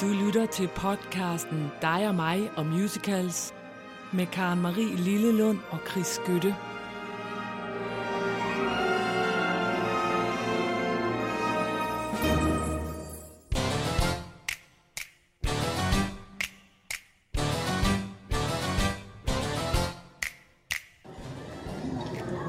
Du 0.00 0.06
lytter 0.06 0.46
til 0.46 0.68
podcasten 0.68 1.72
Dig 1.82 2.08
og 2.08 2.14
mig 2.14 2.50
og 2.56 2.66
musicals 2.66 3.54
med 4.12 4.26
Karen 4.26 4.60
Marie 4.60 4.96
Lillelund 4.96 5.58
og 5.70 5.78
Chris 5.90 6.06
Skytte. 6.06 6.56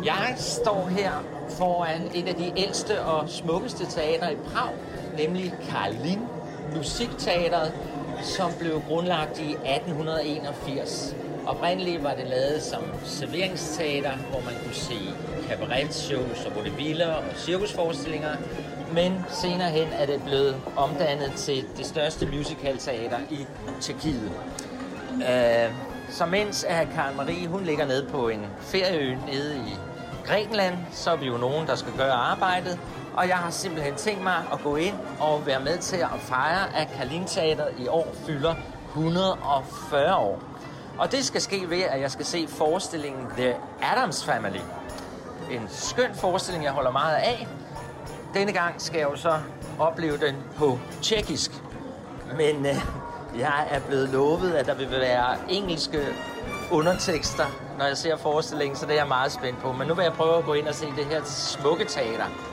Jeg 0.06 0.36
står 0.38 0.88
her 0.88 1.12
foran 1.58 2.02
et 2.16 2.28
af 2.28 2.36
de 2.36 2.54
ældste 2.58 3.02
og 3.02 3.30
smukkeste 3.30 3.86
teater 3.86 4.30
i 4.30 4.36
Prag, 4.36 4.74
nemlig 5.18 5.54
Karlin 5.70 6.20
Musikteateret, 6.76 7.74
som 8.24 8.52
blev 8.60 8.82
grundlagt 8.88 9.40
i 9.40 9.52
1881. 9.52 11.16
Oprindeligt 11.48 12.04
var 12.04 12.14
det 12.14 12.28
lavet 12.28 12.62
som 12.64 12.84
serveringsteater, 13.04 14.12
hvor 14.12 14.40
man 14.40 14.54
kunne 14.64 14.76
se 14.76 15.00
cabaret-shows 15.50 16.46
og 16.46 16.56
vaudeviller 16.56 17.14
og 17.14 17.24
cirkusforestillinger, 17.38 18.36
men 18.94 19.26
senere 19.30 19.70
hen 19.70 19.88
er 19.94 20.06
det 20.06 20.22
blevet 20.26 20.56
omdannet 20.78 21.32
til 21.36 21.66
det 21.78 21.86
største 21.86 22.26
musicalteater 22.26 23.18
i 23.30 23.46
Tjekkiet. 23.82 24.32
Uh, 25.12 25.76
så 26.10 26.26
mens 26.26 26.64
at 26.64 26.88
Karen 26.96 27.18
Marie 27.18 27.48
hun 27.48 27.64
ligger 27.64 27.86
nede 27.86 28.08
på 28.12 28.30
en 28.30 28.46
ferieø 28.60 29.16
nede 29.32 29.56
i 29.56 29.76
Grækenland, 30.26 30.76
så 30.92 31.12
er 31.12 31.16
vi 31.16 31.26
jo 31.26 31.38
nogen, 31.38 31.68
der 31.68 31.76
skal 31.76 31.94
gøre 31.98 32.14
arbejdet. 32.14 32.80
Og 33.14 33.28
jeg 33.28 33.38
har 33.38 33.50
simpelthen 33.50 33.96
tænkt 33.96 34.24
mig 34.24 34.44
at 34.54 34.60
gå 34.64 34.76
ind 34.76 34.96
og 35.20 35.46
være 35.46 35.60
med 35.60 35.78
til 35.78 35.98
at 35.98 36.20
fejre, 36.20 36.76
at 36.76 36.88
Kalin 36.98 37.26
Teateret 37.26 37.74
i 37.78 37.88
år 37.88 38.08
fylder 38.26 38.56
140 38.88 40.16
år. 40.16 40.40
Og 40.98 41.12
det 41.12 41.26
skal 41.26 41.42
ske 41.42 41.70
ved, 41.70 41.82
at 41.82 42.02
jeg 42.02 42.12
skal 42.12 42.26
se 42.26 42.48
forestillingen 42.48 43.28
The 43.38 43.56
Adams 43.82 44.26
Family. 44.26 44.60
En 45.52 45.68
skøn 45.70 46.16
forestilling, 46.16 46.64
jeg 46.64 46.72
holder 46.72 46.92
meget 46.92 47.16
af. 47.16 47.48
Denne 48.34 48.52
gang 48.52 48.82
skal 48.82 49.00
jeg 49.00 49.10
jo 49.10 49.16
så 49.16 49.40
opleve 49.80 50.18
den 50.18 50.36
på 50.58 50.80
tjekkisk. 51.02 51.52
Men 52.38 52.66
øh, 52.66 52.76
jeg 53.38 53.68
er 53.70 53.80
blevet 53.80 54.10
lovet, 54.10 54.54
at 54.54 54.66
der 54.66 54.76
vil 54.76 54.92
være 54.92 55.38
engelske 55.50 56.00
undertekster, 56.72 57.46
når 57.78 57.86
jeg 57.86 57.98
ser 57.98 58.18
forestillingen, 58.18 58.78
så 58.78 58.86
det 58.86 58.92
er 58.92 58.98
jeg 58.98 59.08
meget 59.08 59.32
spændt 59.32 59.60
på. 59.60 59.72
Men 59.72 59.88
nu 59.88 59.94
vil 59.94 60.04
jeg 60.04 60.14
prøve 60.14 60.38
at 60.38 60.46
gå 60.46 60.54
ind 60.54 60.68
og 60.68 60.76
se 60.76 60.86
det 60.86 61.06
her 61.06 61.24
smukke 61.24 61.86
teater. 61.86 62.51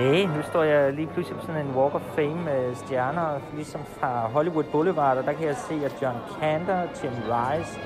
Nej, 0.00 0.24
nu 0.36 0.42
står 0.42 0.62
jeg 0.62 0.92
lige 0.92 1.06
pludselig 1.06 1.40
på 1.40 1.46
sådan 1.46 1.66
en 1.66 1.76
Walk 1.76 1.94
of 1.94 2.00
Fame 2.00 2.44
med 2.44 2.74
stjerner, 2.74 3.40
ligesom 3.54 3.80
fra 3.84 4.28
Hollywood 4.28 4.64
Boulevard, 4.64 5.16
og 5.16 5.24
der 5.24 5.32
kan 5.32 5.46
jeg 5.46 5.56
se, 5.56 5.74
at 5.84 6.02
John 6.02 6.18
Cantor, 6.40 6.80
Tim 6.94 7.10
Rice 7.10 7.80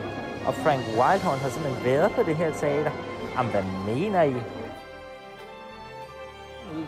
og 0.46 0.54
Frank 0.54 0.82
Wildhorn 0.98 1.38
har 1.38 1.48
simpelthen 1.48 1.84
været 1.84 2.10
på 2.12 2.22
det 2.22 2.36
her 2.36 2.52
teater. 2.52 2.90
Jamen, 3.36 3.52
hvad 3.52 3.64
mener 3.94 4.22
I? 4.22 4.34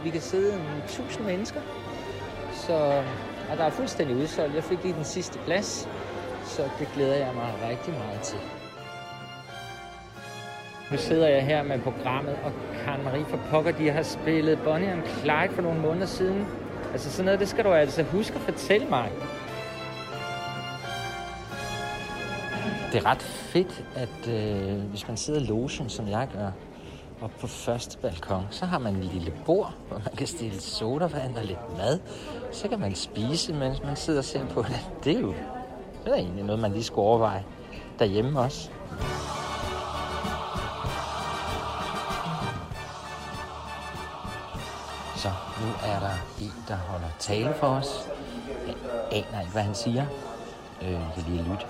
Vi 0.04 0.10
kan 0.10 0.20
sidde 0.20 0.54
en 0.54 0.82
tusind 0.88 1.26
mennesker, 1.26 1.60
så 2.52 3.02
og 3.50 3.56
der 3.56 3.64
er 3.64 3.70
fuldstændig 3.70 4.16
udsolgt. 4.16 4.54
Jeg 4.54 4.64
fik 4.64 4.82
lige 4.82 4.94
den 4.94 5.04
sidste 5.04 5.38
plads, 5.38 5.88
så 6.44 6.62
det 6.78 6.88
glæder 6.94 7.16
jeg 7.16 7.34
mig 7.34 7.68
rigtig 7.70 7.94
meget 7.94 8.20
til. 8.20 8.38
Nu 10.90 10.96
sidder 10.96 11.28
jeg 11.28 11.46
her 11.46 11.62
med 11.62 11.78
programmet, 11.78 12.36
og 12.44 12.52
Karen 12.84 13.04
Marie 13.04 13.24
for 13.24 13.38
pokker, 13.50 13.72
de 13.72 13.90
har 13.90 14.02
spillet 14.02 14.58
Bonnie 14.64 14.92
and 14.92 15.02
Clyde 15.02 15.54
for 15.54 15.62
nogle 15.62 15.80
måneder 15.80 16.06
siden. 16.06 16.46
Altså 16.92 17.10
sådan 17.10 17.24
noget, 17.24 17.40
det 17.40 17.48
skal 17.48 17.64
du 17.64 17.72
altså 17.72 18.02
huske 18.02 18.34
at 18.34 18.40
fortælle 18.40 18.86
mig. 18.86 19.10
Det 22.92 23.02
er 23.02 23.06
ret 23.06 23.22
fedt, 23.22 23.84
at 23.96 24.28
øh, 24.28 24.78
hvis 24.78 25.08
man 25.08 25.16
sidder 25.16 25.40
i 25.40 25.44
logen, 25.44 25.88
som 25.88 26.08
jeg 26.08 26.28
gør, 26.32 26.50
og 27.20 27.30
på 27.30 27.46
første 27.46 27.98
balkon, 27.98 28.46
så 28.50 28.66
har 28.66 28.78
man 28.78 28.94
en 28.94 29.04
lille 29.04 29.32
bord, 29.46 29.74
hvor 29.88 29.98
man 29.98 30.16
kan 30.16 30.26
stille 30.26 30.60
sodavand 30.60 31.36
og 31.36 31.44
lidt 31.44 31.76
mad. 31.78 31.98
Så 32.52 32.68
kan 32.68 32.80
man 32.80 32.94
spise, 32.94 33.52
mens 33.54 33.82
man 33.82 33.96
sidder 33.96 34.18
og 34.20 34.24
ser 34.24 34.46
på 34.46 34.62
det. 34.62 34.80
Det 35.04 35.16
er 35.16 35.20
jo 35.20 35.34
det 36.04 36.12
er 36.12 36.16
egentlig 36.16 36.44
noget, 36.44 36.60
man 36.60 36.72
lige 36.72 36.84
skulle 36.84 37.06
overveje 37.06 37.44
derhjemme 37.98 38.40
også. 38.40 38.70
Nu 45.60 45.68
er 45.84 46.00
der 46.00 46.16
en, 46.40 46.52
der 46.68 46.76
holder 46.76 47.08
tale 47.18 47.54
for 47.60 47.66
os. 47.66 48.08
Jeg 48.66 48.74
aner 49.12 49.40
ikke, 49.40 49.52
hvad 49.52 49.62
han 49.62 49.74
siger. 49.74 50.06
Øh, 50.82 50.92
jeg 50.92 51.10
kan 51.14 51.22
lige 51.22 51.42
lytte. 51.42 51.66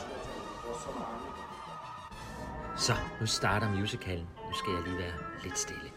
Så, 2.76 2.92
nu 3.20 3.26
starter 3.26 3.70
musicalen. 3.70 4.26
Nu 4.48 4.54
skal 4.54 4.72
jeg 4.72 4.82
lige 4.82 4.98
være 4.98 5.12
lidt 5.44 5.58
stille. 5.58 5.90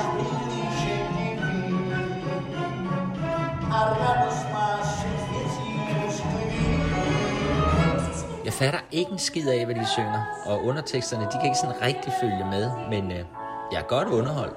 A 0.00 0.43
Jeg 8.44 8.52
fatter 8.52 8.80
ikke 8.92 9.12
en 9.12 9.18
skid 9.18 9.48
af, 9.48 9.64
hvad 9.64 9.74
de 9.74 9.86
synger, 9.86 10.42
og 10.46 10.64
underteksterne, 10.64 11.24
de 11.24 11.30
kan 11.32 11.44
ikke 11.44 11.58
sådan 11.58 11.82
rigtig 11.82 12.12
følge 12.20 12.44
med, 12.44 12.70
men 12.90 13.12
øh, 13.12 13.24
jeg 13.72 13.78
er 13.80 13.86
godt 13.88 14.08
underholdt. 14.08 14.56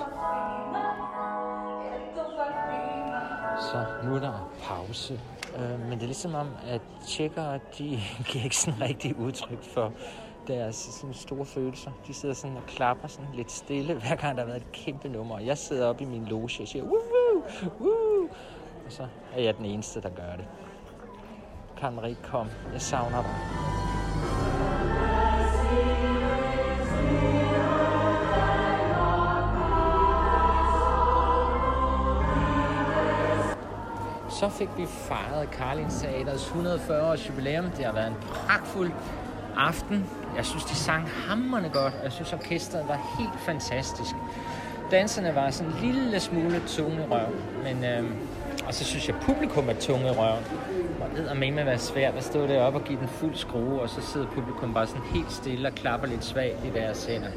Så 3.71 3.85
nu 4.03 4.15
er 4.15 4.19
der 4.19 4.49
pause. 4.63 5.19
Øh, 5.57 5.79
men 5.79 5.91
det 5.91 6.01
er 6.01 6.05
ligesom 6.05 6.35
om, 6.35 6.47
at 6.67 6.81
tjekkere, 7.07 7.59
de 7.77 7.99
giver 8.27 8.43
ikke 8.43 8.57
sådan 8.57 8.81
rigtig 8.81 9.19
udtryk 9.19 9.63
for 9.63 9.93
deres 10.47 10.75
sådan 10.75 11.13
store 11.13 11.45
følelser. 11.45 11.91
De 12.07 12.13
sidder 12.13 12.35
sådan 12.35 12.57
og 12.57 12.63
klapper 12.67 13.07
sådan 13.07 13.29
lidt 13.33 13.51
stille, 13.51 13.93
hver 14.01 14.15
gang 14.15 14.37
der 14.37 14.43
har 14.43 14.47
været 14.47 14.61
et 14.61 14.71
kæmpe 14.71 15.09
nummer. 15.09 15.39
Jeg 15.39 15.57
sidder 15.57 15.87
oppe 15.87 16.03
i 16.03 16.07
min 16.07 16.25
loge 16.25 16.43
og 16.43 16.67
siger, 16.67 16.83
woo, 16.83 17.43
woo, 17.79 18.29
og 18.87 18.93
så 18.93 19.07
er 19.35 19.41
jeg 19.41 19.57
den 19.57 19.65
eneste, 19.65 20.01
der 20.01 20.09
gør 20.09 20.35
det. 20.37 20.45
Kan 21.77 21.93
Marie, 21.93 22.15
kom. 22.23 22.47
Jeg 22.73 22.81
savner 22.81 23.21
dig. 23.21 23.31
Så 34.29 34.49
fik 34.49 34.69
vi 34.77 34.85
fejret 34.85 35.51
Karlin 35.51 35.89
Teaters 35.89 36.45
140 36.45 37.11
års 37.11 37.29
jubilæum. 37.29 37.69
Det 37.69 37.85
har 37.85 37.93
været 37.93 38.07
en 38.07 38.17
pragtfuld 38.29 38.91
aften. 39.57 40.09
Jeg 40.35 40.45
synes, 40.45 40.63
de 40.63 40.75
sang 40.75 41.09
hammerne 41.09 41.69
godt. 41.69 41.93
Jeg 42.03 42.11
synes, 42.11 42.33
orkestret 42.33 42.87
var 42.87 43.15
helt 43.19 43.39
fantastisk. 43.39 44.15
Danserne 44.91 45.35
var 45.35 45.49
sådan 45.49 45.73
en 45.73 45.79
lille 45.81 46.19
smule 46.19 46.61
tunge 46.67 47.07
røv. 47.11 47.35
Men, 47.63 47.83
øh, 47.83 48.11
og 48.67 48.73
så 48.73 48.83
synes 48.83 49.07
jeg, 49.07 49.15
publikum 49.21 49.69
er 49.69 49.73
tunge 49.73 50.07
i 50.07 50.11
røven. 50.11 50.45
Og 51.01 51.09
det 51.15 51.37
med 51.37 51.59
at 51.59 51.65
være 51.65 51.77
svært 51.77 52.15
at 52.15 52.23
stå 52.23 52.47
deroppe 52.47 52.79
og 52.79 52.85
give 52.85 52.99
den 52.99 53.07
fuld 53.07 53.35
skrue, 53.35 53.81
og 53.81 53.89
så 53.89 54.01
sidder 54.01 54.27
publikum 54.27 54.73
bare 54.73 54.87
sådan 54.87 55.03
helt 55.13 55.31
stille 55.31 55.67
og 55.67 55.75
klapper 55.75 56.07
lidt 56.07 56.25
svagt 56.25 56.65
i 56.65 56.69
deres 56.69 57.05
hænder. 57.05 57.31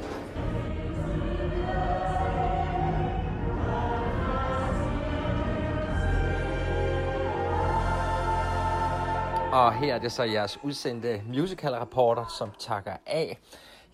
Og 9.52 9.74
her 9.74 9.94
er 9.94 9.98
det 9.98 10.12
så 10.12 10.22
jeres 10.22 10.58
udsendte 10.62 11.22
musical-rapporter, 11.28 12.34
som 12.38 12.50
takker 12.58 12.92
af. 13.06 13.38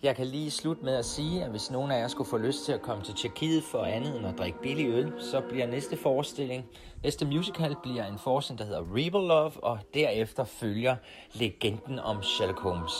Jeg 0.03 0.15
kan 0.15 0.27
lige 0.27 0.51
slutte 0.51 0.85
med 0.85 0.95
at 0.95 1.05
sige, 1.05 1.43
at 1.43 1.49
hvis 1.49 1.71
nogen 1.71 1.91
af 1.91 1.99
jer 1.99 2.07
skulle 2.07 2.29
få 2.29 2.37
lyst 2.37 2.65
til 2.65 2.71
at 2.71 2.81
komme 2.81 3.03
til 3.03 3.13
Tjekkiet 3.13 3.63
for 3.63 3.83
andet 3.83 4.17
end 4.17 4.27
at 4.27 4.37
drikke 4.37 4.61
billig 4.61 4.87
øl, 4.87 5.13
så 5.19 5.41
bliver 5.49 5.67
næste 5.67 5.97
forestilling, 5.97 6.65
næste 7.03 7.25
musical 7.25 7.75
bliver 7.83 8.05
en 8.05 8.19
forestilling, 8.19 8.59
der 8.59 8.65
hedder 8.65 8.81
Rebel 8.81 9.27
Love, 9.27 9.63
og 9.63 9.79
derefter 9.93 10.43
følger 10.43 10.95
legenden 11.33 11.99
om 11.99 12.23
Sherlock 12.23 12.59
Holmes. 12.59 12.93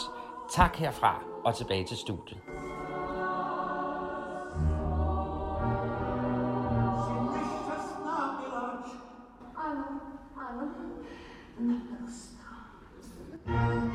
Tak 0.52 0.76
herfra, 0.76 1.24
og 1.46 1.56
tilbage 1.56 1.86
til 1.86 1.98
studiet. 1.98 2.40
Thank 13.48 13.84
you. 13.84 13.87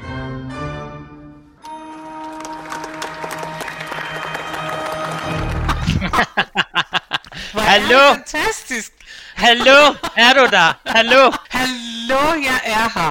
Hallo? 7.73 8.15
fantastisk. 8.15 8.93
Hallo, 9.35 9.95
er 10.17 10.33
du 10.35 10.47
der? 10.51 10.81
Hallo. 10.87 11.33
Hallo, 11.51 12.43
jeg 12.43 12.61
er 12.65 12.89
her. 12.95 13.11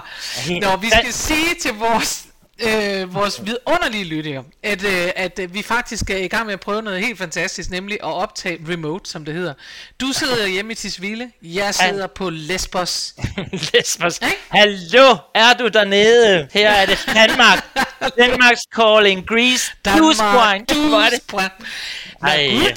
Nå, 0.62 0.76
vi 0.76 0.90
skal 0.90 1.14
sige 1.14 1.56
til 1.62 1.74
vores 1.74 2.24
øh, 2.62 3.16
vores 3.16 3.42
vidunderlige 3.46 4.04
lyttere, 4.04 4.44
at, 4.64 4.84
øh, 4.84 5.10
at 5.16 5.40
øh, 5.40 5.54
vi 5.54 5.62
faktisk 5.64 6.10
er 6.10 6.18
i 6.18 6.28
gang 6.28 6.46
med 6.46 6.54
at 6.54 6.60
prøve 6.60 6.82
noget 6.82 7.00
helt 7.00 7.18
fantastisk, 7.18 7.70
nemlig 7.70 7.98
at 8.04 8.14
optage 8.14 8.60
remote, 8.70 9.10
som 9.10 9.26
det 9.26 9.34
hedder. 9.34 9.54
Du 10.02 10.12
sidder 10.12 10.48
hjemme 10.48 10.72
i 10.72 10.76
Tisvilde, 10.76 11.32
jeg 11.42 11.76
sidder 11.76 12.08
på 12.08 12.30
Lesbos. 12.30 13.14
Lesbos. 13.74 14.20
Hallo, 14.50 15.16
er 15.36 15.54
du 15.60 15.68
dernede? 15.68 16.48
Her 16.54 16.70
er 16.70 16.86
det 16.86 17.10
Danmark. 17.14 17.66
Danmarks 18.20 18.62
calling. 18.76 19.28
Greece. 19.28 19.74
Dusbrand. 19.86 20.90
Hvor 20.90 21.00
er 21.00 21.10
det? 21.10 21.28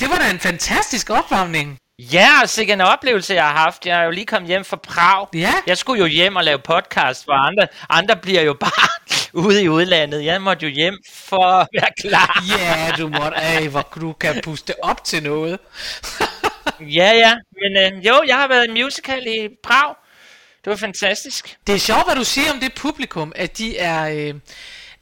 Gud, 0.00 0.08
var 0.08 0.18
da 0.18 0.30
en 0.30 0.40
fantastisk 0.40 1.10
opvarmning. 1.10 1.78
Ja, 1.98 2.30
sikkert 2.46 2.74
en 2.74 2.80
oplevelse, 2.80 3.34
jeg 3.34 3.44
har 3.44 3.52
haft. 3.52 3.86
Jeg 3.86 4.00
er 4.00 4.04
jo 4.04 4.10
lige 4.10 4.26
kommet 4.26 4.48
hjem 4.48 4.64
fra 4.64 4.76
Prag. 4.76 5.26
Ja. 5.34 5.52
Jeg 5.66 5.78
skulle 5.78 6.00
jo 6.00 6.06
hjem 6.06 6.36
og 6.36 6.44
lave 6.44 6.58
podcast, 6.58 7.24
hvor 7.24 7.34
andre, 7.34 7.66
andre 7.90 8.16
bliver 8.16 8.42
jo 8.42 8.54
bare 8.60 9.23
ude 9.34 9.62
i 9.62 9.68
udlandet. 9.68 10.24
Jeg 10.24 10.42
måtte 10.42 10.66
jo 10.66 10.72
hjem 10.72 10.98
for 11.12 11.44
at 11.44 11.68
være 11.74 11.90
klar. 12.00 12.44
Ja, 12.58 12.92
du 12.98 13.08
måtte, 13.08 13.36
ej, 13.36 13.66
hvor 13.68 13.88
du 14.00 14.12
kan 14.12 14.40
puste 14.42 14.84
op 14.84 15.04
til 15.04 15.22
noget. 15.22 15.58
Ja, 16.80 17.12
ja. 17.12 17.34
Men 17.52 17.94
øh, 17.94 18.06
jo, 18.06 18.22
jeg 18.26 18.36
har 18.36 18.48
været 18.48 18.66
i 18.68 18.82
musical 18.82 19.26
i 19.26 19.48
Prag. 19.62 19.94
Det 20.64 20.70
var 20.70 20.76
fantastisk. 20.76 21.56
Det 21.66 21.74
er 21.74 21.78
sjovt, 21.78 22.04
hvad 22.06 22.16
du 22.16 22.24
siger 22.24 22.52
om 22.52 22.60
det 22.60 22.74
publikum, 22.74 23.32
at 23.36 23.58
de 23.58 23.78
er, 23.78 24.08
øh, 24.08 24.34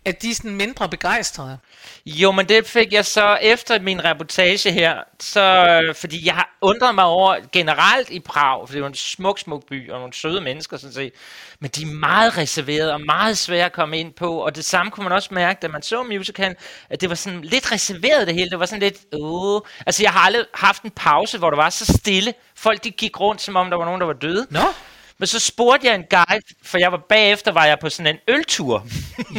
at 0.04 0.22
de 0.22 0.30
er 0.30 0.34
sådan 0.34 0.54
mindre 0.56 0.88
begejstrede. 0.88 1.58
Jo, 2.06 2.32
men 2.32 2.48
det 2.48 2.66
fik 2.66 2.92
jeg 2.92 3.06
så 3.06 3.38
efter 3.42 3.80
min 3.80 4.04
reportage 4.04 4.72
her, 4.72 4.96
så, 5.20 5.40
øh, 5.40 5.94
fordi 5.94 6.26
jeg 6.26 6.34
har 6.34 6.56
undret 6.60 6.94
mig 6.94 7.04
over 7.04 7.36
generelt 7.52 8.10
i 8.10 8.20
Prag, 8.20 8.60
for 8.60 8.66
det 8.66 8.74
er 8.74 8.80
jo 8.80 8.86
en 8.86 8.94
smuk, 8.94 9.38
smuk 9.38 9.66
by, 9.68 9.90
og 9.90 9.98
nogle 9.98 10.12
søde 10.12 10.40
mennesker 10.40 10.76
sådan 10.76 10.94
set, 10.94 11.12
men 11.60 11.70
de 11.70 11.82
er 11.82 11.86
meget 11.86 12.38
reserverede 12.38 12.92
og 12.92 13.00
meget 13.00 13.38
svære 13.38 13.64
at 13.64 13.72
komme 13.72 13.98
ind 13.98 14.12
på, 14.12 14.36
og 14.36 14.56
det 14.56 14.64
samme 14.64 14.90
kunne 14.90 15.04
man 15.04 15.12
også 15.12 15.28
mærke, 15.34 15.58
da 15.62 15.68
man 15.68 15.82
så 15.82 16.02
musicalen, 16.02 16.56
at 16.90 17.00
det 17.00 17.08
var 17.08 17.14
sådan 17.14 17.42
lidt 17.42 17.72
reserveret 17.72 18.26
det 18.26 18.34
hele, 18.34 18.50
det 18.50 18.58
var 18.58 18.66
sådan 18.66 18.82
lidt, 18.82 18.96
åh, 19.12 19.60
altså 19.86 20.02
jeg 20.02 20.12
har 20.12 20.20
aldrig 20.20 20.44
haft 20.54 20.82
en 20.82 20.90
pause, 20.90 21.38
hvor 21.38 21.50
der 21.50 21.56
var 21.56 21.70
så 21.70 21.86
stille, 21.86 22.34
folk 22.56 22.84
de 22.84 22.90
gik 22.90 23.20
rundt, 23.20 23.42
som 23.42 23.56
om 23.56 23.70
der 23.70 23.76
var 23.76 23.84
nogen, 23.84 24.00
der 24.00 24.06
var 24.06 24.12
døde, 24.12 24.46
Nå, 24.50 24.60
men 25.18 25.26
så 25.26 25.38
spurgte 25.38 25.86
jeg 25.86 25.94
en 25.94 26.04
guide, 26.10 26.44
for 26.62 26.78
jeg 26.78 26.92
var 26.92 26.98
bagefter, 27.08 27.52
var 27.52 27.64
jeg 27.64 27.78
på 27.78 27.90
sådan 27.90 28.14
en 28.14 28.34
øltur, 28.34 28.86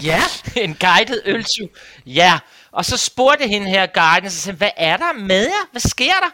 ja. 0.04 0.22
en 0.66 0.76
guided 0.76 1.22
øltur. 1.26 1.68
Ja, 2.06 2.40
og 2.72 2.86
så 2.86 2.98
spurgte 2.98 3.48
hende 3.48 3.70
her 3.70 3.86
guiden, 3.86 4.30
så 4.30 4.38
sagde, 4.38 4.58
hvad 4.58 4.72
er 4.78 4.98
der 4.98 5.14
med 5.14 5.42
jer? 5.42 5.68
Hvad 5.72 5.82
sker 5.82 6.14
der? 6.14 6.30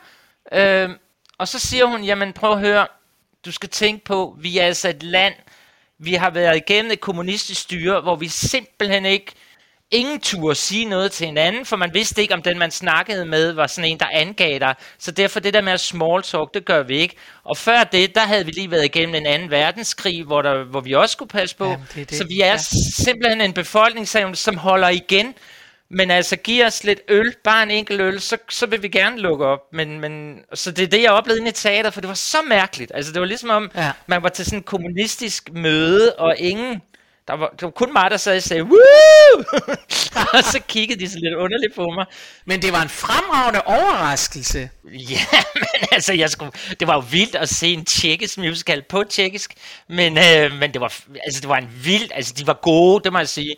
Øhm, 0.83 0.93
og 1.37 1.47
så 1.47 1.59
siger 1.59 1.85
hun, 1.85 2.03
jamen 2.03 2.33
prøv 2.33 2.51
at 2.51 2.59
høre, 2.59 2.87
du 3.45 3.51
skal 3.51 3.69
tænke 3.69 4.05
på, 4.05 4.35
vi 4.39 4.57
er 4.57 4.65
altså 4.65 4.89
et 4.89 5.03
land, 5.03 5.33
vi 5.97 6.13
har 6.13 6.29
været 6.29 6.55
igennem 6.55 6.91
et 6.91 6.99
kommunistisk 6.99 7.61
styre, 7.61 8.01
hvor 8.01 8.15
vi 8.15 8.27
simpelthen 8.27 9.05
ikke, 9.05 9.31
ingen 9.91 10.19
turde 10.19 10.55
sige 10.55 10.85
noget 10.85 11.11
til 11.11 11.25
hinanden, 11.25 11.65
for 11.65 11.75
man 11.75 11.93
vidste 11.93 12.21
ikke, 12.21 12.33
om 12.33 12.41
den 12.41 12.59
man 12.59 12.71
snakkede 12.71 13.25
med, 13.25 13.51
var 13.51 13.67
sådan 13.67 13.91
en, 13.91 13.99
der 13.99 14.05
angav 14.11 14.59
dig. 14.59 14.75
Så 14.99 15.11
derfor 15.11 15.39
det 15.39 15.53
der 15.53 15.61
med 15.61 15.73
at 15.73 15.79
small 15.79 16.23
talk, 16.23 16.53
det 16.53 16.65
gør 16.65 16.83
vi 16.83 16.97
ikke. 16.97 17.15
Og 17.43 17.57
før 17.57 17.83
det, 17.83 18.15
der 18.15 18.21
havde 18.21 18.45
vi 18.45 18.51
lige 18.51 18.71
været 18.71 18.85
igennem 18.85 19.15
en 19.15 19.25
anden 19.25 19.51
verdenskrig, 19.51 20.23
hvor, 20.23 20.41
der, 20.41 20.63
hvor 20.63 20.81
vi 20.81 20.93
også 20.93 21.13
skulle 21.13 21.29
passe 21.29 21.55
på. 21.55 21.65
Jamen, 21.65 21.85
det 21.95 22.09
det. 22.09 22.17
Så 22.17 22.23
vi 22.23 22.39
er 22.41 22.51
Ja. 22.51 22.57
simpelthen 23.05 23.41
en 23.41 23.53
befolkning, 23.53 24.07
som, 24.07 24.57
holder 24.57 24.89
igen. 24.89 25.33
Men 25.91 26.11
altså, 26.11 26.35
giv 26.35 26.65
os 26.65 26.83
lidt 26.83 26.99
øl, 27.07 27.33
bare 27.43 27.63
en 27.63 27.71
enkelt 27.71 28.01
øl, 28.01 28.19
så, 28.19 28.37
så 28.49 28.65
vil 28.65 28.83
vi 28.83 28.87
gerne 28.87 29.17
lukke 29.17 29.45
op. 29.45 29.59
Men, 29.73 29.99
men, 29.99 30.39
så 30.53 30.71
det 30.71 30.83
er 30.83 30.87
det, 30.87 31.01
jeg 31.01 31.11
oplevede 31.11 31.39
inde 31.39 31.49
i 31.49 31.53
teater, 31.53 31.89
for 31.89 32.01
det 32.01 32.07
var 32.07 32.13
så 32.13 32.37
mærkeligt. 32.47 32.91
Altså, 32.95 33.11
det 33.11 33.19
var 33.19 33.25
ligesom 33.27 33.49
om, 33.49 33.71
ja. 33.75 33.91
man 34.07 34.23
var 34.23 34.29
til 34.29 34.45
sådan 34.45 34.59
en 34.59 34.63
kommunistisk 34.63 35.49
møde, 35.53 36.15
og 36.15 36.35
ingen... 36.37 36.81
Der 37.29 37.35
var, 37.35 37.47
det 37.47 37.61
var 37.61 37.69
kun 37.69 37.93
mig, 37.93 38.11
der 38.11 38.17
sad 38.17 38.37
og 38.37 38.43
sagde, 38.43 38.63
Woo! 38.63 39.43
og 40.33 40.43
så 40.43 40.59
kiggede 40.67 40.99
de 40.99 41.09
så 41.09 41.19
lidt 41.19 41.33
underligt 41.33 41.75
på 41.75 41.89
mig. 41.89 42.05
Men 42.45 42.61
det 42.61 42.73
var 42.73 42.81
en 42.81 42.89
fremragende 42.89 43.61
overraskelse. 43.61 44.69
Ja, 44.85 45.19
men 45.61 45.87
altså, 45.91 46.13
jeg 46.13 46.29
skulle, 46.29 46.51
det 46.79 46.87
var 46.87 46.93
jo 46.93 47.03
vildt 47.11 47.35
at 47.35 47.49
se 47.49 47.67
en 47.67 47.85
tjekkisk 47.85 48.37
musical 48.37 48.81
på 48.81 49.03
tjekkisk, 49.03 49.53
men, 49.87 50.17
øh, 50.17 50.53
men 50.59 50.73
det 50.73 50.81
var, 50.81 50.93
altså, 51.23 51.41
det 51.41 51.49
var 51.49 51.57
en 51.57 51.69
vild, 51.83 52.11
altså, 52.13 52.33
de 52.37 52.47
var 52.47 52.59
gode, 52.61 53.03
det 53.03 53.13
må 53.13 53.19
jeg 53.19 53.29
sige. 53.29 53.55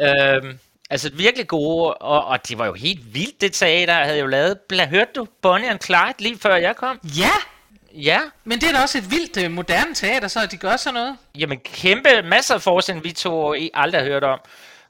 Øh, 0.00 0.54
altså, 0.90 1.10
virkelig 1.14 1.48
gode, 1.48 1.94
og, 1.94 2.24
og 2.24 2.48
det 2.48 2.58
var 2.58 2.66
jo 2.66 2.72
helt 2.72 3.14
vildt, 3.14 3.40
det 3.40 3.52
teater, 3.52 3.96
jeg 3.96 4.06
havde 4.06 4.20
jo 4.20 4.26
lavet. 4.26 4.58
Hørte 4.90 5.10
du 5.16 5.26
Bonnie 5.42 5.70
and 5.70 5.80
Clyde 5.80 6.14
lige 6.18 6.38
før 6.38 6.56
jeg 6.56 6.76
kom? 6.76 7.00
Ja, 7.18 7.30
Ja, 7.94 8.20
men 8.44 8.60
det 8.60 8.68
er 8.68 8.72
da 8.72 8.82
også 8.82 8.98
et 8.98 9.10
vildt 9.10 9.36
øh, 9.44 9.50
moderne 9.50 9.94
teater, 9.94 10.28
så 10.28 10.40
at 10.40 10.50
de 10.50 10.56
gør 10.56 10.76
sådan 10.76 10.94
noget. 10.94 11.16
jamen 11.38 11.58
kæmpe 11.64 12.08
masser 12.24 12.54
af 12.54 12.62
forestillinger, 12.62 13.02
vi 13.08 13.12
to 13.12 13.54
I 13.54 13.70
aldrig 13.74 14.00
har 14.00 14.08
hørt 14.08 14.24
om. 14.24 14.38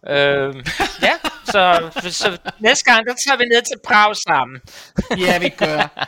Øh, 0.08 0.54
ja, 1.02 1.12
så, 1.44 1.90
så 2.10 2.38
næste 2.58 2.92
gang, 2.92 3.06
der 3.06 3.14
tager 3.26 3.36
vi 3.38 3.44
ned 3.44 3.62
til 3.62 3.76
Prag 3.86 4.16
sammen. 4.16 4.60
Ja, 5.18 5.38
vi 5.38 5.48
gør. 5.48 6.06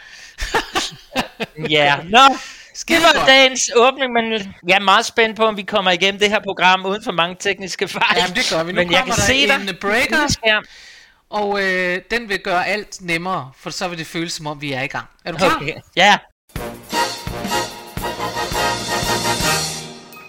Ja, 1.70 1.96
nå. 2.08 2.36
Skide 2.74 2.98
Det 2.98 3.06
var 3.14 3.26
dagens 3.26 3.70
åbning, 3.76 4.12
men 4.12 4.32
jeg 4.68 4.74
er 4.74 4.80
meget 4.80 5.04
spændt 5.06 5.36
på, 5.36 5.44
om 5.44 5.56
vi 5.56 5.62
kommer 5.62 5.90
igennem 5.90 6.18
det 6.18 6.30
her 6.30 6.40
program 6.40 6.86
uden 6.86 7.04
for 7.04 7.12
mange 7.12 7.36
tekniske 7.40 7.88
fejl. 7.88 8.16
Jamen, 8.16 8.36
det 8.36 8.50
gør 8.52 8.62
vi. 8.64 8.72
Nu 8.72 8.76
men 8.76 8.92
jeg 8.92 9.02
kan 9.04 9.14
der 9.14 9.20
se 9.20 9.46
dig. 9.48 9.68
en 9.68 9.76
breaker. 9.80 10.16
Lille 10.16 10.32
skærm. 10.32 10.64
Og 11.30 11.62
øh, 11.62 12.00
den 12.10 12.28
vil 12.28 12.38
gøre 12.38 12.66
alt 12.66 13.00
nemmere, 13.00 13.52
for 13.56 13.70
så 13.70 13.88
vil 13.88 13.98
det 13.98 14.06
føles 14.06 14.32
som 14.32 14.46
om, 14.46 14.60
vi 14.60 14.72
er 14.72 14.82
i 14.82 14.86
gang. 14.86 15.06
Er 15.24 15.32
du 15.32 15.38
klar? 15.38 15.56
Okay. 15.56 15.74
Ja. 15.96 16.18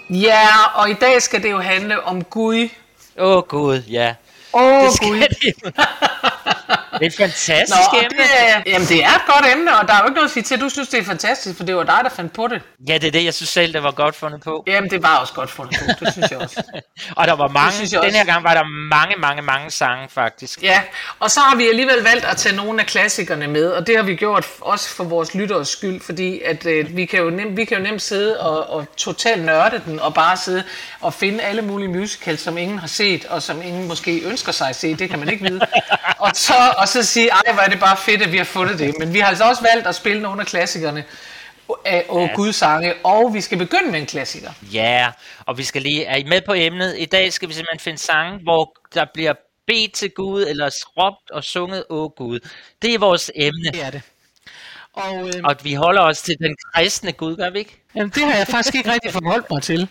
Ja, 0.10 0.48
og 0.76 0.90
i 0.90 0.94
dag 0.94 1.22
skal 1.22 1.44
det 1.44 1.52
jo 1.52 1.60
handle 1.60 2.04
om 2.04 2.24
Gud. 2.24 2.70
Åh 3.18 3.38
oh, 3.38 3.44
gud, 3.48 3.82
ja. 3.88 4.16
Åh, 4.54 4.62
oh, 4.62 4.86
Det 4.86 4.94
skal 4.94 5.20
det. 5.20 5.54
det 7.00 7.06
er 7.06 7.10
et 7.10 7.18
fantastisk 7.18 7.92
Nå, 7.94 8.00
emne. 8.00 8.24
det 8.66 8.72
jamen 8.72 8.88
det 8.88 9.04
er 9.04 9.16
et 9.16 9.26
godt 9.28 9.46
emne, 9.54 9.80
og 9.80 9.88
der 9.88 9.94
er 9.94 10.00
jo 10.00 10.06
ikke 10.06 10.16
noget 10.16 10.28
at 10.28 10.34
sige 10.34 10.44
til, 10.44 10.56
at 10.56 10.62
du 10.62 10.70
synes, 10.70 10.90
det 10.90 11.00
er 11.00 11.04
fantastisk, 11.04 11.58
for 11.58 11.64
det 11.64 11.76
var 11.76 11.84
dig, 11.84 12.00
der 12.04 12.10
fandt 12.10 12.34
på 12.34 12.48
det. 12.48 12.62
Ja, 12.90 12.94
det 12.94 13.08
er 13.08 13.12
det, 13.12 13.24
jeg 13.26 13.34
synes 13.34 13.50
selv, 13.50 13.74
det 13.74 13.84
var 13.84 13.92
godt 13.92 14.16
fundet 14.16 14.42
på. 14.42 14.64
Jamen, 14.68 14.90
det 14.90 15.04
var 15.04 15.18
også 15.18 15.34
godt 15.34 15.52
fundet 15.52 15.76
på, 15.80 16.06
det 16.06 16.14
synes 16.14 16.32
jeg 16.32 16.40
også. 16.40 16.64
Og 17.18 17.28
der 17.28 17.34
var 17.34 17.48
mange, 17.48 17.78
den 17.88 17.98
også. 17.98 18.18
her 18.18 18.26
gang 18.26 18.44
var 18.44 18.54
der 18.54 18.64
mange, 18.90 19.16
mange, 19.18 19.42
mange 19.42 19.72
sange 19.72 20.10
faktisk. 20.10 20.64
Ja, 20.64 20.82
og 21.20 21.32
så 21.32 21.40
har 21.40 21.56
vi 21.56 21.68
alligevel 21.68 22.04
valgt 22.04 22.26
at 22.26 22.38
tage 22.38 22.56
nogle 22.56 22.80
af 22.82 22.88
klassikerne 22.88 23.48
med, 23.48 23.68
og 23.68 23.88
det 23.88 23.96
har 23.96 24.04
vi 24.04 24.16
gjort 24.16 24.46
også 24.62 24.90
for 24.90 25.04
vores 25.04 25.36
lytteres 25.36 25.68
skyld, 25.68 26.02
fordi 26.02 26.42
at, 26.42 26.66
øh, 26.66 26.96
vi, 26.96 27.06
kan 27.06 27.20
jo 27.20 27.30
nemt, 27.30 27.58
vi 27.58 27.66
kan 27.66 27.78
jo 27.78 27.84
nemt 27.84 28.02
sidde 28.02 28.40
og, 28.40 28.70
og 28.70 28.88
totalt 28.98 29.46
nørde 29.46 29.82
den, 29.86 30.00
og 30.00 30.14
bare 30.14 30.38
sidde 30.38 30.64
og 31.02 31.14
finde 31.14 31.44
alle 31.44 31.62
mulige 31.62 31.90
musicals, 31.90 32.42
som 32.42 32.58
ingen 32.58 32.80
har 32.80 32.88
set, 32.88 33.26
og 33.26 33.44
som 33.44 33.62
ingen 33.62 33.88
måske 33.88 34.22
ønsker 34.26 34.52
sig 34.52 34.70
at 34.70 34.76
se, 34.76 34.96
det 34.96 35.10
kan 35.10 35.20
man 35.20 35.30
ikke 35.30 35.44
vide. 35.44 35.60
og, 36.26 36.32
så, 36.34 36.54
og 36.78 36.85
så 36.88 37.04
sige, 37.04 37.30
ej, 37.30 37.54
hvor 37.54 37.62
er 37.62 37.70
det 37.70 37.80
bare 37.80 37.98
fedt, 37.98 38.22
at 38.22 38.32
vi 38.32 38.38
har 38.38 38.44
fundet 38.44 38.80
det. 38.80 38.96
Men 39.00 39.14
vi 39.14 39.20
har 39.20 39.28
altså 39.28 39.44
også 39.44 39.62
valgt 39.74 39.88
at 39.88 39.96
spille 39.96 40.22
nogle 40.22 40.42
af 40.42 40.48
klassikerne 40.48 41.04
af 41.86 42.06
Åh 42.10 42.30
Gud 42.36 42.54
sange, 42.54 42.94
og 43.04 43.34
vi 43.34 43.42
skal 43.42 43.58
begynde 43.58 43.92
med 43.92 44.00
en 44.00 44.06
klassiker. 44.06 44.52
Ja, 44.74 45.12
og 45.46 45.58
vi 45.58 45.64
skal 45.64 45.82
lige, 45.82 46.06
er 46.06 46.16
I 46.16 46.24
med 46.24 46.42
på 46.46 46.54
emnet? 46.54 46.96
I 46.98 47.06
dag 47.06 47.34
skal 47.34 47.50
vi 47.50 47.54
simpelthen 47.54 47.80
finde 47.80 47.98
sange, 47.98 48.40
hvor 48.44 48.76
der 48.94 49.06
bliver 49.14 49.34
bedt 49.68 49.94
til 49.94 50.12
Gud, 50.12 50.46
eller 50.48 50.70
råbt 50.98 51.32
og 51.32 51.44
sunget, 51.44 51.84
åh 51.90 52.10
Gud. 52.10 52.40
Det 52.82 52.94
er 52.94 53.00
vores 53.00 53.32
emne, 53.36 53.72
Det 53.72 53.84
er 53.84 53.90
det. 53.90 54.02
Og, 54.94 55.28
øh, 55.28 55.34
og 55.44 55.56
vi 55.64 55.74
holder 55.74 56.02
os 56.02 56.22
til 56.22 56.36
den 56.40 56.56
kristne 56.74 57.12
Gud, 57.12 57.36
gør 57.36 57.50
vi 57.50 57.60
ikke? 57.60 57.85
Jamen, 57.96 58.12
det 58.16 58.24
har 58.24 58.34
jeg 58.34 58.48
faktisk 58.48 58.76
ikke 58.76 58.94
rigtig 58.94 59.12
forholdt 59.14 59.46
mig 59.52 59.62
til. 59.62 59.88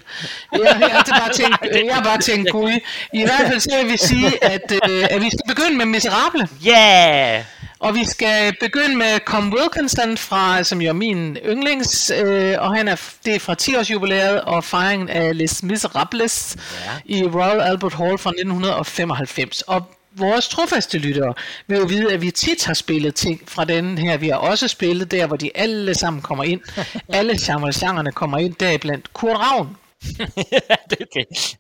Jeg, 0.53 0.61
jeg, 0.63 0.89
har 0.91 1.21
bare 1.21 1.33
tænkt, 1.33 1.57
jeg 1.87 1.95
har 1.95 2.03
bare 2.05 2.19
tænkt, 2.21 2.51
gud. 2.51 2.73
I 3.13 3.23
hvert 3.23 3.49
fald 3.49 3.61
så 3.61 3.71
vil 3.83 3.93
vi 3.93 3.97
sige, 3.97 4.45
at, 4.45 4.73
øh, 4.91 5.07
at 5.11 5.21
vi 5.23 5.29
skal 5.31 5.55
begynde 5.55 5.77
med 5.77 5.87
Miserable. 5.87 6.49
Ja! 6.65 7.33
Yeah! 7.35 7.45
Og 7.79 7.95
vi 7.95 8.05
skal 8.05 8.55
begynde 8.61 8.97
med 8.97 9.19
Com 9.25 9.53
Wilkinson, 9.55 10.17
fra, 10.17 10.63
som 10.63 10.81
jo 10.83 10.89
er 10.89 10.93
min 10.93 11.37
yndlings, 11.47 12.11
øh, 12.11 12.55
og 12.59 12.77
han 12.77 12.89
er, 12.89 12.97
det 13.25 13.35
er 13.35 13.39
fra 13.39 13.55
10-års 13.63 13.91
jubilæet 13.91 14.41
og 14.41 14.65
fejringen 14.65 15.09
af 15.09 15.39
Les 15.39 15.63
Miserables 15.63 16.57
Ja. 16.85 17.17
i 17.17 17.25
Royal 17.25 17.61
Albert 17.61 17.95
Hall 17.95 18.19
fra 18.19 18.31
1995. 18.31 19.63
Og 19.63 19.83
vores 20.17 20.49
trofaste 20.49 20.99
lyttere 20.99 21.35
vil 21.67 21.79
jo 21.79 21.85
vide, 21.85 22.13
at 22.13 22.23
vi 22.23 22.31
tit 22.31 22.65
har 22.65 22.75
spillet 22.75 23.15
ting 23.15 23.43
fra 23.47 23.65
den 23.65 23.99
her. 23.99 24.17
Vi 24.17 24.29
har 24.29 24.37
også 24.37 24.69
spillet 24.69 25.11
der, 25.11 25.27
hvor 25.27 25.37
de 25.37 25.51
alle 25.55 25.95
sammen 25.95 26.23
kommer 26.23 26.45
ind. 26.45 26.61
alle 27.09 27.39
genrerne 27.45 28.13
kommer 28.13 28.39
ind, 28.39 28.55
deriblandt 28.55 29.13
Kurt 29.13 29.37
Ravn. 29.37 29.77
det 30.91 30.99
er 31.01 31.05
det. 31.15 31.57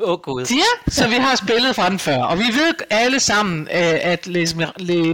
åh 0.00 0.20
Gud. 0.26 0.46
Ja, 0.50 0.90
så 0.90 1.08
vi 1.08 1.14
har 1.14 1.36
spillet 1.36 1.74
fra 1.76 1.90
den 1.90 1.98
før, 1.98 2.22
og 2.22 2.38
vi 2.38 2.44
ved 2.44 2.74
alle 2.90 3.20
sammen, 3.20 3.62
øh, 3.62 3.98
at 4.02 4.26
Les 4.26 4.56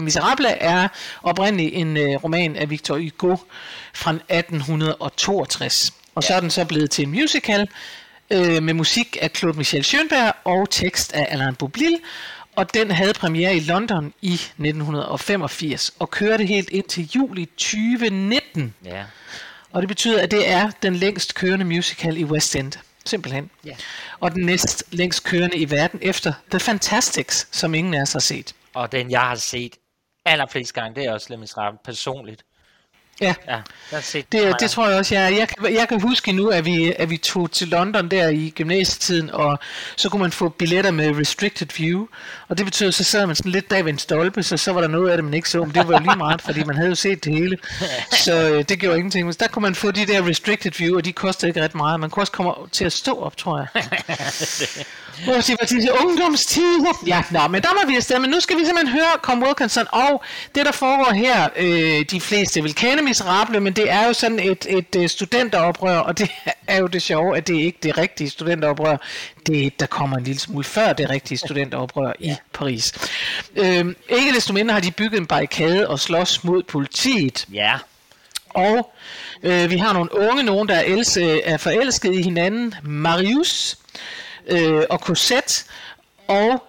Miserables 0.00 0.56
er 0.60 0.88
oprindeligt 1.22 1.70
en 1.74 1.96
øh, 1.96 2.24
roman 2.24 2.56
af 2.56 2.70
Victor 2.70 2.98
Hugo 2.98 3.36
fra 3.94 4.10
1862. 4.10 5.92
Og 6.14 6.22
så 6.24 6.34
er 6.34 6.40
den 6.40 6.50
så 6.50 6.64
blevet 6.64 6.90
til 6.90 7.04
en 7.04 7.10
musical 7.10 7.68
øh, 8.30 8.62
med 8.62 8.74
musik 8.74 9.16
af 9.20 9.30
Claude 9.36 9.58
Michel 9.58 9.84
Schönberg 9.84 10.32
og 10.44 10.70
tekst 10.70 11.12
af 11.12 11.26
Alain 11.30 11.54
Boublil. 11.54 11.98
Og 12.56 12.74
den 12.74 12.90
havde 12.90 13.12
premiere 13.14 13.56
i 13.56 13.60
London 13.60 14.14
i 14.22 14.32
1985 14.32 15.94
og 15.98 16.10
kørte 16.10 16.44
helt 16.44 16.70
ind 16.70 16.84
til 16.84 17.10
juli 17.14 17.44
2019. 17.44 18.74
Ja. 18.84 19.04
Og 19.70 19.82
det 19.82 19.88
betyder, 19.88 20.22
at 20.22 20.30
det 20.30 20.48
er 20.48 20.70
den 20.82 20.96
længst 20.96 21.34
kørende 21.34 21.64
musical 21.64 22.16
i 22.16 22.24
West 22.24 22.56
End. 22.56 22.72
Simpelthen. 23.04 23.50
Ja. 23.64 23.76
Og 24.20 24.32
den 24.34 24.46
næst 24.46 24.84
længst 24.90 25.24
kørende 25.24 25.56
i 25.56 25.70
verden 25.70 25.98
efter 26.02 26.32
The 26.50 26.60
Fantastics, 26.60 27.48
som 27.52 27.74
ingen 27.74 27.94
af 27.94 28.02
os 28.02 28.12
har 28.12 28.20
set. 28.20 28.54
Og 28.74 28.92
den, 28.92 29.10
jeg 29.10 29.20
har 29.20 29.34
set 29.34 29.76
allerflest 30.24 30.74
gange, 30.74 30.94
det 30.94 31.04
er 31.04 31.12
også 31.12 31.26
Les 31.30 31.38
Miserables 31.38 31.80
personligt. 31.84 32.44
Ja, 33.22 33.34
Ja, 33.48 33.60
det, 34.32 34.42
meget. 34.42 34.60
det 34.60 34.70
tror 34.70 34.88
jeg 34.88 34.98
også. 34.98 35.14
Jeg, 35.14 35.36
jeg, 35.38 35.48
kan, 35.48 35.74
jeg 35.74 35.88
kan 35.88 36.00
huske 36.00 36.32
nu, 36.32 36.48
at 36.48 36.64
vi, 36.64 36.94
at 36.98 37.10
vi 37.10 37.16
tog 37.16 37.50
til 37.50 37.68
London 37.68 38.08
der 38.08 38.28
i 38.28 38.52
gymnasietiden, 38.56 39.30
og 39.30 39.58
så 39.96 40.08
kunne 40.08 40.22
man 40.22 40.32
få 40.32 40.48
billetter 40.48 40.90
med 40.90 41.18
restricted 41.20 41.66
view, 41.78 42.06
og 42.48 42.58
det 42.58 42.66
betød, 42.66 42.92
så 42.92 43.04
sad 43.04 43.26
man 43.26 43.36
sådan 43.36 43.52
lidt 43.52 43.68
bag 43.68 43.84
ved 43.84 43.92
en 43.92 43.98
stolpe, 43.98 44.42
så 44.42 44.56
så 44.56 44.72
var 44.72 44.80
der 44.80 44.88
noget 44.88 45.10
af 45.10 45.16
det, 45.16 45.24
man 45.24 45.34
ikke 45.34 45.48
så, 45.50 45.64
men 45.64 45.74
det 45.74 45.88
var 45.88 45.98
jo 45.98 46.04
lige 46.04 46.16
meget, 46.16 46.42
fordi 46.42 46.64
man 46.64 46.76
havde 46.76 46.88
jo 46.88 46.94
set 46.94 47.24
det 47.24 47.32
hele, 47.34 47.58
så 48.12 48.50
øh, 48.50 48.64
det 48.68 48.78
gjorde 48.78 48.96
ingenting. 48.98 49.26
Men 49.26 49.34
der 49.40 49.48
kunne 49.48 49.62
man 49.62 49.74
få 49.74 49.90
de 49.90 50.06
der 50.06 50.28
restricted 50.28 50.72
view, 50.78 50.96
og 50.96 51.04
de 51.04 51.12
kostede 51.12 51.50
ikke 51.50 51.64
ret 51.64 51.74
meget. 51.74 52.00
Man 52.00 52.10
kunne 52.10 52.22
også 52.22 52.32
komme 52.32 52.52
til 52.72 52.84
at 52.84 52.92
stå 52.92 53.20
op, 53.20 53.36
tror 53.36 53.58
jeg. 53.74 53.82
Var 55.26 55.40
disse 55.70 55.88
ungdomstider. 56.04 57.02
Ja, 57.06 57.22
nå, 57.30 57.48
men 57.48 57.62
der 57.62 57.68
må 57.72 57.90
vi 57.90 57.96
afsted. 57.96 58.18
Men 58.18 58.30
nu 58.30 58.40
skal 58.40 58.58
vi 58.58 58.64
simpelthen 58.64 58.92
høre 59.00 59.10
Tom 59.26 59.42
Wilkinson. 59.42 59.86
Og 59.92 60.22
det, 60.54 60.66
der 60.66 60.72
foregår 60.72 61.12
her, 61.12 61.48
øh, 61.56 62.04
de 62.10 62.20
fleste 62.20 62.62
vil 62.62 62.74
kende 62.74 63.02
Miserable, 63.02 63.60
men 63.60 63.72
det 63.72 63.90
er 63.90 64.06
jo 64.06 64.12
sådan 64.12 64.38
et, 64.38 64.66
et 64.68 64.96
øh, 64.96 65.08
studenteroprør, 65.08 65.98
og 65.98 66.18
det 66.18 66.30
er 66.66 66.78
jo 66.78 66.86
det 66.86 67.02
sjove, 67.02 67.36
at 67.36 67.46
det 67.46 67.54
ikke 67.54 67.78
er 67.78 67.82
det 67.82 67.98
rigtige 67.98 68.30
studenteroprør. 68.30 68.96
Det 69.46 69.62
er 69.62 69.66
et, 69.66 69.80
der 69.80 69.86
kommer 69.86 70.16
en 70.16 70.24
lille 70.24 70.40
smule 70.40 70.64
før 70.64 70.92
det 70.92 71.10
rigtige 71.10 71.38
studenteroprør 71.38 72.12
i 72.18 72.34
Paris. 72.52 72.92
Øh, 73.56 73.84
ikke 74.08 74.32
desto 74.34 74.52
mindre 74.52 74.72
har 74.74 74.80
de 74.80 74.90
bygget 74.90 75.20
en 75.20 75.26
barrikade 75.26 75.88
og 75.88 76.00
slås 76.00 76.44
mod 76.44 76.62
politiet. 76.62 77.46
Ja, 77.52 77.72
Og 78.48 78.92
øh, 79.42 79.70
vi 79.70 79.76
har 79.76 79.92
nogle 79.92 80.16
unge, 80.18 80.42
nogen 80.42 80.68
der 80.68 80.74
er, 80.74 80.82
else, 80.82 81.42
er 81.42 81.56
forelsket 81.56 82.14
i 82.14 82.22
hinanden. 82.22 82.74
Marius 82.82 83.78
øh, 84.46 84.82
og 84.90 84.98
Cosette. 84.98 85.64
Og 86.28 86.62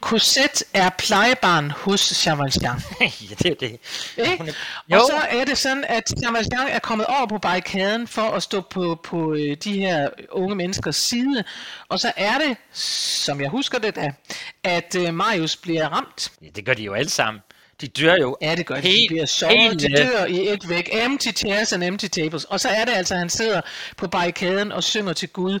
Cosette 0.00 0.64
er 0.74 0.90
plejebarn 0.98 1.70
hos 1.70 2.26
Jean 2.26 2.38
Valjean. 2.38 2.80
ja 3.00 3.34
det 3.38 3.46
er 3.50 3.54
det. 3.60 3.78
Ikke? 4.30 4.54
Er- 4.90 4.96
Og 4.98 5.06
så 5.06 5.16
er 5.30 5.44
det 5.44 5.58
sådan, 5.58 5.84
at 5.88 6.12
Jean 6.22 6.34
Valjean 6.34 6.68
er 6.68 6.78
kommet 6.78 7.06
over 7.06 7.26
på 7.26 7.38
barrikaden 7.38 8.06
for 8.08 8.22
at 8.22 8.42
stå 8.42 8.60
på, 8.60 9.00
på 9.04 9.34
øh, 9.34 9.56
de 9.64 9.72
her 9.80 10.08
unge 10.30 10.54
menneskers 10.54 10.96
side. 10.96 11.44
Og 11.88 12.00
så 12.00 12.12
er 12.16 12.38
det, 12.38 12.56
som 12.72 13.40
jeg 13.40 13.50
husker 13.50 13.78
det 13.78 13.96
da, 13.96 14.12
at 14.64 14.94
øh, 14.98 15.14
Marius 15.14 15.56
bliver 15.56 15.88
ramt. 15.88 16.32
Ja, 16.42 16.46
det 16.56 16.64
gør 16.66 16.74
de 16.74 16.82
jo 16.82 16.94
alle 16.94 17.10
sammen. 17.10 17.42
De 17.82 17.88
dør 17.88 18.14
jo 18.20 18.36
Ja, 18.42 18.54
det 18.54 18.66
gør. 18.66 18.74
De 18.74 18.80
helt, 18.80 19.08
bliver 19.10 19.26
såret, 19.26 19.80
de 19.80 19.96
dør 19.96 20.24
i 20.24 20.48
et 20.52 20.68
væk. 20.68 20.88
Empty 20.92 21.28
chairs 21.36 21.72
and 21.72 21.84
empty 21.84 22.06
tables. 22.06 22.44
Og 22.44 22.60
så 22.60 22.68
er 22.68 22.84
det 22.84 22.92
altså, 22.92 23.14
at 23.14 23.18
han 23.20 23.28
sidder 23.30 23.60
på 23.96 24.08
barrikaden 24.08 24.72
og 24.72 24.84
synger 24.84 25.12
til 25.12 25.28
Gud. 25.28 25.58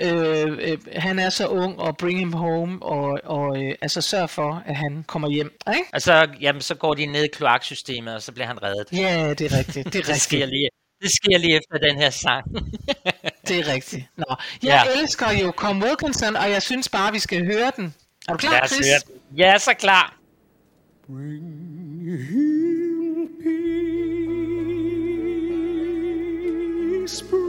Øh, 0.00 0.58
øh, 0.60 0.78
han 0.96 1.18
er 1.18 1.30
så 1.30 1.46
ung, 1.46 1.78
og 1.80 1.96
bring 1.96 2.18
him 2.18 2.32
home, 2.32 2.82
og, 2.82 3.20
og 3.24 3.62
øh, 3.62 3.74
altså 3.82 4.00
sørg 4.00 4.30
for, 4.30 4.62
at 4.66 4.76
han 4.76 5.04
kommer 5.06 5.30
hjem. 5.30 5.58
Ikke? 5.74 5.84
Og 5.92 6.02
så, 6.02 6.26
jamen, 6.40 6.62
så 6.62 6.74
går 6.74 6.94
de 6.94 7.06
ned 7.06 7.24
i 7.24 7.28
kloaksystemet, 7.32 8.14
og 8.14 8.22
så 8.22 8.32
bliver 8.32 8.46
han 8.46 8.62
reddet. 8.62 8.86
Ja, 8.98 9.34
det 9.34 9.52
er 9.52 9.58
rigtigt. 9.58 9.92
Det 9.92 9.98
er 9.98 10.02
Det 10.12 10.20
sker 10.20 10.36
rigtigt. 10.36 10.50
lige, 10.50 10.68
det 11.02 11.10
sker 11.10 11.38
lige 11.38 11.56
efter 11.56 11.88
den 11.88 11.96
her 11.96 12.10
sang. 12.10 12.44
Det 13.48 13.58
er 13.58 13.72
rigtigt. 13.72 14.04
Nå. 14.16 14.24
Jeg 14.62 14.82
Ja. 14.94 15.00
elsker 15.00 15.26
jo 15.32 15.52
Tom 15.60 15.82
Wilkinson, 15.82 16.36
og 16.36 16.50
jeg 16.50 16.62
synes 16.62 16.88
bare, 16.88 17.12
vi 17.12 17.18
skal 17.18 17.44
høre 17.46 17.72
den. 17.76 17.94
Er 18.28 18.32
du 18.32 18.38
klar, 18.38 18.66
Chris? 18.66 18.86
Ja, 19.36 19.58
så 19.58 19.74
klar. 19.74 20.14
Bring 21.08 22.00
him 22.06 23.28
peace. 27.02 27.41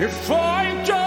If 0.00 0.30
I 0.30 0.80
die, 0.84 0.97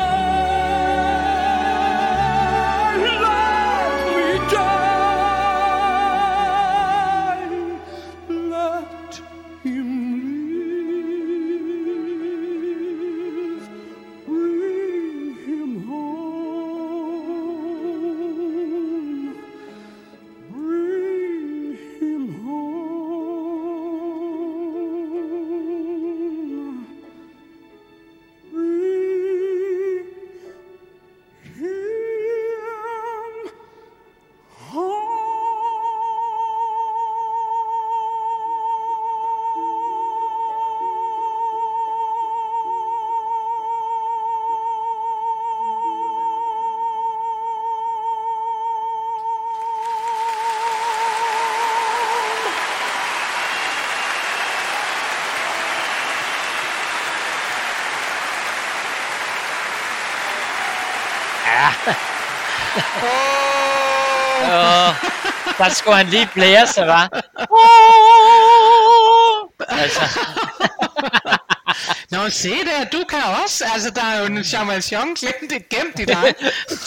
der 65.72 65.75
skulle 65.82 65.98
han 65.98 66.08
lige 66.08 66.30
blære 66.34 66.68
sig, 66.68 66.88
var. 66.88 67.10
Altså, 69.70 70.01
Nå, 72.12 72.30
se 72.30 72.50
der, 72.50 72.84
du 72.92 73.04
kan 73.10 73.20
også. 73.44 73.63
Altså, 73.74 73.90
der 73.90 74.04
er 74.06 74.20
jo 74.20 74.25
en 74.25 74.44
Valjean 74.68 75.13
glemt, 75.13 75.70
gemt 75.70 76.00
i 76.00 76.06
dig. 76.06 76.34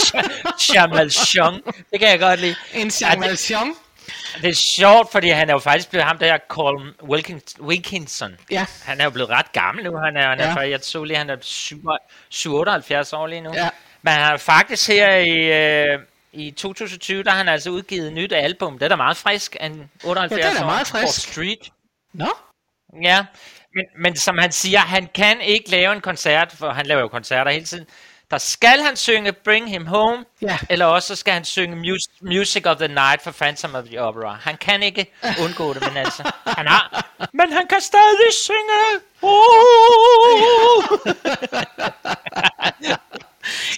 Jamal 0.75 1.11
Chong, 1.11 1.65
det 1.91 2.01
kan 2.01 2.09
jeg 2.09 2.21
godt 2.21 2.41
lide. 2.41 2.55
En 2.75 2.91
Ja, 3.01 3.09
Jean 3.09 3.21
det- 3.23 3.31
er 4.51 4.55
sjovt, 4.55 5.13
fordi 5.13 5.29
han 5.29 5.49
er 5.49 5.53
jo 5.53 5.59
faktisk 5.59 5.91
blevet 5.91 6.07
ham 6.07 6.19
der, 6.19 6.39
Colm 6.49 6.89
Wilkins, 7.03 7.55
Wilkinson. 7.61 8.37
Ja. 8.51 8.67
Han 8.85 9.01
er 9.01 9.05
jo 9.05 9.11
blevet 9.11 9.31
ret 9.31 9.53
gammel 9.53 9.85
nu. 9.85 9.97
Han 9.97 10.17
er, 10.17 10.29
han 10.29 10.41
er 10.41 10.45
Ja. 10.49 10.61
ja. 10.61 10.71
jeg 10.71 10.79
så 10.83 11.05
lige, 11.05 11.17
han 11.19 11.31
er 11.31 11.37
78 12.47 13.13
år 13.13 13.27
lige 13.27 13.41
nu. 13.41 13.51
Ja. 13.55 13.69
Men 14.03 14.13
han 14.13 14.23
har 14.23 14.37
faktisk 14.37 14.89
her 14.89 15.11
i, 15.17 15.31
øh, 15.93 15.99
i 16.35 16.51
2020, 16.51 17.23
der 17.23 17.31
har 17.31 17.39
han 17.39 17.49
altså 17.49 17.71
udgivet 17.71 18.07
et 18.07 18.13
nyt 18.13 18.33
album. 18.33 18.73
Det 18.79 18.85
er 18.85 18.89
da 18.89 18.97
meget 18.97 19.17
frisk. 19.17 19.57
En 19.61 19.91
78 20.05 20.31
Ja, 20.31 20.37
det 20.51 20.55
er 20.55 20.59
da 20.61 20.65
meget 20.67 20.87
frisk. 20.87 21.33
Street. 21.33 21.71
Nå, 22.15 22.29
Ja, 23.03 23.27
men, 23.75 23.85
men 24.03 24.17
som 24.17 24.39
han 24.39 24.53
siger, 24.53 24.79
han 24.79 25.09
kan 25.15 25.41
ikke 25.41 25.71
lave 25.71 25.93
en 25.93 26.01
koncert, 26.01 26.53
for 26.59 26.71
han 26.71 26.87
laver 26.87 27.01
jo 27.01 27.09
koncerter 27.09 27.51
hele 27.51 27.65
tiden. 27.65 27.87
Der 28.31 28.39
skal 28.39 28.81
han 28.87 28.97
synge 28.97 29.33
Bring 29.33 29.71
Him 29.71 29.87
Home, 29.87 30.25
Ja. 30.43 30.59
eller 30.71 30.87
også 30.87 31.09
så 31.09 31.17
skal 31.17 31.35
han 31.35 31.45
synge 31.45 31.77
Mus- 31.77 32.19
Music 32.23 32.67
of 32.67 32.77
the 32.77 32.89
Night 32.89 33.23
for 33.23 33.31
Phantom 33.31 33.75
of 33.75 33.85
the 33.85 34.03
Opera. 34.03 34.39
Han 34.43 34.57
kan 34.57 34.83
ikke 34.83 35.13
undgå 35.45 35.75
det, 35.75 35.83
men 35.89 35.97
altså, 35.97 36.33
han 36.47 36.67
har. 36.67 37.07
Men 37.33 37.53
han 37.53 37.67
kan 37.67 37.81
stadig 37.81 38.33
synge. 38.33 39.01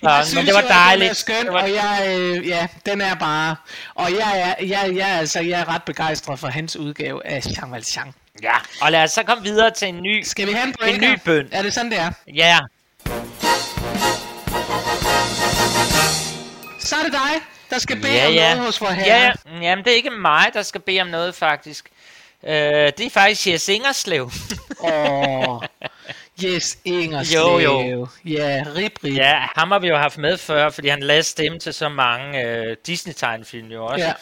Uh! 0.03 0.09
jeg 0.09 0.25
Så, 0.25 0.31
synes 0.31 0.35
men 0.35 0.47
det 0.47 0.55
var 0.55 0.61
at 0.61 0.65
Den 0.65 0.73
er 0.73 0.77
dejligt. 0.85 1.17
skøn, 1.17 1.45
Det 1.45 1.53
var- 1.53 1.63
og 1.63 1.69
jeg, 1.73 2.05
øh, 2.09 2.49
ja, 2.49 2.67
den 2.87 3.01
er 3.01 3.15
bare... 3.15 3.57
Og 3.95 4.11
jeg 4.13 4.41
er, 4.59 4.65
jeg, 4.65 4.97
jeg, 4.97 5.09
altså, 5.09 5.41
jeg 5.41 5.61
er 5.61 5.69
ret 5.75 5.83
begejstret 5.83 6.39
for 6.39 6.49
hans 6.49 6.77
udgave 6.77 7.27
af 7.27 7.43
Jean 7.47 7.73
Valjean. 7.73 8.15
Ja, 8.43 8.55
og 8.81 8.93
lad 8.93 9.03
os 9.03 9.11
så 9.11 9.23
komme 9.23 9.43
videre 9.43 9.71
til 9.71 9.89
en 9.89 10.03
ny. 10.03 10.23
Skal 10.25 10.47
vi 10.47 10.53
have 10.53 10.75
en 10.89 10.95
En 10.95 11.01
ny 11.01 11.19
bøn. 11.25 11.49
Er 11.53 11.63
det 11.63 11.75
sådan, 11.75 11.91
det 11.91 11.99
er? 12.01 12.11
Ja, 12.35 12.59
Så 16.81 16.97
er 16.97 17.03
det 17.03 17.13
dig, 17.13 17.41
der 17.71 17.79
skal 17.79 18.01
bede 18.01 18.13
ja, 18.15 18.27
om 18.29 18.33
ja. 18.35 18.49
noget 18.55 18.67
hos 18.67 18.81
vor 18.81 18.89
herre. 18.89 19.07
Ja, 19.07 19.23
ja. 19.25 19.61
Jamen, 19.63 19.85
det 19.85 19.93
er 19.93 19.97
ikke 19.97 20.11
mig, 20.11 20.51
der 20.55 20.63
skal 20.63 20.81
bede 20.81 21.01
om 21.01 21.07
noget, 21.07 21.35
faktisk. 21.35 21.85
Øh, 22.47 22.53
det 22.53 23.01
er 23.01 23.11
faktisk 23.11 23.47
Jes 23.47 23.69
Ingerslev. 23.69 24.31
Åh, 24.81 24.91
yes, 26.45 26.79
Ingerslev. 26.85 27.41
Jo, 27.41 27.81
jo. 27.81 28.09
Ja, 28.25 28.65
rib, 28.77 28.93
rib. 29.05 29.17
ja, 29.17 29.47
ham 29.57 29.71
har 29.71 29.79
vi 29.79 29.89
jo 29.89 29.97
haft 29.97 30.19
med 30.19 30.39
før, 30.39 30.71
fordi 30.71 30.89
han 30.89 31.03
lavede 31.03 31.23
stemme 31.23 31.59
til 31.59 31.75
så 31.75 31.89
mange 31.89 32.43
øh, 32.45 32.77
Disney-tegnefilm 32.87 33.67
jo 33.69 33.87
også, 33.87 34.05
Ja. 34.05 34.13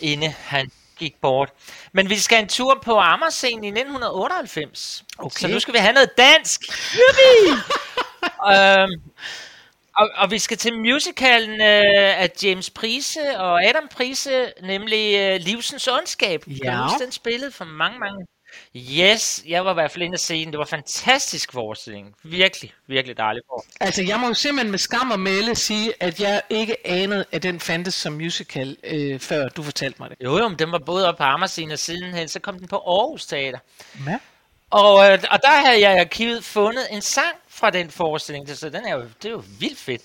inden 0.00 0.34
han 0.44 0.70
gik 0.98 1.14
bort. 1.22 1.50
Men 1.92 2.10
vi 2.10 2.16
skal 2.18 2.42
en 2.42 2.48
tur 2.48 2.80
på 2.84 2.98
Amagerscenen 2.98 3.64
i 3.64 3.68
1998. 3.68 5.04
Okay. 5.18 5.40
Så 5.40 5.48
nu 5.48 5.60
skal 5.60 5.74
vi 5.74 5.78
have 5.78 5.92
noget 5.92 6.10
dansk. 6.18 6.60
Øhm, 8.52 9.00
og, 9.96 10.10
og 10.16 10.30
vi 10.30 10.38
skal 10.38 10.56
til 10.56 10.74
musicalen 10.78 11.50
øh, 11.60 12.22
af 12.22 12.30
James 12.42 12.70
Prise 12.70 13.20
og 13.38 13.64
Adam 13.64 13.88
Prise, 13.96 14.52
nemlig 14.62 15.16
øh, 15.18 15.40
Livsens 15.40 15.88
Ondskab. 15.88 16.44
Ja. 16.64 16.82
huske 16.82 17.04
den 17.04 17.12
spillet 17.12 17.54
for 17.54 17.64
mange, 17.64 17.98
mange 17.98 18.26
Yes, 18.76 19.42
jeg 19.46 19.64
var 19.64 19.70
i 19.70 19.74
hvert 19.74 19.90
fald 19.90 20.02
inde 20.02 20.14
at 20.14 20.20
se 20.20 20.44
den. 20.44 20.52
Det 20.52 20.58
var 20.58 20.64
fantastisk 20.64 21.52
forestilling. 21.52 22.14
Virkelig, 22.22 22.72
virkelig 22.86 23.16
dejlig 23.16 23.42
forestilling. 23.48 23.76
Altså, 23.80 24.02
jeg 24.02 24.20
må 24.20 24.26
jo 24.28 24.34
simpelthen 24.34 24.70
med 24.70 24.78
skam 24.78 25.10
og 25.10 25.20
melde 25.20 25.54
sige, 25.54 25.92
at 26.00 26.20
jeg 26.20 26.42
ikke 26.50 26.86
anede, 26.86 27.24
at 27.32 27.42
den 27.42 27.60
fandtes 27.60 27.94
som 27.94 28.12
musical, 28.12 28.76
øh, 28.84 29.20
før 29.20 29.48
du 29.48 29.62
fortalte 29.62 29.96
mig 30.02 30.10
det. 30.10 30.16
Jo, 30.24 30.38
jo, 30.38 30.48
men 30.48 30.58
den 30.58 30.72
var 30.72 30.78
både 30.78 31.08
op 31.08 31.16
på 31.16 31.22
Amagersen 31.22 31.70
og 31.70 31.78
sidenhen, 31.78 32.28
så 32.28 32.40
kom 32.40 32.58
den 32.58 32.68
på 32.68 32.76
Aarhus 32.76 33.26
Teater. 33.26 33.58
Ja. 34.06 34.18
Og, 34.70 35.12
øh, 35.12 35.18
og 35.30 35.38
der 35.42 35.66
havde 35.66 35.80
jeg 35.88 35.96
i 35.96 35.98
arkivet 36.00 36.44
fundet 36.44 36.86
en 36.90 37.02
sang 37.02 37.36
fra 37.48 37.70
den 37.70 37.90
forestilling, 37.90 38.48
så 38.56 38.68
den 38.68 38.86
er 38.86 38.94
jo, 38.94 39.00
det 39.22 39.24
er 39.28 39.30
jo 39.30 39.44
vildt 39.58 39.78
fedt. 39.78 40.02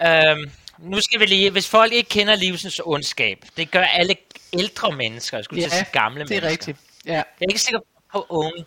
Ja. 0.00 0.30
Øhm, 0.32 0.50
nu 0.78 1.00
skal 1.00 1.20
vi 1.20 1.26
lige, 1.26 1.50
hvis 1.50 1.68
folk 1.68 1.92
ikke 1.92 2.08
kender 2.08 2.34
livsens 2.36 2.80
ondskab, 2.84 3.44
det 3.56 3.70
gør 3.70 3.82
alle 3.82 4.16
ældre 4.52 4.92
mennesker, 4.92 5.36
jeg 5.38 5.44
skulle 5.44 5.62
ja, 5.62 5.68
sige 5.68 5.86
gamle 5.92 6.24
det 6.24 6.30
er 6.30 6.34
mennesker. 6.34 6.50
rigtigt. 6.50 6.78
Ja. 7.06 7.12
Jeg 7.12 7.24
er 7.40 7.46
ikke 7.48 7.60
sikker 7.60 7.80
på 8.12 8.26
unge. 8.28 8.64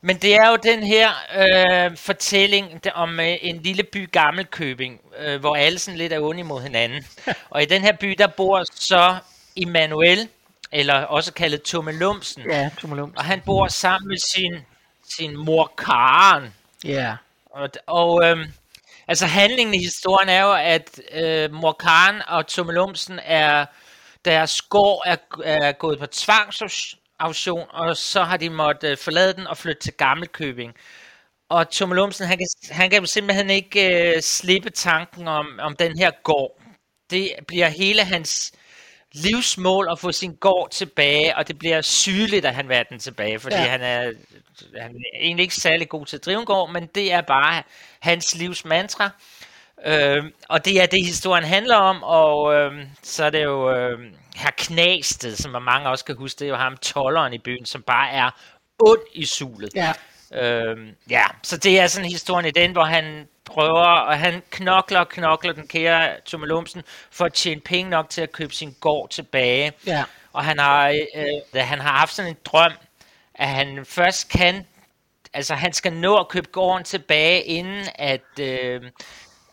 Men 0.00 0.16
det 0.16 0.34
er 0.34 0.48
jo 0.48 0.56
den 0.56 0.82
her 0.82 1.10
øh, 1.36 1.96
fortælling 1.96 2.80
om 2.94 3.20
øh, 3.20 3.36
en 3.40 3.62
lille 3.62 3.82
by 3.82 4.10
Gammelkøbing, 4.12 5.00
øh, 5.18 5.40
hvor 5.40 5.56
alle 5.56 5.78
sådan 5.78 5.98
lidt 5.98 6.12
er 6.12 6.20
onde 6.20 6.40
imod 6.40 6.62
hinanden. 6.62 7.04
og 7.50 7.62
i 7.62 7.66
den 7.66 7.82
her 7.82 7.92
by, 7.92 8.14
der 8.18 8.26
bor 8.26 8.62
så 8.74 9.16
Immanuel, 9.56 10.28
eller 10.72 10.94
også 10.94 11.32
kaldet 11.32 11.62
Tumme 11.62 11.92
Lumsen. 11.92 12.42
Ja, 12.50 12.70
tumulum. 12.78 13.12
Og 13.16 13.24
han 13.24 13.42
bor 13.46 13.68
sammen 13.68 14.08
med 14.08 14.18
sin, 14.18 14.56
sin 15.16 15.36
mor 15.36 15.72
Karen. 15.78 16.54
Ja. 16.84 17.16
Og, 17.50 17.68
og 17.86 18.24
øhm, 18.24 18.44
altså 19.08 19.26
handlingen 19.26 19.74
i 19.74 19.78
historien 19.78 20.28
er 20.28 20.42
jo, 20.42 20.52
at 20.52 21.00
øh, 21.12 21.52
mor 21.52 21.72
Karen 21.72 22.22
og 22.28 22.46
Tumme 22.46 22.72
Lumsen 22.72 23.20
er, 23.24 23.66
deres 24.24 24.62
gård 24.62 25.02
er, 25.06 25.16
er 25.44 25.72
gået 25.72 25.98
på 25.98 26.06
tvangsauktion, 27.20 27.66
og 27.70 27.96
så 27.96 28.22
har 28.22 28.36
de 28.36 28.50
måttet 28.50 28.90
øh, 28.90 28.98
forlade 28.98 29.34
den 29.34 29.46
og 29.46 29.56
flytte 29.56 29.82
til 29.82 29.92
Gammelkøbing. 29.92 30.74
Og 31.48 31.70
Tumme 31.70 31.94
Lumsen, 31.94 32.26
han 32.26 32.38
kan, 32.38 32.46
han 32.70 32.90
kan 32.90 33.06
simpelthen 33.06 33.50
ikke 33.50 34.14
øh, 34.16 34.22
slippe 34.22 34.70
tanken 34.70 35.28
om, 35.28 35.46
om 35.58 35.76
den 35.76 35.98
her 35.98 36.10
gård. 36.22 36.60
Det 37.10 37.30
bliver 37.48 37.68
hele 37.68 38.04
hans 38.04 38.52
livsmål 39.12 39.88
at 39.90 39.98
få 39.98 40.12
sin 40.12 40.36
gård 40.40 40.70
tilbage, 40.70 41.36
og 41.36 41.48
det 41.48 41.58
bliver 41.58 41.82
sygeligt, 41.82 42.46
at 42.46 42.54
han 42.54 42.68
vil 42.68 42.76
have 42.76 42.86
den 42.90 42.98
tilbage, 42.98 43.38
fordi 43.38 43.56
ja. 43.56 43.62
han, 43.62 43.80
er, 43.80 44.12
han 44.80 44.90
er 44.90 45.18
egentlig 45.20 45.42
ikke 45.42 45.54
særlig 45.54 45.88
god 45.88 46.06
til 46.06 46.16
at 46.16 46.24
drive 46.24 46.40
en 46.40 46.46
gård, 46.46 46.72
men 46.72 46.86
det 46.94 47.12
er 47.12 47.20
bare 47.20 47.62
hans 48.00 48.34
livs 48.34 48.64
mantra. 48.64 49.10
Øh, 49.86 50.24
og 50.48 50.64
det 50.64 50.82
er 50.82 50.86
det, 50.86 51.06
historien 51.06 51.44
handler 51.44 51.76
om, 51.76 52.02
og 52.02 52.54
øh, 52.54 52.72
så 53.02 53.24
er 53.24 53.30
det 53.30 53.44
jo 53.44 53.70
øh, 53.70 53.98
herr 54.34 54.50
Knasted, 54.56 55.36
som 55.36 55.62
mange 55.62 55.88
også 55.88 56.04
kan 56.04 56.16
huske, 56.16 56.38
det 56.38 56.44
er 56.44 56.48
jo 56.48 56.56
ham 56.56 56.76
tolleren 56.76 57.32
i 57.32 57.38
byen, 57.38 57.66
som 57.66 57.82
bare 57.82 58.10
er 58.10 58.30
ond 58.80 59.00
i 59.12 59.26
sulet. 59.26 59.70
Ja. 59.74 59.92
Øhm, 60.32 60.94
ja, 61.10 61.24
så 61.42 61.56
det 61.56 61.80
er 61.80 61.86
sådan 61.86 62.10
historien 62.10 62.46
i 62.46 62.50
den, 62.50 62.72
hvor 62.72 62.84
han 62.84 63.28
prøver, 63.44 63.84
og 63.84 64.18
han 64.18 64.42
knokler 64.50 65.00
og 65.00 65.08
knokler 65.08 65.52
den 65.52 65.66
kære 65.66 66.16
Lumsen, 66.32 66.82
for 67.10 67.24
at 67.24 67.32
tjene 67.32 67.60
penge 67.60 67.90
nok 67.90 68.10
til 68.10 68.22
at 68.22 68.32
købe 68.32 68.54
sin 68.54 68.74
gård 68.80 69.10
tilbage. 69.10 69.72
Ja. 69.86 70.04
Og 70.32 70.44
han 70.44 70.58
har, 70.58 70.88
øh, 70.88 71.24
da 71.54 71.62
han 71.62 71.80
har 71.80 71.98
haft 71.98 72.14
sådan 72.14 72.30
en 72.30 72.36
drøm, 72.44 72.72
at 73.34 73.48
han 73.48 73.84
først 73.84 74.28
kan, 74.28 74.66
altså 75.32 75.54
han 75.54 75.72
skal 75.72 75.92
nå 75.92 76.16
at 76.16 76.28
købe 76.28 76.48
gården 76.48 76.84
tilbage, 76.84 77.42
inden 77.42 77.86
at, 77.94 78.38
øh, 78.40 78.82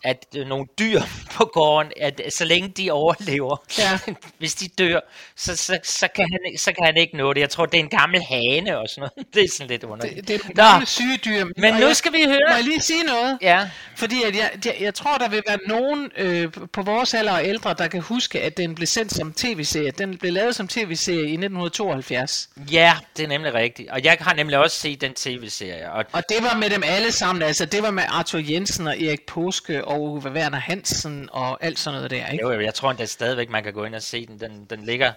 at 0.03 0.25
øh, 0.35 0.47
nogle 0.47 0.65
dyr 0.79 1.01
på 1.35 1.45
gården, 1.53 1.91
at 2.01 2.21
så 2.29 2.45
længe 2.45 2.69
de 2.69 2.91
overlever, 2.91 3.57
Ja. 3.77 3.99
hvis 4.39 4.55
de 4.55 4.67
dør, 4.67 4.99
så, 5.35 5.55
så, 5.55 5.79
så, 5.83 6.07
kan 6.15 6.25
han, 6.31 6.57
så 6.57 6.71
kan 6.73 6.85
han 6.85 6.97
ikke 6.97 7.17
nå 7.17 7.33
det. 7.33 7.41
Jeg 7.41 7.49
tror, 7.49 7.65
det 7.65 7.79
er 7.79 7.83
en 7.83 7.89
gammel 7.89 8.21
hane 8.23 8.77
og 8.77 8.89
sådan 8.89 9.09
noget. 9.17 9.27
Det 9.33 9.43
er 9.43 9.49
sådan 9.49 9.67
lidt 9.69 9.83
underligt. 9.83 10.15
Det, 10.15 10.27
det 10.27 10.35
er 10.35 10.47
Nå, 10.47 10.53
gamle 10.71 10.85
syge 10.87 11.17
dyr. 11.25 11.45
men 11.57 11.73
nu 11.73 11.79
jeg- 11.87 11.95
skal 11.95 12.13
vi 12.13 12.25
Må 12.25 12.31
høre. 12.31 12.53
jeg 12.55 12.63
lige 12.63 12.81
sige 12.81 13.03
noget? 13.03 13.37
Ja, 13.41 13.69
Fordi 13.97 14.15
at 14.23 14.35
jeg, 14.35 14.51
jeg, 14.65 14.75
jeg 14.79 14.93
tror, 14.93 15.17
der 15.17 15.29
vil 15.29 15.41
være 15.47 15.57
nogen 15.67 16.11
øh, 16.17 16.51
på 16.73 16.81
vores 16.81 17.13
alder 17.13 17.31
og 17.33 17.45
ældre, 17.47 17.73
der 17.77 17.87
kan 17.87 18.01
huske, 18.01 18.41
at 18.41 18.57
den 18.57 18.75
blev 18.75 18.87
sendt 18.87 19.13
som 19.13 19.33
tv-serie. 19.33 19.91
Den 19.91 20.17
blev 20.17 20.33
lavet 20.33 20.55
som 20.55 20.67
tv-serie 20.67 21.19
i 21.29 21.37
1972. 21.37 22.49
ja, 22.71 22.93
det 23.17 23.23
er 23.23 23.27
nemlig 23.27 23.53
rigtigt. 23.53 23.89
Og 23.89 24.03
jeg 24.03 24.17
har 24.21 24.33
nemlig 24.33 24.57
også 24.57 24.79
set 24.79 25.01
den 25.01 25.13
tv-serie. 25.13 25.91
Og 25.91 26.05
Og 26.11 26.23
det 26.29 26.37
var 26.41 26.57
med 26.57 26.69
dem 26.69 26.83
alle 26.85 27.11
sammen. 27.11 27.41
Altså, 27.41 27.65
det 27.65 27.83
var 27.83 27.91
med 27.91 28.03
Arthur 28.09 28.39
Jensen 28.51 28.87
og 28.87 29.01
Erik 29.01 29.25
Påske 29.25 29.85
og 29.91 30.13
Werner 30.17 30.60
Hansen 30.60 31.30
og 31.32 31.63
alt 31.63 31.80
sådan 31.80 31.95
noget 31.95 32.12
der, 32.12 32.27
ikke? 32.27 32.43
jo, 32.43 32.60
jeg 32.60 32.73
tror 32.73 32.91
endda 32.91 33.06
stadigvæk, 33.06 33.49
man 33.49 33.63
kan 33.63 33.73
gå 33.73 33.84
ind 33.84 33.95
og 33.95 34.01
se 34.01 34.25
den. 34.25 34.39
Den, 34.39 34.65
den 34.69 34.86
ligger... 34.86 35.13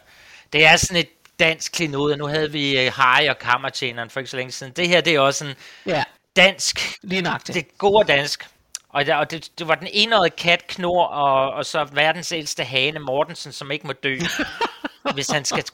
Det 0.53 0.67
er 0.67 0.77
sådan 0.77 0.97
et 0.97 1.09
dansk 1.39 1.73
klinode. 1.73 2.17
Nu 2.17 2.27
havde 2.27 2.53
vi 2.53 2.87
uh, 2.87 2.93
Harry 2.93 3.29
og 3.29 3.39
Kammertjeneren 3.39 4.11
for 4.11 4.21
ikke 4.21 4.31
så 4.31 4.37
længe 4.37 4.53
siden. 4.53 4.73
Det 4.73 4.89
her, 4.89 5.01
det 5.01 5.15
er 5.15 5.21
også 5.21 5.47
en 5.47 5.55
Ja, 5.87 6.05
dansk 6.37 6.99
lige 7.03 7.23
nøjagtigt. 7.23 7.55
Det 7.57 7.79
gode 7.79 8.07
dansk. 8.09 8.49
Og, 8.89 9.07
der, 9.07 9.17
og 9.17 9.31
det, 9.31 9.51
det 9.59 9.69
var 9.69 9.75
den 9.75 9.89
enårige 9.93 10.31
kat 10.31 10.67
Knor, 10.67 11.05
og, 11.05 11.51
og 11.51 11.67
så 11.67 11.89
verdens 11.93 12.33
ældste 12.33 12.65
hane 12.65 12.99
Mortensen, 12.99 13.53
som 13.53 13.71
ikke 13.71 13.87
må 13.87 13.93
dø, 13.93 14.19
hvis, 15.15 15.31
han 15.31 15.45
skal, 15.45 15.65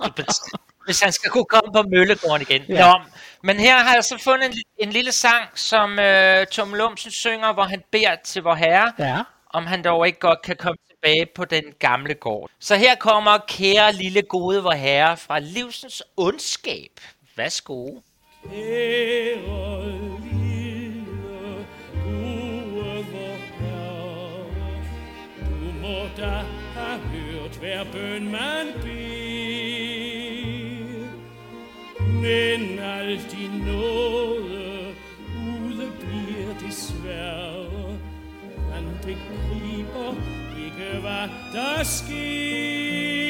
hvis 0.90 1.00
han 1.00 1.12
skal 1.12 1.30
kunne 1.30 1.44
komme 1.44 1.72
på 1.72 1.82
Møllegården 1.82 2.42
igen. 2.48 2.62
Ja. 2.68 2.86
Nå, 2.92 3.00
men 3.42 3.56
her 3.60 3.78
har 3.78 3.94
jeg 3.94 4.04
så 4.04 4.18
fundet 4.24 4.46
en, 4.52 4.58
en 4.78 4.90
lille 4.90 5.12
sang, 5.12 5.44
som 5.54 5.98
øh, 5.98 6.46
Tom 6.46 6.74
Lumsen 6.74 7.10
synger, 7.10 7.52
hvor 7.52 7.62
han 7.62 7.82
beder 7.92 8.16
til 8.24 8.42
vor 8.42 8.54
herre, 8.54 8.92
Ja. 8.98 9.18
om 9.54 9.66
han 9.66 9.82
dog 9.84 10.06
ikke 10.06 10.18
godt 10.18 10.42
kan 10.42 10.56
komme 10.56 10.76
tilbage 10.90 11.26
på 11.36 11.44
den 11.44 11.62
gamle 11.78 12.14
gård. 12.14 12.50
Så 12.60 12.76
her 12.76 12.94
kommer 12.94 13.38
kære 13.48 13.92
lille 13.92 14.22
gode 14.22 14.62
vor 14.62 14.72
herre 14.72 15.16
fra 15.16 15.38
livsens 15.38 16.02
ondskab. 16.16 16.90
Værsgo. 17.36 17.86
Kære 18.50 18.56
lille 20.32 21.66
gode 22.04 23.04
vor 23.12 23.36
Herre, 23.60 24.46
du 25.40 25.72
må 25.82 25.98
da 26.16 26.44
have 26.74 27.00
hørt 27.00 27.56
hver 27.60 27.84
bøn 27.92 28.24
man 28.32 28.66
beder. 28.82 28.99
Men 32.20 32.78
alt 32.78 33.34
i 33.34 33.46
nåde 33.66 34.94
ude 35.36 35.92
bliver 36.00 36.58
desværre. 36.66 37.98
Man 38.70 38.84
begriber 39.02 40.14
ikke, 40.64 41.00
hvad 41.00 41.28
der 41.52 41.84
sker. 41.84 43.29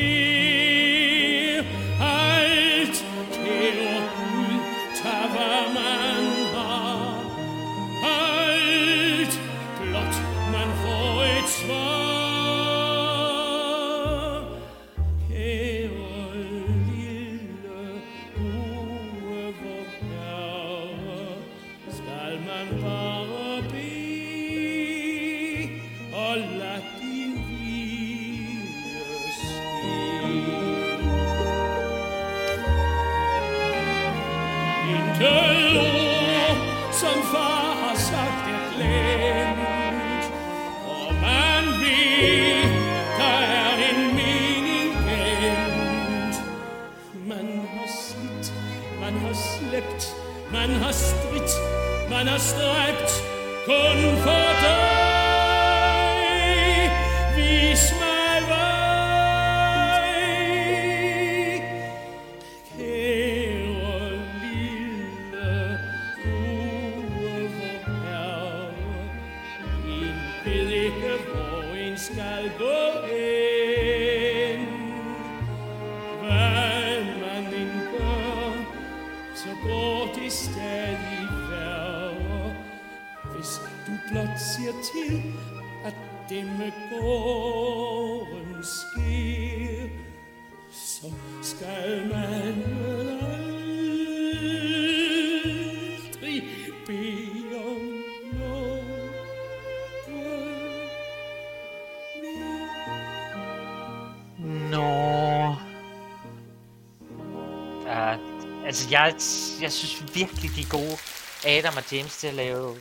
meiner 52.25 52.39
streibt 52.39 53.11
Konfetti, 53.65 54.77
wie's 57.35 57.93
mal 57.99 58.43
wei. 58.51 58.61
Caroline, 62.77 63.81
du 66.23 66.37
herre, 68.05 68.75
in 69.87 70.19
billige, 70.45 71.15
hvor 71.33 71.75
en 71.75 71.97
skal 71.99 72.45
gå 72.59 72.81
hen. 73.07 73.50
Blot 84.11 84.27
Kære 84.27 84.73
til 84.93 85.23
at 85.85 85.95
det 86.29 86.45
med 86.45 86.73
gården 86.91 88.65
sker, 88.65 89.89
så 90.73 91.13
skal 91.43 92.09
man 92.09 92.65
aldrig 96.03 96.43
bede 96.87 97.57
om 97.65 97.81
noget 98.33 99.11
Nå. 104.71 105.55
Uh, 107.81 108.67
altså, 108.67 108.89
jeg, 108.91 109.15
jeg 109.63 109.73
synes 109.73 110.15
virkelig, 110.15 110.51
de 110.57 110.61
er 110.61 110.71
gode. 110.71 110.97
Adam 111.47 111.77
og 111.77 111.93
James 111.93 112.17
til 112.17 112.27
at 112.27 112.35
lave 112.35 112.77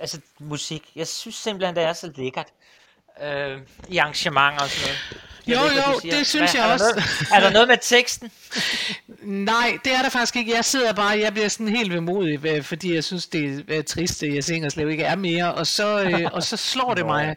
altså, 0.00 0.20
musik. 0.38 0.90
Jeg 0.96 1.08
synes 1.08 1.36
simpelthen, 1.36 1.76
det 1.76 1.84
er 1.84 1.92
så 1.92 2.12
lækkert. 2.16 2.46
øh, 3.22 3.60
I 3.88 3.98
arrangementer 3.98 4.62
og 4.62 4.70
sådan 4.70 4.88
noget. 4.88 5.27
Jo, 5.48 5.60
ved 5.62 5.72
jo, 5.76 6.00
siger. 6.00 6.16
det 6.16 6.26
synes 6.26 6.52
Hvad- 6.52 6.60
jeg 6.60 6.68
er 6.68 6.72
også. 6.72 6.84
Noget, 6.84 7.28
er 7.34 7.40
der 7.40 7.50
noget 7.50 7.68
med 7.68 7.76
teksten? 7.82 8.30
Nej, 9.22 9.78
det 9.84 9.94
er 9.94 10.02
der 10.02 10.08
faktisk 10.08 10.36
ikke. 10.36 10.52
Jeg 10.54 10.64
sidder 10.64 10.92
bare, 10.92 11.18
jeg 11.18 11.32
bliver 11.32 11.48
sådan 11.48 11.68
helt 11.68 11.92
vemodig, 11.92 12.46
øh, 12.46 12.62
fordi 12.62 12.94
jeg 12.94 13.04
synes, 13.04 13.26
det 13.26 13.64
er 13.68 13.82
trist, 13.82 14.22
at 14.22 14.34
jeg 14.34 14.44
synger 14.44 14.68
slet 14.68 14.90
ikke 14.90 15.04
er 15.04 15.16
mere. 15.16 15.54
Og 15.54 15.66
så, 15.66 16.00
øh, 16.02 16.20
og 16.32 16.42
så 16.42 16.56
slår 16.56 16.94
det 16.94 17.06
mig, 17.06 17.36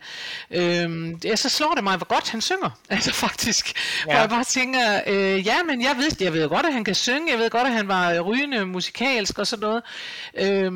øh, 0.51 1.13
ja, 1.25 1.35
så 1.35 1.49
slår 1.49 1.73
det 1.75 1.83
mig, 1.83 1.97
hvor 1.97 2.05
godt 2.07 2.29
han 2.29 2.41
synger. 2.41 2.69
Altså 2.89 3.13
faktisk, 3.13 3.73
ja. 4.07 4.11
hvor 4.11 4.19
jeg 4.19 4.29
bare 4.29 4.43
tænker, 4.43 5.01
øh, 5.07 5.45
ja, 5.47 5.63
men 5.63 5.81
jeg 5.81 5.95
ved, 5.97 6.11
jeg 6.19 6.33
ved 6.33 6.49
godt, 6.49 6.65
at 6.65 6.73
han 6.73 6.83
kan 6.83 6.95
synge. 6.95 7.31
Jeg 7.31 7.39
ved 7.39 7.49
godt, 7.49 7.67
at 7.67 7.73
han 7.73 7.87
var 7.87 8.19
rygende 8.19 8.65
musikalsk 8.65 9.39
og 9.39 9.47
sådan 9.47 9.61
noget. 9.61 9.83
Øh, 10.37 10.71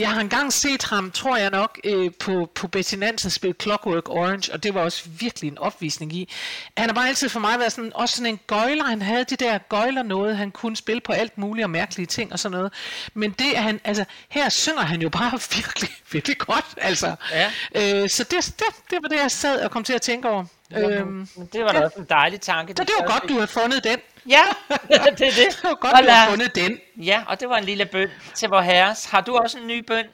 jeg 0.00 0.10
har 0.10 0.20
engang 0.20 0.52
set 0.52 0.82
ham, 0.84 1.10
tror 1.10 1.36
jeg 1.36 1.50
nok, 1.50 1.78
øh, 1.84 2.10
på, 2.18 2.50
på 2.54 2.68
Betty 2.68 2.94
Nansen 2.94 3.30
spille 3.30 3.54
Clockwork 3.62 4.08
Orange, 4.10 4.52
og 4.52 4.62
det 4.62 4.74
var 4.74 4.80
også 4.80 5.02
virkelig 5.18 5.48
en 5.48 5.58
opvisning 5.58 6.12
i. 6.12 6.28
Han 6.76 6.88
har 6.88 6.94
bare 6.94 7.08
altid 7.08 7.28
for 7.28 7.40
mig 7.40 7.58
været 7.58 7.72
sådan, 7.72 7.92
også 7.94 8.16
sådan 8.16 8.32
en 8.32 8.40
gøjler. 8.46 8.84
Han 8.84 9.02
havde 9.02 9.24
de 9.24 9.36
der 9.36 9.58
gøjler 9.58 10.02
noget, 10.02 10.36
han 10.36 10.50
kunne 10.50 10.76
spille 10.76 11.00
på 11.00 11.12
alt 11.12 11.38
muligt 11.38 11.64
og 11.64 11.70
mærkelige 11.70 12.06
ting 12.06 12.32
og 12.32 12.38
sådan 12.38 12.56
noget. 12.56 12.72
Men 13.14 13.30
det 13.30 13.56
er 13.56 13.60
han, 13.60 13.80
altså, 13.84 14.04
her 14.28 14.48
synger 14.48 14.82
han 14.82 15.02
jo 15.02 15.08
bare 15.08 15.30
virkelig, 15.56 15.90
virkelig 16.12 16.38
godt, 16.38 16.64
altså. 16.76 17.14
Ja. 17.32 17.50
Øh, 17.74 18.08
så 18.08 18.24
det, 18.24 18.54
det, 18.58 18.66
det 18.90 18.98
var 19.02 19.08
det, 19.08 19.16
jeg 19.16 19.30
sad 19.30 19.60
og 19.60 19.70
kom 19.70 19.84
til 19.84 19.92
at 19.92 20.02
tænke 20.02 20.28
over. 20.28 20.44
Øhm, 20.76 21.28
Det 21.52 21.64
var 21.64 21.72
da 21.72 21.78
ja. 21.78 21.84
også 21.84 21.98
en 21.98 22.06
dejlig 22.10 22.40
tanke. 22.40 22.74
så 22.76 22.84
det 22.84 22.92
var 23.00 23.06
godt, 23.12 23.28
du 23.28 23.34
havde 23.34 23.46
fundet 23.46 23.84
den. 23.84 23.98
Ja, 24.28 24.42
det 24.88 24.96
er 25.00 25.04
det. 25.04 25.18
Det 25.36 25.56
var 25.62 25.74
godt, 25.74 25.92
Og 25.92 26.02
du 26.04 26.08
havde 26.10 26.30
fundet 26.30 26.54
den. 26.54 26.78
Ja, 26.96 27.22
og 27.26 27.40
det 27.40 27.48
var 27.48 27.56
en 27.56 27.64
lille 27.64 27.86
bøn 27.86 28.08
til 28.34 28.48
vor 28.48 28.60
herres. 28.60 29.04
Har 29.04 29.20
du 29.20 29.36
også 29.36 29.58
en 29.58 29.66
ny 29.66 29.78
bøn? 29.78 30.04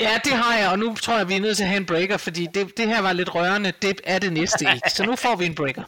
Ja, 0.00 0.18
det 0.24 0.32
har 0.32 0.56
jeg, 0.58 0.68
og 0.68 0.78
nu 0.78 0.94
tror 0.94 1.16
jeg, 1.16 1.28
vi 1.28 1.36
er 1.36 1.40
nødt 1.40 1.56
til 1.56 1.64
at 1.64 1.68
have 1.68 1.76
en 1.76 1.86
breaker, 1.86 2.16
fordi 2.16 2.48
det, 2.54 2.76
det 2.76 2.86
her 2.86 3.00
var 3.00 3.12
lidt 3.12 3.34
rørende. 3.34 3.72
Det 3.82 4.00
er 4.04 4.18
det 4.18 4.32
næste 4.32 4.66
ikke. 4.74 4.90
Så 4.90 5.04
nu 5.04 5.16
får 5.16 5.36
vi 5.36 5.46
en 5.46 5.54
breaker. 5.54 5.82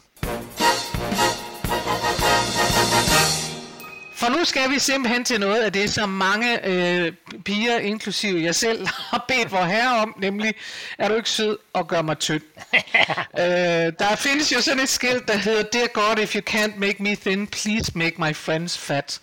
For 4.15 4.29
nu 4.29 4.45
skal 4.45 4.69
vi 4.69 4.79
simpelthen 4.79 5.25
til 5.25 5.39
noget 5.39 5.61
af 5.61 5.73
det, 5.73 5.89
som 5.89 6.09
mange 6.09 6.67
øh, 6.67 7.13
piger, 7.45 7.79
inklusive 7.79 8.43
jeg 8.43 8.55
selv, 8.55 8.87
har 9.11 9.25
bedt 9.27 9.51
vor 9.51 9.63
herre 9.63 10.01
om, 10.01 10.15
nemlig, 10.17 10.53
er 10.97 11.07
du 11.07 11.15
ikke 11.15 11.29
sød 11.29 11.57
og 11.73 11.87
gør 11.87 12.01
mig 12.01 12.19
tynd? 12.19 12.41
øh, 13.39 13.93
der 13.99 14.15
findes 14.17 14.53
jo 14.53 14.61
sådan 14.61 14.79
et 14.79 14.89
skilt, 14.89 15.27
der 15.27 15.37
hedder, 15.37 15.63
Dear 15.63 15.87
God, 15.87 16.23
if 16.23 16.35
you 16.35 16.41
can't 16.49 16.77
make 16.77 17.03
me 17.03 17.15
thin, 17.15 17.47
please 17.47 17.91
make 17.95 18.15
my 18.17 18.35
friends 18.35 18.77
fat. 18.77 19.21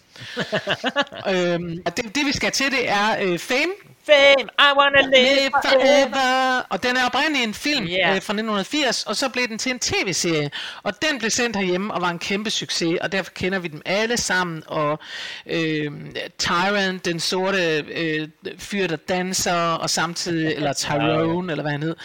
øhm, 1.32 1.82
det, 1.96 2.14
det 2.14 2.26
vi 2.26 2.32
skal 2.32 2.52
til, 2.52 2.70
det 2.70 2.90
er 2.90 3.16
øh, 3.20 3.38
Fame, 3.38 3.72
Fame, 4.08 4.48
I 4.58 4.70
wanna 4.78 5.02
live 5.16 5.38
Live 5.40 5.50
forever. 5.64 6.60
Og 6.68 6.82
den 6.82 6.96
er 6.96 7.06
oprindeligt 7.06 7.44
en 7.44 7.54
film 7.54 7.86
yeah. 7.86 8.16
øh, 8.16 8.22
fra 8.22 8.32
1980, 8.32 9.04
og 9.04 9.16
så 9.16 9.28
blev 9.28 9.48
den 9.48 9.58
til 9.58 9.72
en 9.72 9.78
tv-serie. 9.78 10.50
Og 10.82 11.02
den 11.02 11.18
blev 11.18 11.30
sendt 11.30 11.56
herhjemme 11.56 11.94
og 11.94 12.00
var 12.00 12.10
en 12.10 12.18
kæmpe 12.18 12.50
succes, 12.50 12.98
og 13.00 13.12
derfor 13.12 13.30
kender 13.30 13.58
vi 13.58 13.68
dem 13.68 13.82
alle 13.84 14.16
sammen. 14.16 14.62
Og 14.66 14.98
øh, 15.46 15.92
Tyrant, 16.38 17.04
den 17.04 17.20
sorte 17.20 17.84
øh, 17.94 18.28
fyr, 18.58 18.86
der 18.86 18.96
danser, 18.96 19.54
og 19.54 19.90
samtidig, 19.90 20.52
eller 20.56 20.72
Tyrone, 20.72 21.52
eller 21.52 21.62
hvad 21.62 21.72
han 21.72 21.82
hed, 21.82 21.96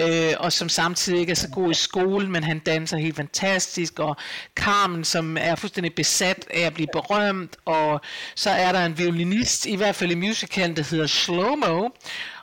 øh, 0.00 0.34
og 0.38 0.52
som 0.52 0.68
samtidig 0.68 1.20
ikke 1.20 1.30
er 1.30 1.34
så 1.34 1.48
god 1.48 1.70
i 1.70 1.74
skole, 1.74 2.28
men 2.30 2.44
han 2.44 2.58
danser 2.58 2.96
helt 2.96 3.16
fantastisk. 3.16 3.98
Og 3.98 4.16
Carmen, 4.56 5.04
som 5.04 5.36
er 5.40 5.54
fuldstændig 5.54 5.94
besat 5.94 6.46
af 6.50 6.60
at 6.60 6.74
blive 6.74 6.88
berømt, 6.92 7.56
og 7.64 8.00
så 8.34 8.50
er 8.50 8.72
der 8.72 8.86
en 8.86 8.98
violinist, 8.98 9.66
i 9.66 9.76
hvert 9.76 9.94
fald 9.94 10.10
i 10.10 10.14
musicalen, 10.14 10.76
der 10.76 10.82
hedder 10.90 11.06
Shlomo, 11.52 11.88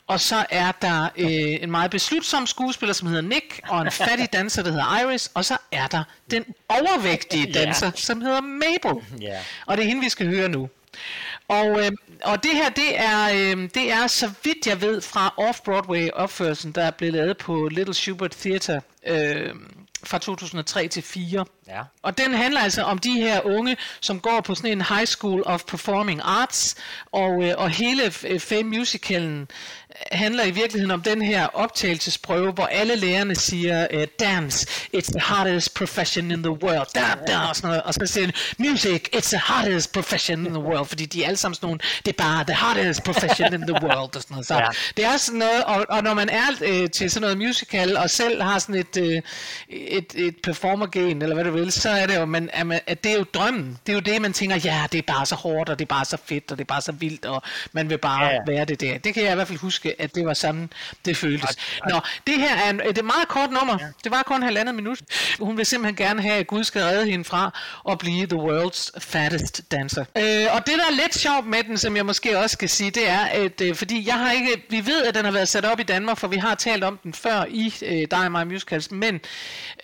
og 0.08 0.20
så 0.20 0.46
er 0.50 0.72
der 0.82 1.10
øh, 1.18 1.64
en 1.64 1.72
meget 1.72 1.92
beslutsom 1.92 2.48
skuespiller, 2.48 2.94
som 2.94 3.08
hedder 3.08 3.22
Nick, 3.22 3.62
og 3.70 3.82
en 3.82 3.92
fattig 3.92 4.34
danser, 4.34 4.64
der 4.64 4.72
hedder 4.72 5.00
Iris, 5.00 5.32
og 5.34 5.46
så 5.46 5.58
er 5.72 5.88
der 5.88 6.04
den 6.32 6.46
overvægtige 6.70 7.54
danser, 7.54 7.92
som 7.96 8.22
hedder 8.22 8.42
Mabel. 8.42 9.04
Ja. 9.22 9.40
Og 9.66 9.78
det 9.78 9.84
er 9.84 9.88
hende, 9.88 10.02
vi 10.02 10.10
skal 10.10 10.28
høre 10.28 10.50
nu. 10.50 10.70
Og, 11.48 11.86
øh, 11.86 11.92
og 12.24 12.44
det 12.44 12.52
her, 12.54 12.70
det 12.70 13.00
er, 13.00 13.30
øh, 13.34 13.70
det 13.74 13.92
er, 13.92 14.08
så 14.08 14.32
vidt 14.44 14.68
jeg 14.68 14.82
ved, 14.82 15.02
fra 15.02 15.34
Off-Broadway 15.40 16.10
opførelsen, 16.14 16.72
der 16.72 16.84
er 16.84 16.92
blevet 16.92 17.14
lavet 17.14 17.38
på 17.38 17.68
Little 17.68 17.94
Schubert 17.94 18.32
Theatre 18.32 18.82
øh, 19.08 19.54
fra 20.04 20.18
2003 20.18 20.88
til 20.88 21.04
4. 21.04 21.46
Ja. 21.68 21.82
Og 22.02 22.18
den 22.18 22.34
handler 22.34 22.60
altså 22.60 22.84
om 22.84 22.98
de 22.98 23.12
her 23.12 23.42
unge, 23.42 23.78
som 24.02 24.20
går 24.20 24.42
på 24.42 24.56
sådan 24.56 24.72
en 24.72 24.82
High 24.82 25.06
School 25.06 25.44
of 25.46 25.64
Performing 25.64 26.22
Arts, 26.24 26.76
og, 27.12 27.44
øh, 27.44 27.54
og 27.58 27.70
hele 27.70 28.12
Fame 28.40 28.64
Musicalen 28.64 29.48
handler 30.12 30.44
i 30.44 30.52
virkeligheden 30.52 30.92
om 30.92 31.02
den 31.02 31.22
her 31.22 31.46
optagelsesprøve, 31.48 32.52
hvor 32.52 32.66
alle 32.66 32.96
lærerne 32.96 33.36
siger, 33.36 33.88
uh, 33.94 34.04
dance, 34.20 34.68
it's 34.98 35.12
the 35.12 35.20
hardest 35.20 35.74
profession 35.74 36.32
in 36.32 36.44
the 36.44 36.52
world, 36.52 36.88
da, 36.96 37.02
da, 37.28 37.38
og 37.38 37.56
sådan 37.56 37.68
noget, 37.68 37.84
og 37.84 37.94
så 37.94 38.06
siger 38.06 38.28
de, 38.28 38.34
music, 38.60 39.08
it's 39.16 39.30
the 39.30 39.38
hardest 39.38 39.92
profession 39.94 40.46
in 40.46 40.52
the 40.54 40.64
world, 40.64 40.86
fordi 40.86 41.06
de 41.06 41.24
er 41.24 41.28
alle 41.28 41.38
sammen 41.38 41.56
sådan 41.56 41.68
nogle, 41.68 41.80
det 42.06 42.12
er 42.20 42.24
bare 42.24 42.44
the 42.44 42.54
hardest 42.54 43.04
profession 43.04 43.54
in 43.54 43.62
the 43.62 43.74
world, 43.74 44.16
og 44.16 44.22
sådan 44.22 44.34
noget. 44.34 44.46
Så 44.48 44.54
Ja. 44.56 44.68
det 44.98 45.06
er 45.06 45.18
sådan 45.18 45.40
noget, 45.40 45.64
og, 45.64 45.86
og 45.90 46.04
når 46.04 46.14
man 46.14 46.30
er 46.30 46.48
øh, 46.62 46.90
til 46.90 47.12
sådan 47.12 47.22
noget 47.22 47.38
musical, 47.38 47.98
og 47.98 48.10
selv 48.10 48.42
har 48.42 48.60
sådan 48.60 48.76
et, 48.76 48.98
øh, 48.98 49.22
et, 49.70 50.14
et 50.16 50.36
performergen, 50.44 51.22
eller 51.22 51.36
hvad 51.36 51.44
du 51.46 51.52
vil, 51.52 51.72
så 51.72 51.90
er 51.90 52.06
det 52.06 52.16
jo, 52.16 52.26
man, 52.26 52.50
at, 52.54 52.68
man, 52.68 52.80
at 52.88 53.04
det 53.04 53.12
er 53.12 53.18
jo 53.18 53.26
drømmen. 53.34 53.78
Det 53.86 53.92
er 53.92 53.94
jo 53.94 54.00
det, 54.00 54.22
man 54.22 54.34
tænker, 54.34 54.56
ja, 54.56 54.86
det 54.92 54.98
er 54.98 55.02
bare 55.14 55.26
så 55.26 55.36
hårdt, 55.36 55.70
og 55.70 55.80
det 55.80 55.86
er 55.86 55.88
bare 55.96 56.06
så 56.06 56.18
fedt, 56.26 56.52
og 56.52 56.58
det 56.58 56.64
er 56.64 56.68
bare 56.68 56.82
så 56.82 56.92
vildt, 56.92 57.26
og 57.26 57.42
man 57.72 57.90
vil 57.90 57.98
bare 57.98 58.26
ja. 58.26 58.38
være 58.48 58.66
det 58.66 58.82
der. 58.82 58.98
Det 58.98 59.14
kan 59.14 59.24
jeg 59.24 59.32
i 59.32 59.36
hvert 59.36 59.48
fald 59.48 59.60
huske, 59.60 59.89
at 60.00 60.16
det 60.16 60.26
var 60.26 60.34
sådan, 60.34 60.70
det 61.06 61.18
føltes. 61.18 61.58
Nå, 61.90 62.00
det 62.28 62.36
her 62.36 62.56
er 62.56 62.70
en, 62.70 62.80
det 62.80 62.86
er 62.86 62.90
et 62.90 63.06
meget 63.06 63.28
kort 63.28 63.52
nummer. 63.52 63.78
Ja. 63.80 63.86
Det 64.04 64.12
var 64.12 64.24
kun 64.24 64.44
halvandet 64.44 64.76
minut. 64.76 65.00
Hun 65.40 65.58
vil 65.58 65.66
simpelthen 65.66 65.96
gerne 65.96 66.22
have, 66.22 66.36
at 66.36 66.48
Gud 66.48 66.64
skal 66.64 66.82
redde 66.82 67.06
hende 67.12 67.26
fra 67.26 67.60
at 67.90 67.98
blive 67.98 68.28
the 68.28 68.38
world's 68.38 68.90
fattest 69.00 69.62
dancer. 69.72 70.06
Øh, 70.18 70.46
og 70.52 70.66
det, 70.68 70.74
der 70.78 70.86
er 70.86 71.02
lidt 71.02 71.16
sjovt 71.16 71.48
med 71.48 71.64
den, 71.64 71.78
som 71.78 71.96
jeg 71.96 72.06
måske 72.06 72.40
også 72.40 72.54
skal 72.54 72.70
sige, 72.70 72.92
det 72.92 73.10
er, 73.10 73.20
at 73.20 73.62
øh, 73.62 73.76
fordi 73.76 74.08
jeg 74.08 74.16
har 74.16 74.32
ikke, 74.32 74.66
vi 74.70 74.86
ved, 74.86 75.06
at 75.06 75.16
den 75.16 75.26
har 75.26 75.32
været 75.32 75.48
sat 75.48 75.66
op 75.66 75.80
i 75.80 75.84
Danmark, 75.84 76.18
for 76.18 76.28
vi 76.28 76.38
har 76.38 76.56
talt 76.56 76.84
om 76.84 77.00
den 77.04 77.14
før 77.14 77.46
i 77.50 77.74
øh, 77.82 78.08
Die 78.12 78.30
My 78.30 78.54
Musicals, 78.54 78.92
men, 78.92 79.20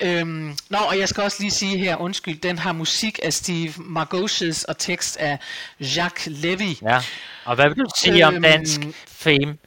øhm, 0.02 0.58
nå, 0.70 0.78
og 0.78 1.00
jeg 1.00 1.10
skal 1.10 1.24
også 1.24 1.38
lige 1.40 1.52
sige 1.52 1.78
her, 1.78 1.96
undskyld, 1.96 2.40
den 2.40 2.60
har 2.60 2.72
musik 2.72 3.20
af 3.24 3.34
Steve 3.34 3.74
Margoshes 3.78 4.64
og 4.64 4.78
tekst 4.78 5.18
af 5.18 5.40
Jacques 5.80 6.28
Levy. 6.44 6.76
Ja. 6.82 7.00
Og 7.46 7.56
hvad 7.56 7.66
vil 7.66 7.78
du 7.78 7.90
sige 7.98 8.28
om 8.28 8.34
Øhm, 8.36 8.44
dansk 8.44 8.82
fame? 9.08 9.58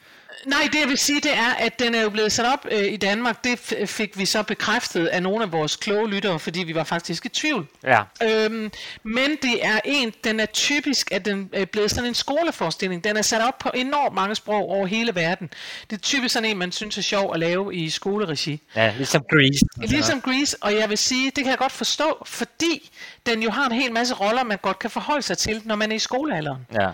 Nej, 0.48 0.68
det 0.72 0.80
jeg 0.80 0.88
vil 0.88 0.98
sige, 0.98 1.20
det 1.20 1.34
er, 1.34 1.54
at 1.58 1.78
den 1.78 1.94
er 1.94 2.02
jo 2.02 2.11
blevet 2.11 2.32
sat 2.32 2.46
op 2.52 2.66
øh, 2.70 2.92
i 2.92 2.96
Danmark. 2.96 3.44
Det 3.44 3.58
fik 3.87 4.18
vi 4.18 4.24
så 4.26 4.42
bekræftet 4.42 5.06
af 5.06 5.22
nogle 5.22 5.44
af 5.44 5.52
vores 5.52 5.76
kloge 5.76 6.11
lyttere, 6.11 6.38
fordi 6.38 6.62
vi 6.62 6.74
var 6.74 6.84
faktisk 6.84 7.26
i 7.26 7.28
tvivl. 7.28 7.66
Ja. 7.84 8.02
Øhm, 8.22 8.72
men 9.02 9.30
det 9.42 9.66
er 9.66 9.80
en, 9.84 10.12
den 10.24 10.40
er 10.40 10.46
typisk, 10.46 11.12
at 11.12 11.24
den 11.24 11.50
er 11.52 11.64
blevet 11.64 11.90
sådan 11.90 12.08
en 12.08 12.14
skoleforestilling. 12.14 13.04
Den 13.04 13.16
er 13.16 13.22
sat 13.22 13.42
op 13.48 13.58
på 13.58 13.70
enormt 13.74 14.14
mange 14.14 14.34
sprog 14.34 14.68
over 14.68 14.87
hele 14.87 15.14
verden. 15.14 15.50
Det 15.90 15.96
er 15.96 16.00
typisk 16.00 16.32
sådan 16.32 16.50
en, 16.50 16.58
man 16.58 16.72
synes 16.72 16.98
er 16.98 17.02
sjov 17.02 17.34
at 17.34 17.40
lave 17.40 17.74
i 17.74 17.90
skoleregi. 17.90 18.61
Ja, 18.76 18.94
ligesom 18.96 19.22
Grease. 19.30 19.90
Ligesom 19.92 20.20
Grease, 20.20 20.56
og 20.61 20.74
jeg 20.74 20.88
vil 20.88 20.98
sige, 20.98 21.26
det 21.26 21.44
kan 21.44 21.50
jeg 21.50 21.58
godt 21.58 21.72
forstå, 21.72 22.22
fordi 22.26 22.90
den 23.26 23.42
jo 23.42 23.50
har 23.50 23.66
en 23.66 23.72
hel 23.72 23.92
masse 23.92 24.14
roller, 24.14 24.44
man 24.44 24.58
godt 24.62 24.78
kan 24.78 24.90
forholde 24.90 25.22
sig 25.22 25.38
til, 25.38 25.62
når 25.64 25.76
man 25.76 25.90
er 25.92 25.96
i 25.96 25.98
skolealderen 25.98 26.66
Ja. 26.80 26.88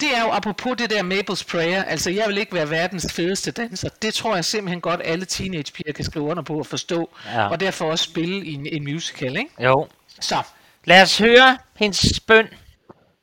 Det 0.00 0.16
er 0.16 0.22
jo 0.22 0.30
apropos 0.30 0.76
det 0.78 0.90
der 0.90 1.02
Mabel's 1.02 1.44
Prayer, 1.50 1.84
altså 1.84 2.10
jeg 2.10 2.24
vil 2.28 2.38
ikke 2.38 2.54
være 2.54 2.70
verdens 2.70 3.12
fedeste 3.12 3.50
danser. 3.50 3.88
Det 4.02 4.14
tror 4.14 4.34
jeg 4.34 4.44
simpelthen 4.44 4.80
godt 4.80 5.00
alle 5.04 5.24
teenagepiger 5.24 5.92
kan 5.92 6.04
skrive 6.04 6.24
under 6.24 6.42
på 6.42 6.60
at 6.60 6.66
forstå, 6.66 7.10
Ja. 7.34 7.48
og 7.48 7.60
derfor 7.60 7.90
også 7.90 8.04
spille 8.04 8.46
i 8.46 8.54
en, 8.54 8.66
en 8.72 8.84
musical, 8.84 9.36
ikke? 9.36 9.50
Jo. 9.64 9.86
Så, 10.20 10.42
Lad 10.84 11.02
os 11.02 11.18
høre 11.18 11.58
hendes 11.76 12.20
bøn 12.20 12.48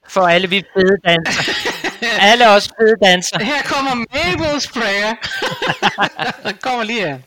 for 0.10 0.22
alle 0.22 0.50
vi 0.50 0.64
fede 0.78 0.96
danser. 1.08 1.54
alle 2.32 2.50
os 2.50 2.70
fede 2.80 2.96
danser. 3.06 3.44
her 3.44 3.62
kommer 3.64 4.06
Mabel's 4.16 4.74
Prayer. 4.80 5.14
Den 6.50 6.58
kommer 6.62 6.84
lige 6.84 7.02
her. 7.08 7.20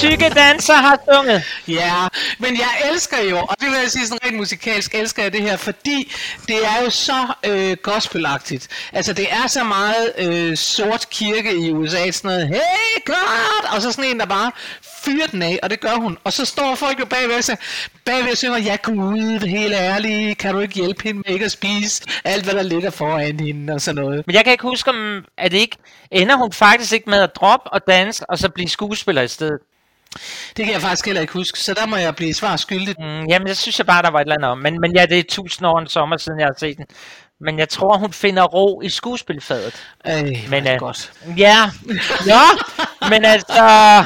Tykke 0.00 0.28
danser 0.28 0.74
har 0.74 0.98
sunget. 1.14 1.42
Ja, 1.68 2.08
men 2.38 2.56
jeg 2.56 2.90
elsker 2.92 3.16
jo, 3.30 3.38
og 3.38 3.56
det 3.60 3.68
vil 3.70 3.78
jeg 3.82 3.90
sige 3.90 4.06
sådan 4.06 4.18
rent 4.26 4.36
musikalsk, 4.36 4.94
elsker 4.94 5.22
jeg 5.22 5.32
det 5.32 5.42
her, 5.42 5.56
fordi 5.56 6.12
det 6.48 6.56
er 6.66 6.84
jo 6.84 6.90
så 6.90 7.26
øh, 7.46 7.76
gospelagtigt. 7.82 8.68
Altså 8.92 9.12
det 9.12 9.32
er 9.32 9.46
så 9.46 9.64
meget 9.64 10.12
øh, 10.18 10.56
sort 10.56 11.10
kirke 11.10 11.52
i 11.56 11.72
USA, 11.72 12.10
sådan 12.10 12.28
noget, 12.30 12.48
hey 12.48 13.04
God, 13.06 13.74
og 13.76 13.82
så 13.82 13.92
sådan 13.92 14.10
en, 14.10 14.20
der 14.20 14.26
bare 14.26 14.52
fyrer 15.04 15.26
den 15.26 15.42
af, 15.42 15.58
og 15.62 15.70
det 15.70 15.80
gør 15.80 15.94
hun. 15.94 16.18
Og 16.24 16.32
så 16.32 16.44
står 16.44 16.74
folk 16.74 17.00
jo 17.00 17.04
bagved 17.04 17.36
og 17.36 17.44
siger, 17.44 17.56
bagved 18.04 18.36
synger, 18.36 18.58
ja 18.58 18.76
Gud, 18.82 19.46
helt 19.46 19.74
ærlig, 19.74 20.38
kan 20.38 20.54
du 20.54 20.60
ikke 20.60 20.74
hjælpe 20.74 21.02
hende 21.02 21.22
med 21.26 21.34
ikke 21.34 21.44
at 21.44 21.52
spise 21.52 22.02
alt, 22.24 22.44
hvad 22.44 22.54
der 22.54 22.62
ligger 22.62 22.90
foran 22.90 23.40
hende, 23.40 23.72
og 23.72 23.80
sådan 23.80 24.04
noget. 24.04 24.26
Men 24.26 24.34
jeg 24.34 24.44
kan 24.44 24.52
ikke 24.52 24.62
huske, 24.62 24.90
om 24.90 25.24
at 25.38 25.52
det 25.52 25.58
ikke 25.58 25.76
ender 26.10 26.36
hun 26.36 26.52
faktisk 26.52 26.92
ikke 26.92 27.10
med 27.10 27.18
at 27.18 27.30
droppe 27.36 27.72
og 27.72 27.80
danse, 27.86 28.30
og 28.30 28.38
så 28.38 28.48
blive 28.48 28.68
skuespiller 28.68 29.22
i 29.22 29.28
stedet. 29.28 29.58
Det 30.56 30.64
kan 30.64 30.72
jeg 30.74 30.80
faktisk 30.80 31.06
heller 31.06 31.20
ikke 31.20 31.32
huske, 31.32 31.58
så 31.58 31.74
der 31.74 31.86
må 31.86 31.96
jeg 31.96 32.16
blive 32.16 32.34
svar 32.34 32.56
skyldig. 32.56 32.94
Mm, 32.98 33.24
jamen, 33.26 33.48
jeg 33.48 33.56
synes 33.56 33.78
jeg 33.78 33.86
bare, 33.86 34.02
der 34.02 34.10
var 34.10 34.18
et 34.18 34.24
eller 34.24 34.34
andet 34.34 34.50
om. 34.50 34.58
Men, 34.58 34.80
men 34.80 34.96
ja, 34.96 35.06
det 35.06 35.18
er 35.18 35.22
tusind 35.28 35.66
år 35.66 35.78
en 35.78 35.86
sommer 35.88 36.16
siden, 36.16 36.40
jeg 36.40 36.46
har 36.46 36.54
set 36.58 36.76
den. 36.76 36.86
Men 37.40 37.58
jeg 37.58 37.68
tror, 37.68 37.96
hun 37.98 38.12
finder 38.12 38.42
ro 38.44 38.80
i 38.80 38.88
skuespilfadet. 38.88 39.86
Øh, 40.06 40.50
Men, 40.50 40.66
øh, 40.68 40.78
godt. 40.78 41.12
Ja, 41.36 41.70
ja, 42.26 42.42
men 43.08 43.24
altså... 43.24 44.04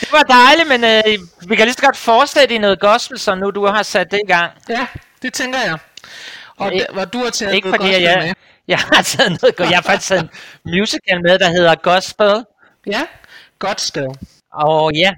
Det 0.00 0.12
var 0.12 0.22
dejligt, 0.22 0.68
men 0.68 0.84
øh, 0.84 1.48
vi 1.48 1.56
kan 1.56 1.66
lige 1.66 1.74
så 1.74 1.82
godt 1.82 1.96
fortsætte 1.96 2.54
i 2.54 2.58
noget 2.58 2.80
gospel, 2.80 3.18
så 3.18 3.34
nu 3.34 3.50
du 3.50 3.66
har 3.66 3.82
sat 3.82 4.10
det 4.10 4.20
i 4.24 4.32
gang. 4.32 4.52
Ja, 4.68 4.86
det 5.22 5.32
tænker 5.32 5.58
jeg. 5.60 5.78
Og 6.56 6.72
hvor 6.92 7.04
du 7.04 7.18
har 7.18 7.30
taget 7.30 7.54
Ikke 7.54 7.68
noget 7.68 7.80
fordi 7.80 7.92
gospel 7.92 8.02
jeg, 8.02 8.18
med. 8.22 8.32
jeg 8.68 8.78
har 8.78 9.02
taget 9.02 9.42
noget, 9.42 9.70
jeg 9.70 9.78
har 9.78 9.82
faktisk 9.82 10.08
taget 10.08 10.22
en 10.22 10.30
musical 10.80 11.22
med, 11.22 11.38
der 11.38 11.48
hedder 11.48 11.74
Gospel. 11.74 12.44
Ja, 12.86 13.02
godt 13.58 13.80
sted. 13.80 14.08
Og 14.52 14.92
ja, 14.94 15.12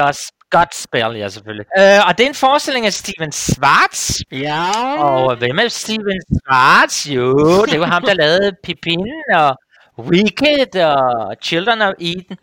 Gos- 0.00 0.30
Godspell, 0.50 1.16
ja 1.16 1.28
selvfølgelig. 1.28 1.66
Øh, 1.78 2.00
og 2.08 2.18
det 2.18 2.24
er 2.24 2.28
en 2.28 2.34
forestilling 2.34 2.86
af 2.86 2.92
Steven 2.92 3.32
Schwartz. 3.32 4.20
Ja. 4.32 4.70
Og 4.98 5.36
hvem 5.36 5.58
er 5.58 5.68
Steven 5.68 6.20
Schwartz? 6.40 7.06
Jo, 7.06 7.64
det 7.64 7.76
jo 7.76 7.84
ham, 7.84 8.02
der 8.02 8.14
lavede 8.14 8.52
Pippin 8.64 9.06
og 9.34 9.56
Wicked 9.98 10.76
og 10.82 11.34
Children 11.42 11.82
of 11.82 11.92
Eden. 12.00 12.36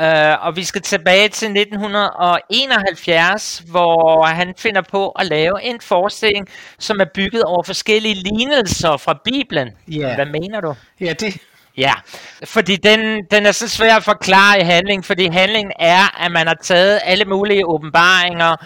Uh, 0.00 0.46
og 0.46 0.56
vi 0.56 0.64
skal 0.64 0.82
tilbage 0.82 1.28
til 1.28 1.50
1971, 1.50 3.62
hvor 3.70 4.24
han 4.26 4.54
finder 4.58 4.82
på 4.82 5.08
at 5.10 5.26
lave 5.26 5.62
en 5.62 5.80
forestilling, 5.80 6.48
som 6.78 7.00
er 7.00 7.04
bygget 7.14 7.42
over 7.42 7.62
forskellige 7.62 8.14
lignelser 8.14 8.96
fra 8.96 9.18
Bibelen. 9.24 9.68
Ja. 9.88 10.14
Hvad 10.14 10.26
mener 10.26 10.60
du? 10.60 10.74
Ja, 11.00 11.12
det, 11.12 11.36
Ja, 11.78 11.92
fordi 12.44 12.76
den, 12.76 13.24
den 13.30 13.46
er 13.46 13.52
så 13.52 13.68
svær 13.68 13.96
at 13.96 14.04
forklare 14.04 14.60
i 14.60 14.64
handling, 14.64 15.04
fordi 15.04 15.26
handlingen 15.26 15.72
er, 15.78 16.24
at 16.24 16.32
man 16.32 16.46
har 16.46 16.56
taget 16.62 17.00
alle 17.04 17.24
mulige 17.24 17.66
åbenbaringer 17.66 18.56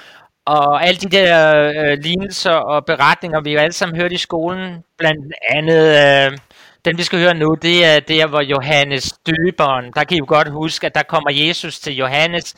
og 0.46 0.86
alle 0.86 1.00
de 1.00 1.08
der 1.10 1.56
øh, 1.56 1.98
lignelser 2.02 2.52
og 2.52 2.84
beretninger, 2.86 3.40
vi 3.40 3.52
jo 3.52 3.58
alle 3.58 3.72
sammen 3.72 3.96
hørte 4.00 4.14
i 4.14 4.18
skolen, 4.18 4.82
blandt 4.98 5.34
andet 5.48 5.86
øh, 6.32 6.38
den 6.84 6.98
vi 6.98 7.02
skal 7.02 7.18
høre 7.18 7.34
nu, 7.34 7.54
det 7.62 7.84
er 7.84 8.00
der, 8.00 8.26
hvor 8.26 8.40
Johannes 8.42 9.12
døberen, 9.26 9.84
der 9.94 10.04
kan 10.04 10.14
I 10.16 10.18
jo 10.18 10.24
godt 10.28 10.48
huske, 10.50 10.86
at 10.86 10.94
der 10.94 11.02
kommer 11.02 11.30
Jesus 11.32 11.80
til 11.80 11.96
Johannes, 11.96 12.54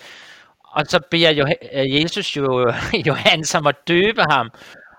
og 0.64 0.84
så 0.88 1.00
beder 1.10 1.32
jo, 1.32 1.46
øh, 1.72 2.02
Jesus 2.02 2.36
jo 2.36 2.68
øh, 2.68 2.74
Johannes 3.08 3.54
om 3.54 3.66
at 3.66 3.76
døbe 3.88 4.22
ham, 4.30 4.50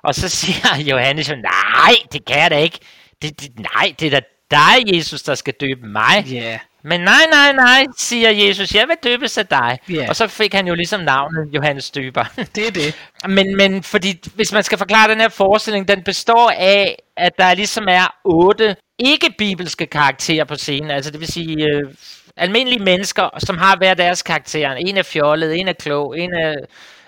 og 0.03 0.15
så 0.15 0.29
siger 0.29 0.83
Johannes 0.91 1.29
jo, 1.29 1.35
nej, 1.35 1.95
det 2.11 2.25
kan 2.25 2.37
jeg 2.41 2.51
da 2.51 2.57
ikke, 2.57 2.79
det, 3.21 3.41
det, 3.41 3.59
nej, 3.59 3.95
det 3.99 4.05
er 4.07 4.11
da 4.11 4.21
dig, 4.51 4.95
Jesus, 4.95 5.21
der 5.21 5.35
skal 5.35 5.53
døbe 5.59 5.87
mig. 5.87 6.25
ja. 6.31 6.59
Men 6.87 7.01
nej, 7.01 7.21
nej, 7.31 7.51
nej, 7.51 7.85
siger 7.97 8.29
Jesus, 8.29 8.75
jeg 8.75 8.87
vil 8.87 8.97
døbes 9.03 9.37
af 9.37 9.47
dig. 9.47 9.79
Ja. 9.89 10.09
Og 10.09 10.15
så 10.15 10.27
fik 10.27 10.53
han 10.53 10.67
jo 10.67 10.75
ligesom 10.75 11.01
navnet 11.01 11.49
Johannes 11.55 11.91
Døber. 11.91 12.23
Det 12.55 12.67
er 12.67 12.71
det. 12.71 12.95
men, 13.35 13.57
men 13.57 13.83
fordi, 13.83 14.19
hvis 14.35 14.51
man 14.51 14.63
skal 14.63 14.77
forklare 14.77 15.11
den 15.11 15.21
her 15.21 15.29
forestilling, 15.29 15.87
den 15.87 16.03
består 16.03 16.49
af, 16.49 16.95
at 17.17 17.31
der 17.39 17.53
ligesom 17.53 17.85
er 17.89 18.15
otte 18.23 18.75
ikke-bibelske 18.99 19.85
karakterer 19.85 20.43
på 20.43 20.55
scenen. 20.55 20.91
Altså 20.91 21.11
det 21.11 21.19
vil 21.19 21.27
sige 21.27 21.63
øh, 21.63 21.93
almindelige 22.37 22.83
mennesker, 22.83 23.29
som 23.39 23.57
har 23.57 23.77
hver 23.77 23.93
deres 23.93 24.21
karakter. 24.21 24.71
En 24.71 24.97
er 24.97 25.03
fjollet, 25.03 25.59
en 25.59 25.67
er 25.67 25.73
klog, 25.73 26.19
en 26.19 26.33
er 26.33 26.55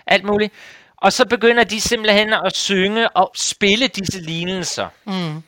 alt 0.07 0.23
muligt. 0.23 0.53
Og 0.97 1.13
så 1.13 1.25
begynder 1.25 1.63
de 1.63 1.81
simpelthen 1.81 2.33
at 2.45 2.55
synge 2.55 3.09
og 3.09 3.31
spille 3.35 3.87
disse 3.87 4.21
lignelser. 4.21 4.87
Mm. 5.05 5.43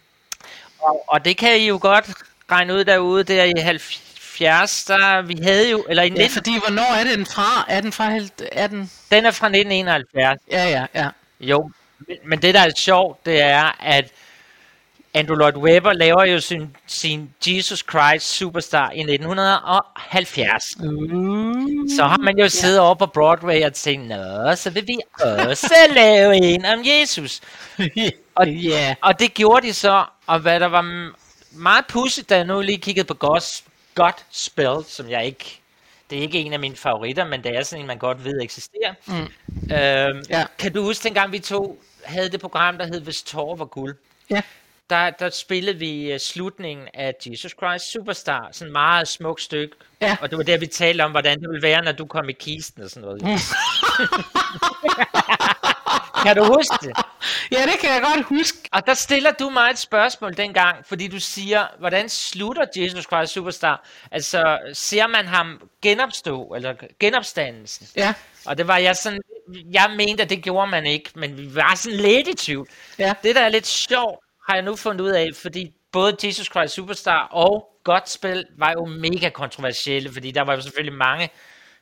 Og, 0.82 1.04
og 1.08 1.26
det 1.26 1.38
kan 1.38 1.58
I 1.58 1.68
jo 1.68 1.80
godt 1.82 2.06
regne 2.52 2.74
ud 2.74 2.84
derude, 2.84 3.24
der 3.24 3.44
i 3.44 3.54
70, 3.60 4.84
der 4.84 5.22
vi 5.22 5.40
havde 5.44 5.70
jo, 5.70 5.86
eller 5.90 6.04
i 6.04 6.08
Ja, 6.08 6.14
19, 6.14 6.30
fordi 6.30 6.60
hvornår 6.60 6.96
er 7.00 7.16
den 7.16 7.26
fra? 7.26 7.66
Er 7.68 7.82
den 7.82 7.92
fra 7.92 8.10
helt... 8.10 8.44
Er 8.52 8.68
den... 8.68 8.92
den 9.12 9.26
er 9.26 9.32
fra 9.32 9.48
1971. 9.48 10.42
Ja, 10.52 10.70
ja, 10.70 10.86
ja. 10.96 11.10
Jo, 11.40 11.72
men, 12.08 12.18
men 12.26 12.42
det 12.42 12.54
der 12.54 12.60
er 12.60 12.70
sjovt, 12.78 13.26
det 13.26 13.42
er, 13.42 13.78
at 13.80 14.12
Andrew 15.14 15.36
Lloyd 15.36 15.56
Webber 15.56 15.94
laver 15.94 16.26
jo 16.26 16.40
sin, 16.40 16.76
sin 16.88 17.30
Jesus 17.48 17.84
Christ 17.90 18.26
Superstar 18.26 18.92
i 18.92 19.00
1970. 19.00 20.78
Uh. 20.80 20.84
Så 21.96 22.04
har 22.04 22.18
man 22.18 22.38
jo 22.38 22.50
siddet 22.50 22.80
over 22.80 22.96
på 22.96 23.06
Broadway 23.06 23.66
og 23.66 23.74
tænkt, 23.74 24.08
nå, 24.08 24.56
så 24.56 24.70
vil 24.70 24.84
vi 24.88 24.98
også 25.20 25.76
lave 25.96 26.36
en 26.36 26.66
om 26.66 26.80
Jesus. 26.84 27.42
Og, 28.36 28.48
ja. 28.48 28.96
og 29.02 29.20
det 29.20 29.34
gjorde 29.34 29.68
de 29.68 29.74
så, 29.74 30.06
og 30.30 30.40
hvad 30.40 30.60
der 30.60 30.66
var 30.66 31.12
meget 31.52 31.86
pudsigt, 31.88 32.30
da 32.30 32.36
jeg 32.36 32.46
nu 32.46 32.62
lige 32.62 32.78
kiggede 32.78 33.08
på 33.08 33.14
Gos, 33.14 33.64
Godspell, 33.96 34.84
som 34.88 35.10
jeg 35.10 35.26
ikke, 35.26 35.60
det 36.10 36.18
er 36.18 36.22
ikke 36.22 36.40
en 36.40 36.54
af 36.54 36.60
mine 36.60 36.76
favoritter, 36.76 37.26
men 37.26 37.44
det 37.44 37.56
er 37.58 37.64
sådan 37.64 37.82
en, 37.84 37.88
man 37.88 37.98
godt 37.98 38.26
ved 38.26 38.42
eksisterer. 38.42 38.94
Mm. 39.06 39.14
Øhm, 39.76 40.24
Ja. 40.30 40.46
Kan 40.60 40.74
du 40.74 40.84
huske, 40.84 41.04
dengang 41.04 41.32
vi 41.32 41.40
to 41.40 41.82
havde 42.04 42.30
det 42.30 42.40
program, 42.42 42.78
der 42.78 42.86
hed 42.86 43.02
Hvis 43.02 43.22
Tår 43.22 43.56
var 43.56 43.66
guld? 43.66 43.96
Ja. 44.30 44.42
Der, 44.90 45.10
der 45.10 45.30
spillede 45.30 45.78
vi 45.78 46.14
uh, 46.14 46.20
slutningen 46.20 46.88
af 46.94 47.14
Jesus 47.26 47.52
Christ 47.52 47.92
Superstar, 47.92 48.50
sådan 48.52 48.68
et 48.68 48.72
meget 48.72 49.08
smukt 49.08 49.42
stykke. 49.42 49.76
Ja. 50.02 50.18
Og 50.22 50.30
det 50.30 50.38
var 50.38 50.44
der, 50.44 50.58
vi 50.58 50.68
talte 50.68 51.02
om, 51.02 51.12
hvordan 51.12 51.40
det 51.42 51.50
ville 51.50 51.62
være, 51.62 51.84
når 51.84 51.92
du 51.92 52.06
kom 52.06 52.30
i 52.30 52.34
kisten 52.34 52.84
og 52.84 52.90
sådan 52.90 53.02
noget. 53.02 53.22
kan 56.24 56.36
du 56.36 56.44
huske 56.44 56.78
det? 56.82 56.94
Ja, 57.52 57.62
det 57.66 57.80
kan 57.82 57.90
jeg 57.90 58.02
godt 58.02 58.26
huske. 58.26 58.58
Og 58.72 58.88
der 58.88 58.94
stiller 58.94 59.32
du 59.32 59.50
mig 59.50 59.70
et 59.72 59.78
spørgsmål 59.78 60.38
dengang, 60.38 60.86
fordi 60.86 61.08
du 61.08 61.20
siger, 61.20 61.68
hvordan 61.80 62.10
slutter 62.10 62.66
Jesus 62.76 63.04
Christ 63.04 63.34
Superstar? 63.34 63.86
Altså, 64.12 64.60
ser 64.74 65.08
man 65.08 65.28
ham 65.28 65.62
genopstå, 65.82 66.54
eller 66.56 66.74
genopstandelsen? 67.00 67.88
Ja. 67.96 68.14
Og 68.46 68.58
det 68.58 68.68
var 68.68 68.78
jeg 68.78 68.96
sådan, 68.96 69.20
jeg 69.72 69.92
mente, 69.98 70.24
at 70.24 70.30
det 70.30 70.44
gjorde 70.44 70.72
man 70.72 70.86
ikke, 70.86 71.10
men 71.16 71.38
vi 71.38 71.56
var 71.56 71.76
sådan 71.76 72.00
lidt 72.00 72.28
i 72.28 72.34
tvivl. 72.34 72.68
Ja. 73.00 73.14
Det, 73.24 73.36
der 73.36 73.42
er 73.42 73.50
lidt 73.50 73.68
sjovt, 73.68 74.20
har 74.50 74.56
jeg 74.56 74.64
nu 74.64 74.76
fundet 74.76 75.02
ud 75.02 75.10
af, 75.10 75.30
fordi 75.42 75.74
både 75.92 76.18
Jesus 76.24 76.48
Christ 76.48 76.74
Superstar 76.74 77.28
og 77.32 77.70
Godspil 77.84 78.46
var 78.58 78.72
jo 78.72 78.86
mega 78.86 79.30
kontroversielle, 79.30 80.14
fordi 80.14 80.32
der 80.32 80.42
var 80.42 80.56
jo 80.56 80.62
selvfølgelig 80.62 80.98
mange 80.98 81.30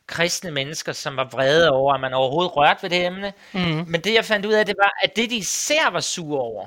kristne 0.08 0.52
mennesker, 0.52 0.92
som 0.92 1.18
var 1.18 1.24
vrede 1.32 1.72
over, 1.72 1.94
at 1.94 2.02
man 2.02 2.14
overhovedet 2.14 2.56
rørte 2.56 2.84
ved 2.84 2.90
det 2.90 3.06
emne. 3.06 3.34
Mm. 3.54 3.86
Men 3.88 4.02
det, 4.02 4.14
jeg 4.14 4.26
fandt 4.26 4.46
ud 4.46 4.54
af, 4.54 4.66
det 4.66 4.76
var, 4.82 4.92
at 5.04 5.16
det, 5.16 5.30
de 5.30 5.36
især 5.36 5.90
var 5.90 6.00
sure 6.00 6.42
over, 6.42 6.66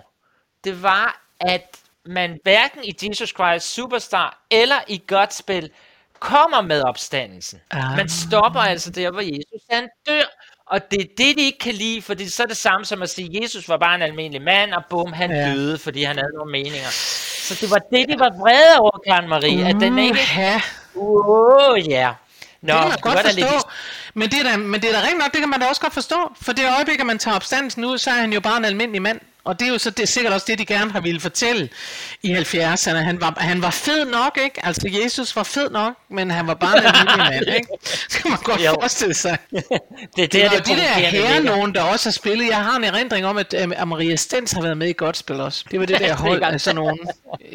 det 0.64 0.82
var, 0.82 1.22
at 1.40 1.76
man 2.06 2.38
hverken 2.42 2.84
i 2.84 2.94
Jesus 3.02 3.28
Christ 3.28 3.74
Superstar 3.74 4.46
eller 4.50 4.76
i 4.88 5.02
Godspil 5.06 5.70
kommer 6.18 6.60
med 6.60 6.82
opstandelsen. 6.82 7.60
Ah. 7.70 7.96
Man 7.96 8.08
stopper 8.08 8.60
altså 8.60 8.90
der, 8.90 9.10
hvor 9.10 9.20
Jesus 9.20 9.62
han 9.70 9.88
dør. 10.08 10.22
Og 10.66 10.90
det 10.90 11.00
er 11.00 11.06
det, 11.18 11.36
de 11.36 11.42
ikke 11.42 11.58
kan 11.58 11.74
lide, 11.74 12.02
fordi 12.02 12.28
så 12.28 12.42
er 12.42 12.46
det 12.46 12.56
samme 12.56 12.84
som 12.84 13.02
at 13.02 13.10
sige, 13.10 13.36
at 13.36 13.42
Jesus 13.42 13.68
var 13.68 13.76
bare 13.76 13.94
en 13.94 14.02
almindelig 14.02 14.42
mand, 14.42 14.72
og 14.74 14.82
bum, 14.90 15.12
han 15.12 15.30
Ja. 15.30 15.52
døde, 15.52 15.78
fordi 15.78 16.02
han 16.02 16.16
havde 16.16 16.32
nogle 16.34 16.52
meninger. 16.52 16.88
Så 17.48 17.54
det 17.60 17.70
var 17.70 17.78
det, 17.78 18.08
de 18.08 18.18
var 18.18 18.30
vrede 18.38 18.78
over, 18.78 18.98
Karen 19.06 19.28
Marie, 19.28 19.66
at 19.68 19.76
den 19.80 19.98
ikke... 19.98 20.18
Ja, 20.36 20.60
oh, 20.96 21.88
ja. 21.88 22.12
Nå, 22.62 22.72
det 22.72 22.80
kan 22.82 22.90
jeg 22.90 22.98
godt 23.02 23.14
var 23.14 23.22
forstå. 23.22 23.40
lidt... 23.40 23.64
Men 24.14 24.30
det, 24.30 24.38
er 24.40 24.42
da, 24.50 24.56
men 24.56 24.80
det 24.82 24.88
er 24.90 25.00
da 25.00 25.06
rent 25.06 25.18
nok, 25.18 25.32
det 25.32 25.40
kan 25.40 25.48
man 25.48 25.60
da 25.60 25.66
også 25.66 25.80
godt 25.80 25.92
forstå. 25.94 26.32
For 26.42 26.52
det 26.52 26.64
øjeblik, 26.76 27.00
at 27.00 27.06
man 27.06 27.18
tager 27.18 27.34
opstandelsen 27.34 27.84
ud, 27.84 27.98
så 27.98 28.10
er 28.10 28.14
han 28.14 28.32
jo 28.32 28.40
bare 28.40 28.56
en 28.56 28.64
almindelig 28.64 29.02
mand. 29.02 29.20
Og 29.44 29.60
det 29.60 29.68
er 29.68 29.72
jo 29.72 29.78
så 29.78 29.90
det 29.90 30.02
er 30.02 30.06
sikkert 30.06 30.32
også 30.32 30.46
det, 30.48 30.58
de 30.58 30.66
gerne 30.66 30.92
har 30.92 31.00
ville 31.00 31.20
fortælle 31.20 31.68
i 32.22 32.34
70'erne. 32.34 32.94
Han 32.96 33.20
var, 33.20 33.34
han 33.38 33.62
var 33.62 33.70
fed 33.70 34.04
nok, 34.06 34.38
ikke? 34.44 34.66
Altså, 34.66 34.88
Jesus 35.04 35.36
var 35.36 35.42
fed 35.42 35.70
nok, 35.70 35.94
men 36.10 36.30
han 36.30 36.46
var 36.46 36.54
bare 36.54 36.78
en 36.78 36.84
almindelig 36.86 37.18
mand, 37.18 37.56
ikke? 37.56 37.68
Så 38.10 38.18
kan 38.22 38.30
man 38.30 38.38
godt 38.44 38.64
Jo. 38.64 38.70
forestille 38.80 39.14
sig. 39.14 39.38
Det, 39.50 39.64
det, 40.16 40.32
Det 40.32 40.44
er 40.44 40.48
det 40.50 40.66
de 40.66 40.70
der 40.76 40.82
herrer, 40.82 41.40
nogen, 41.42 41.74
der 41.74 41.82
også 41.82 42.08
har 42.08 42.12
spillet. 42.12 42.46
Jeg 42.48 42.56
har 42.64 42.76
en 42.76 42.84
erindring 42.84 43.26
om, 43.26 43.36
at, 43.38 43.54
øhm, 43.58 43.72
at 43.76 43.88
Maria 43.88 44.16
Stens 44.16 44.52
har 44.52 44.62
været 44.62 44.76
med 44.76 44.88
i 44.88 44.92
godt 44.96 45.16
spil 45.16 45.40
også. 45.40 45.64
Det 45.70 45.80
var 45.80 45.86
det 45.86 46.00
der 46.00 46.14
hold 46.14 46.42
af 46.42 46.60
sådan 46.60 46.74
nogen. 46.76 46.98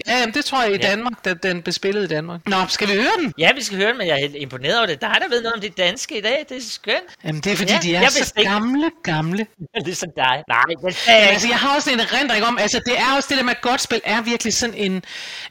Ja, 0.08 0.20
jamen, 0.20 0.34
det 0.34 0.46
tror 0.46 0.64
jeg 0.64 0.74
i 0.74 0.78
Danmark, 0.78 1.26
da 1.26 1.34
den 1.34 1.62
blev 1.62 1.74
spillet 1.74 2.04
i 2.04 2.08
Danmark. 2.08 2.40
Nå, 2.48 2.56
skal 2.70 2.88
vi 2.88 2.94
høre 2.94 3.12
den? 3.20 3.34
Ja, 3.38 3.50
vi 3.56 3.64
skal 3.64 3.78
høre 3.78 3.90
den, 3.90 3.98
men 3.98 4.08
jeg 4.08 4.14
er 4.16 4.20
helt 4.20 4.36
imponeret 4.36 4.78
over 4.78 4.86
det. 4.88 5.02
Der 5.02 5.08
er 5.08 5.14
der 5.20 5.28
ved 5.30 5.42
noget 5.42 5.54
om 5.54 5.62
det 5.62 5.78
danske 5.78 6.18
i 6.18 6.22
dag. 6.22 6.46
Det 6.50 6.58
er 6.58 6.62
skønt. 6.70 6.98
Jamen, 7.26 7.42
det 7.42 7.52
er 7.52 7.56
fordi, 7.58 7.74
Ja, 7.74 7.80
de 7.84 7.96
er 7.96 8.10
så 8.10 8.34
ikke. 8.38 8.50
gamle, 8.52 8.92
gamle. 9.04 9.46
ligesom 9.86 10.10
dig. 10.16 10.44
Nej, 10.48 10.62
det 10.70 10.76
er 10.84 10.88
ikke. 10.90 11.30
altså, 11.32 11.48
jeg 11.48 11.58
har 11.58 11.75
også 11.76 11.92
en 11.92 12.00
erindring 12.00 12.46
om, 12.46 12.58
altså 12.58 12.82
det 12.86 13.00
er 13.00 13.16
også 13.16 13.28
det 13.30 13.38
der 13.38 13.44
med, 13.44 13.52
at 13.52 13.62
godt 13.62 13.82
spil 13.82 14.02
er 14.04 14.22
virkelig 14.22 14.54
sådan 14.54 14.76
en, 14.76 15.04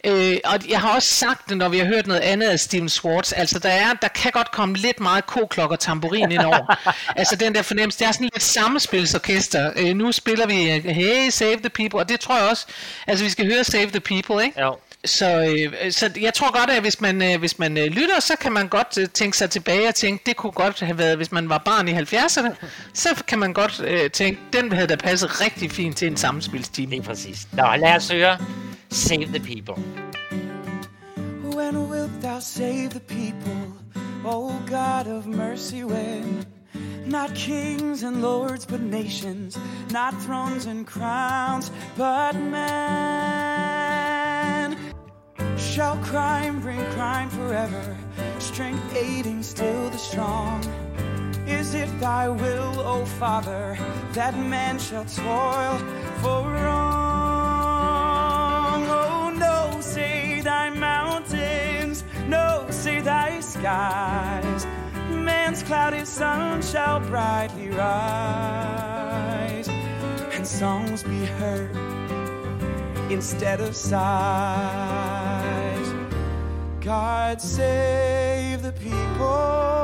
øh, 0.05 0.37
og 0.45 0.59
jeg 0.69 0.81
har 0.81 0.95
også 0.95 1.09
sagt 1.09 1.49
det, 1.49 1.57
når 1.57 1.69
vi 1.69 1.79
har 1.79 1.87
hørt 1.87 2.07
noget 2.07 2.21
andet 2.21 2.49
af 2.49 2.61
Steven 2.61 2.89
Schwartz, 2.89 3.33
altså 3.37 3.59
der 3.59 3.69
er, 3.69 3.93
der 3.93 4.09
kan 4.09 4.33
godt 4.33 4.51
komme 4.51 4.77
lidt 4.77 5.01
meget 5.01 5.27
koklok 5.27 5.71
og 5.71 5.81
tamburin 5.81 6.33
ind 6.33 6.41
over. 6.43 6.77
altså 7.21 7.37
den 7.37 7.55
der 7.55 7.63
fornemmelse, 7.63 7.99
det 7.99 8.07
er 8.07 8.13
sådan 8.13 8.31
lidt 8.33 8.43
sammenspilsorkester. 8.43 9.73
Øh, 9.77 9.97
nu 9.97 10.13
spiller 10.13 10.47
vi, 10.47 10.73
øh, 10.73 10.85
hey, 10.85 11.31
save 11.31 11.57
the 11.57 11.71
people, 11.71 12.01
og 12.01 12.09
det 12.09 12.21
tror 12.21 12.37
jeg 12.39 12.49
også, 12.51 12.67
altså 13.07 13.25
vi 13.25 13.31
skal 13.31 13.47
høre 13.47 13.65
save 13.65 13.91
the 13.91 14.01
people, 14.01 14.45
ikke? 14.45 14.61
Jo. 14.61 14.77
Så, 15.05 15.57
øh, 15.85 15.93
så 15.93 16.11
jeg 16.21 16.35
tror 16.35 16.59
godt, 16.59 16.71
at 16.71 16.81
hvis 16.81 17.01
man, 17.01 17.23
øh, 17.23 17.39
hvis 17.39 17.59
man 17.59 17.79
øh, 17.79 17.85
lytter, 17.85 18.21
så 18.21 18.37
kan 18.41 18.53
man 18.53 18.69
godt 18.69 18.99
øh, 19.01 19.09
tænke 19.09 19.37
sig 19.37 19.51
tilbage 19.51 19.89
og 19.89 19.95
tænke, 19.95 20.23
det 20.27 20.37
kunne 20.37 20.53
godt 20.53 20.81
have 20.81 20.99
været, 20.99 21.17
hvis 21.17 21.33
man 21.33 21.49
var 21.49 21.63
barn 21.65 21.89
i 21.89 21.93
70'erne, 21.93 22.67
så 22.93 23.23
kan 23.27 23.39
man 23.39 23.53
godt 23.53 23.83
øh, 23.87 24.11
tænke, 24.11 24.41
den 24.53 24.73
havde 24.73 24.87
da 24.87 24.97
passet 24.97 25.41
rigtig 25.41 25.71
fint 25.71 25.97
til 25.97 26.09
en 26.09 26.17
sammenspilsteam. 26.17 26.91
Lige 26.91 27.03
præcis. 27.03 27.49
Nå, 27.53 27.67
lad 27.77 27.97
os 27.97 28.11
høre 28.11 28.39
Save 28.91 29.27
the 29.27 29.41
People. 29.41 29.85
When 31.57 31.77
wilt 31.77 32.23
thou 32.23 32.41
save 32.41 32.89
the 32.89 33.01
people, 33.01 33.73
O 34.25 34.53
God 34.67 35.07
of 35.07 35.27
mercy, 35.27 35.85
when 35.85 36.47
not 37.07 37.35
kings 37.35 38.03
and 38.03 38.23
lords, 38.23 38.65
but 38.65 38.81
nations, 38.81 39.59
not 39.91 40.19
thrones 40.23 40.67
and 40.67 40.87
crowns, 40.87 41.71
but 41.97 42.35
man? 42.35 43.75
Shall 45.57 45.97
crime 45.99 46.61
bring 46.61 46.85
crime 46.93 47.29
forever, 47.31 47.97
strength 48.39 48.95
aiding 48.95 49.43
still 49.43 49.91
the 49.91 49.99
strong? 49.99 50.63
Is 51.47 51.75
it 51.75 51.89
thy 52.01 52.29
will, 52.29 52.81
O 52.81 53.05
Father, 53.05 53.77
that 54.13 54.37
man 54.39 54.79
shall 54.79 55.05
toil 55.05 55.79
for 56.23 56.49
wrong? 56.51 57.25
Oh 58.87 59.31
no, 59.37 59.81
say 59.81 60.41
thy 60.41 60.71
mountains, 60.71 62.05
no, 62.29 62.67
say 62.71 63.01
thy 63.01 63.41
skies. 63.41 64.67
Man's 65.11 65.63
cloudy 65.63 66.05
sun 66.05 66.63
shall 66.63 67.01
brightly 67.01 67.71
rise, 67.71 69.69
and 70.33 70.47
songs 70.47 71.03
be 71.03 71.25
heard 71.25 71.77
instead 73.11 73.61
of 73.61 73.75
sighs. 73.77 75.24
God 76.85 77.41
save 77.41 78.61
the 78.61 78.73
people. 78.73 79.84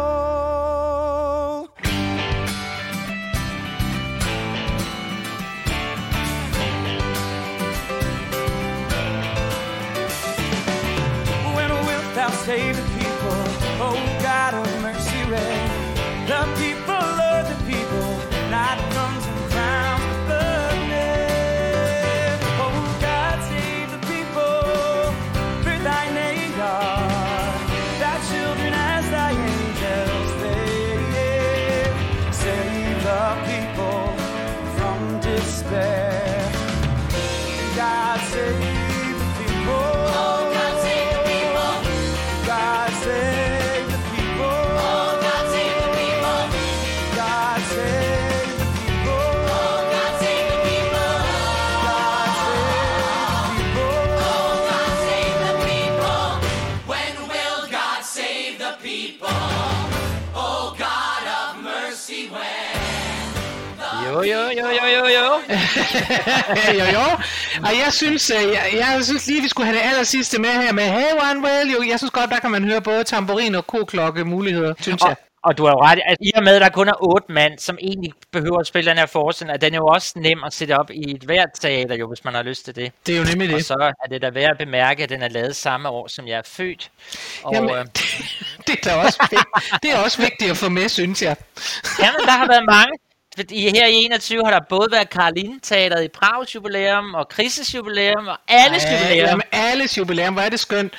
jo. 66.79 66.85
jo. 66.99 67.07
Og 67.67 67.73
jeg 67.85 67.93
synes, 67.93 68.31
øh, 68.31 68.43
jeg, 68.53 68.67
jeg 68.75 69.05
synes 69.05 69.27
lige, 69.27 69.43
vi 69.43 69.49
skulle 69.49 69.67
have 69.67 69.79
det 69.79 69.85
aller 69.91 70.03
sidste 70.05 70.41
med 70.41 70.51
her 70.51 70.73
med 70.73 70.85
Hey 70.85 71.13
One 71.31 71.41
Well. 71.45 71.89
Jeg 71.89 71.99
synes 71.99 72.11
godt, 72.11 72.31
der 72.31 72.39
kan 72.39 72.51
man 72.51 72.65
høre 72.65 72.81
både 72.81 73.05
tamburin 73.05 73.55
og 73.55 73.67
koklokke 73.67 74.25
muligheder, 74.25 74.75
synes 74.81 75.03
jeg. 75.03 75.11
Og, 75.11 75.17
og 75.43 75.59
du 75.59 75.65
har 75.65 75.71
jo 75.73 75.81
ret, 75.83 75.99
i, 75.99 76.03
at 76.07 76.17
i 76.21 76.33
og 76.37 76.45
med, 76.45 76.55
at 76.55 76.61
der 76.63 76.69
kun 76.69 76.89
er 76.89 76.93
otte 77.03 77.33
mand, 77.33 77.59
som 77.59 77.79
egentlig 77.81 78.13
behøver 78.33 78.59
at 78.59 78.67
spille 78.67 78.91
den 78.91 78.99
her 78.99 79.07
forestilling, 79.07 79.55
at 79.55 79.61
den 79.61 79.75
er 79.75 79.79
jo 79.79 79.87
også 79.87 80.13
nem 80.17 80.45
at 80.45 80.53
sætte 80.53 80.79
op 80.79 80.91
i 80.91 81.15
et 81.15 81.23
hvert 81.23 81.49
teater, 81.61 81.95
jo, 81.95 82.09
hvis 82.09 82.25
man 82.25 82.35
har 82.35 82.43
lyst 82.43 82.65
til 82.65 82.77
det. 82.77 82.93
Det 83.07 83.15
er 83.15 83.19
jo 83.19 83.25
nemlig 83.25 83.49
Og 83.51 83.57
det. 83.59 83.65
så 83.67 83.93
er 84.05 84.09
det 84.09 84.23
da 84.23 84.31
værd 84.31 84.51
at 84.51 84.59
bemærke, 84.59 85.03
at 85.03 85.09
den 85.09 85.23
er 85.23 85.29
lavet 85.29 85.57
samme 85.57 85.89
år, 85.89 86.09
som 86.09 86.27
jeg 86.27 86.39
er 86.39 86.43
født. 86.47 86.91
Og, 87.43 87.55
Jamen, 87.55 87.71
øh, 87.71 87.85
det 88.67 88.75
er 88.87 88.91
da 88.91 88.95
også, 88.97 89.19
det 89.83 89.93
er 89.93 89.99
også 90.05 90.23
vigtigt 90.23 90.51
at 90.51 90.57
få 90.57 90.69
med, 90.69 90.89
synes 90.89 91.23
jeg. 91.23 91.37
Jamen, 92.03 92.21
der 92.21 92.33
har 92.33 92.47
været 92.47 92.65
mange. 92.67 92.93
Fordi 93.37 93.71
her 93.71 93.87
i 93.87 93.95
21 93.95 94.45
har 94.45 94.51
der 94.51 94.61
både 94.69 94.89
været 94.93 95.11
Karolin 95.11 95.61
Teateret 95.61 96.05
i 96.05 96.09
Prags 96.09 96.55
jubilæum, 96.55 97.15
og 97.15 97.29
Krises 97.29 97.75
jubilæum, 97.75 98.27
og 98.27 98.39
alles 98.49 98.85
Ja, 98.85 98.93
jubilæum. 98.93 99.29
Jamen, 99.29 99.43
alles 99.53 99.99
jubilæum, 99.99 100.33
hvor 100.35 100.43
er 100.43 100.49
det 100.49 100.61
skønt. 100.61 100.95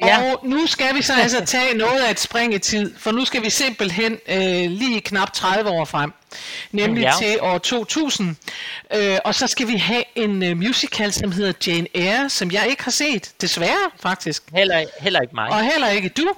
Ja. 0.00 0.32
Og 0.32 0.40
nu 0.44 0.66
skal 0.66 0.94
vi 0.94 1.02
så 1.02 1.12
altså 1.14 1.44
tage 1.44 1.76
noget 1.76 2.00
af 2.00 2.10
et 2.10 2.20
spring 2.20 2.54
i 2.54 2.58
tid, 2.58 2.94
for 2.98 3.10
nu 3.10 3.24
skal 3.24 3.42
vi 3.42 3.50
simpelthen 3.50 4.18
øh, 4.28 4.70
lige 4.70 5.00
knap 5.00 5.32
30 5.32 5.70
år 5.70 5.84
frem, 5.84 6.12
nemlig 6.72 7.02
Ja. 7.02 7.12
til 7.18 7.38
år 7.40 7.58
2000. 7.58 8.36
Øh, 8.94 9.18
og 9.24 9.34
så 9.34 9.46
skal 9.46 9.68
vi 9.68 9.76
have 9.76 10.02
en 10.14 10.42
øh, 10.42 10.56
musical, 10.56 11.12
som 11.12 11.32
hedder 11.32 11.52
Jane 11.66 11.86
Eyre, 11.94 12.30
som 12.30 12.50
jeg 12.50 12.66
ikke 12.70 12.84
har 12.84 12.90
set, 12.90 13.30
desværre 13.40 13.90
faktisk. 14.02 14.42
Heller, 14.54 14.84
heller 15.00 15.20
ikke 15.20 15.34
mig. 15.34 15.48
Og 15.48 15.62
heller 15.72 15.88
ikke 15.88 16.08
du. 16.08 16.28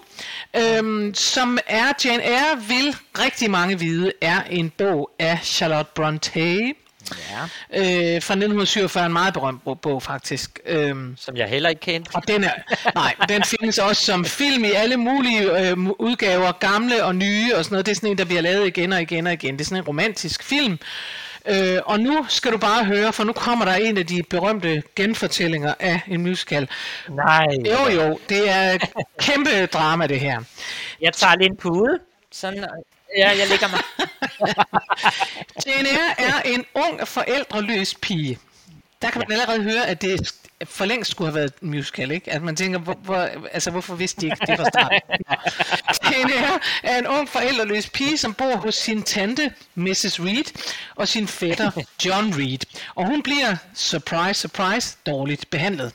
Øhm, 0.56 1.14
som 1.14 1.59
er 1.66 1.84
Jane 2.04 2.24
Eyre, 2.24 2.62
vil 2.68 2.96
rigtig 3.18 3.50
mange 3.50 3.78
vide, 3.78 4.12
er 4.20 4.40
en 4.50 4.70
bog 4.70 5.11
af 5.18 5.38
Charlotte 5.42 5.90
Brontë. 5.94 6.74
Ja, 7.30 7.42
Øh, 7.74 8.22
fra 8.22 8.34
1947, 8.34 9.06
en 9.06 9.12
meget 9.12 9.34
berømt 9.34 9.62
bog, 9.82 10.02
faktisk. 10.02 10.61
Øhm, 10.66 11.14
som 11.16 11.36
jeg 11.36 11.48
heller 11.48 11.68
ikke 11.68 11.80
kendte. 11.80 12.11
og 12.14 12.28
den 12.28 12.44
er, 12.44 12.52
nej, 12.94 13.14
den 13.28 13.42
findes 13.44 13.78
også 13.78 14.04
som 14.04 14.24
film 14.24 14.64
i 14.64 14.70
alle 14.70 14.96
mulige 14.96 15.68
øh, 15.70 15.78
udgaver, 15.78 16.52
gamle 16.52 17.04
og 17.04 17.14
nye 17.16 17.54
og 17.56 17.64
sådan 17.64 17.74
noget. 17.74 17.86
Det 17.86 17.92
er 17.92 17.96
sådan 17.96 18.11
en, 18.11 18.18
der 18.18 18.24
bliver 18.24 18.40
lavet 18.40 18.66
igen 18.66 18.92
og 18.92 19.02
igen 19.02 19.26
og 19.26 19.32
igen. 19.32 19.54
Det 19.54 19.61
er 19.61 19.64
sådan 19.64 19.82
en 19.82 19.86
romantisk 19.88 20.42
film. 20.42 20.78
Øh, 21.46 21.78
og 21.84 22.00
nu 22.00 22.26
skal 22.28 22.52
du 22.52 22.59
bare 22.59 22.84
høre, 22.84 23.12
for 23.12 23.24
nu 23.24 23.32
kommer 23.32 23.64
der 23.64 23.74
en 23.74 23.98
af 23.98 24.06
de 24.06 24.22
berømte 24.30 24.82
genfortællinger 24.96 25.74
af 25.80 26.00
en 26.09 26.22
musical. 26.22 26.68
Nej. 27.09 27.46
Jo 27.66 28.02
jo, 28.02 28.18
det 28.28 28.50
er 28.50 28.78
kæmpe 29.20 29.66
drama 29.66 30.06
det 30.06 30.20
her. 30.20 30.40
Jeg 31.00 31.12
tager 31.12 31.36
lige 31.36 31.46
en 31.46 31.56
pude. 31.56 31.98
Sådan, 32.32 32.64
ja, 33.16 33.28
jeg 33.38 33.48
ligger 33.48 33.68
mig. 33.68 33.80
Jane 35.66 35.88
Eyre 35.88 36.20
er 36.20 36.40
en 36.44 36.64
ung, 36.74 37.09
forældreløs 37.09 37.94
pige. 37.94 38.38
Der 39.02 39.11
kan 39.11 39.18
man 39.28 39.32
allerede 39.40 39.62
høre, 39.62 39.86
at 39.86 40.02
det 40.02 40.34
for 40.64 40.84
længst 40.84 41.11
skulle 41.11 41.30
have 41.30 41.34
været 41.34 41.52
en 41.62 41.70
musical, 41.70 42.11
ikke? 42.11 42.32
At 42.32 42.42
man 42.42 42.56
tænker, 42.56 42.78
hvor, 42.78 42.98
hvor, 43.02 43.28
altså, 43.52 43.70
hvorfor 43.70 43.94
vidste 43.94 44.20
de 44.20 44.26
ikke 44.26 44.36
det 44.46 44.56
fra 44.59 44.64
start? 44.64 44.92
Jane 46.12 46.32
Eyre 46.38 46.59
er 46.82 46.98
en 46.98 47.06
ung, 47.06 47.28
forældreløs 47.28 47.90
pige, 47.90 48.18
som 48.18 48.34
bor 48.34 48.56
hos 48.56 48.74
sin 48.74 49.02
tante, 49.02 49.52
Mrs. 49.74 50.20
Reed, 50.20 50.44
og 50.96 51.09
sin 51.09 51.28
fætter, 51.28 51.70
John 52.04 52.34
Reed. 52.38 52.59
Og 52.94 53.06
hun 53.06 53.22
bliver, 53.22 53.56
surprise, 53.74 54.40
surprise, 54.40 54.96
dårligt 55.06 55.50
behandlet. 55.50 55.92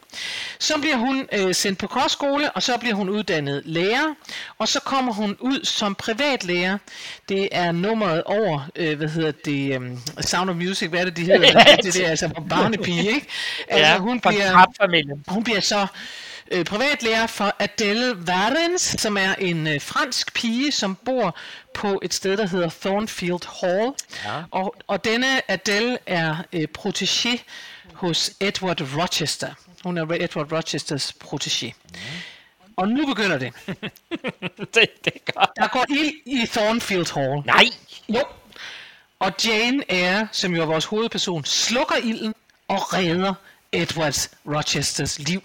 Så 0.60 0.78
bliver 0.82 0.98
hun 0.98 1.28
øh, 1.32 1.56
sendt 1.56 1.80
på 1.80 1.88
kostskole, 1.88 2.52
og 2.52 2.64
så 2.64 2.78
bliver 2.78 2.96
hun 2.96 3.10
uddannet 3.10 3.62
lærer, 3.66 4.14
og 4.58 4.68
så 4.68 4.80
kommer 4.80 5.14
hun 5.14 5.38
ud 5.40 5.66
som 5.66 5.96
privatlærer. 5.96 6.78
Det 7.30 7.50
er 7.52 7.72
nummeret 7.72 8.24
over, 8.24 8.70
øh, 8.76 8.98
hvad 8.98 9.08
hedder 9.08 9.32
det, 9.46 9.78
um, 9.78 10.00
Sound 10.22 10.50
of 10.50 10.56
Music, 10.56 10.90
hvad 10.90 11.00
er 11.00 11.06
det, 11.06 11.18
de 11.18 11.24
hedder? 11.24 11.64
det, 11.64 11.84
det, 11.84 11.94
det 11.94 12.06
er 12.06 12.10
altså 12.10 12.30
barnepige, 12.50 13.08
ikke? 13.08 13.28
Altså, 13.68 13.92
ja, 13.92 13.98
hun 13.98 14.20
bliver, 14.20 14.53
Krabfamilien. 14.54 15.24
hun 15.28 15.44
bliver 15.44 15.60
så 15.60 15.88
øh, 16.52 16.66
privatlærer 16.66 17.28
for 17.28 17.56
Adele 17.60 18.28
Varens, 18.28 18.82
som 18.82 19.18
er 19.18 19.36
en 19.36 19.68
øh, 19.68 19.82
fransk 19.82 20.34
pige, 20.34 20.72
som 20.72 20.96
bor 20.96 21.38
på 21.74 22.00
et 22.04 22.14
sted, 22.14 22.38
der 22.38 22.48
hedder 22.48 22.70
Thornfield 22.82 23.62
Hall. 23.62 23.94
Ja. 24.26 24.44
Og, 24.52 24.76
og 24.88 25.04
denne 25.04 25.52
Adele 25.52 25.98
er 26.06 26.36
øh, 26.54 26.68
protégé 26.80 27.42
hos 27.94 28.32
Edward 28.40 28.82
Rochester. 28.98 29.54
Hun 29.84 29.98
er 29.98 30.06
Edward 30.20 30.52
Rochesters 30.52 31.16
protégé. 31.24 31.72
Og 32.78 32.88
nu 32.88 33.06
begynder 33.06 33.38
det. 33.38 33.54
det, 34.76 35.06
det 35.06 35.14
godt. 35.34 35.50
Der 35.58 35.68
går 35.68 35.86
ild 35.90 36.14
i 36.26 36.46
Thornfield 36.46 37.14
Hall. 37.14 37.46
Nej. 37.46 37.66
Jo. 38.10 38.24
Og 39.20 39.32
Jane 39.46 39.84
Eyre, 39.90 40.28
som 40.32 40.56
jo 40.56 40.62
er 40.62 40.66
vores 40.66 40.86
hovedperson, 40.86 41.46
slukker 41.46 41.96
ilden 41.96 42.34
og 42.68 42.94
redder 42.94 43.34
Edwards 43.74 44.32
Rochesters 44.48 45.20
liv. 45.20 45.44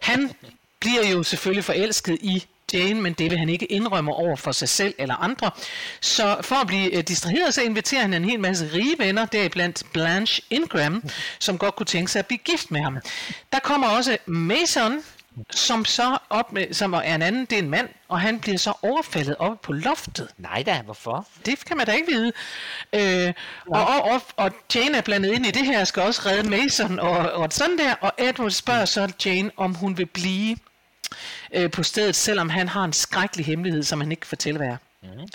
Han 0.00 0.32
bliver 0.80 1.06
jo 1.06 1.22
selvfølgelig 1.22 1.64
forelsket 1.64 2.18
i 2.20 2.44
Jane, 2.72 3.00
men 3.00 3.12
det 3.12 3.30
vil 3.30 3.38
han 3.38 3.48
ikke 3.48 3.66
indrømme 3.66 4.12
over 4.12 4.36
for 4.36 4.52
sig 4.52 4.68
selv 4.68 4.94
eller 4.98 5.14
andre. 5.14 5.50
Så 6.00 6.36
for 6.40 6.56
at 6.56 6.66
blive 6.66 6.94
øh, 6.94 7.02
distraheret, 7.02 7.54
så 7.54 7.62
inviterer 7.62 8.00
han 8.00 8.14
en 8.14 8.24
hel 8.24 8.40
masse 8.40 8.70
rige 8.72 8.94
venner, 8.98 9.26
deriblandt 9.26 9.82
Blanche 9.92 10.42
Ingram, 10.50 11.02
som 11.38 11.58
godt 11.58 11.76
kunne 11.76 11.86
tænke 11.86 12.12
sig 12.12 12.18
at 12.18 12.26
blive 12.26 12.38
gift 12.38 12.70
med 12.70 12.80
ham. 12.80 12.98
Der 13.52 13.58
kommer 13.58 13.88
også 13.88 14.18
Mason, 14.26 15.02
som 15.50 15.84
så 15.84 16.18
op 16.30 16.52
med, 16.52 16.74
som 16.74 16.92
er 16.92 17.00
en 17.00 17.22
anden, 17.22 17.44
det 17.44 17.58
er 17.58 17.62
en 17.62 17.70
mand, 17.70 17.88
og 18.08 18.20
han 18.20 18.40
bliver 18.40 18.58
så 18.58 18.72
overfaldet 18.82 19.36
oppe 19.38 19.58
på 19.62 19.72
loftet. 19.72 20.28
Nej 20.38 20.62
da, 20.62 20.82
hvorfor? 20.84 21.26
Det 21.46 21.64
kan 21.64 21.76
man 21.76 21.86
da 21.86 21.92
ikke 21.92 22.12
vide. 22.12 22.32
Øh, 22.92 23.32
og, 23.66 23.86
og, 23.86 24.02
og, 24.02 24.22
og 24.36 24.52
Jane 24.74 24.98
er 24.98 25.02
blandet 25.02 25.32
ind 25.32 25.46
i 25.46 25.50
det 25.50 25.66
her, 25.66 25.84
skal 25.84 26.02
også 26.02 26.22
redde 26.26 26.50
Mason 26.50 26.98
og, 26.98 27.16
og 27.16 27.52
sådan 27.52 27.78
der, 27.78 27.94
og 27.94 28.12
Edward 28.18 28.50
spørger 28.50 28.84
så 28.84 29.12
Jane, 29.24 29.50
om 29.56 29.74
hun 29.74 29.98
vil 29.98 30.06
blive 30.06 30.56
øh, 31.54 31.70
på 31.70 31.82
stedet, 31.82 32.16
selvom 32.16 32.48
han 32.48 32.68
har 32.68 32.84
en 32.84 32.92
skrækkelig 32.92 33.46
hemmelighed, 33.46 33.82
som 33.82 34.00
han 34.00 34.10
ikke 34.10 34.20
kan 34.20 34.28
fortælle, 34.28 34.58
hvad 34.58 34.68
er. 34.68 34.76
Mm. 35.02 35.28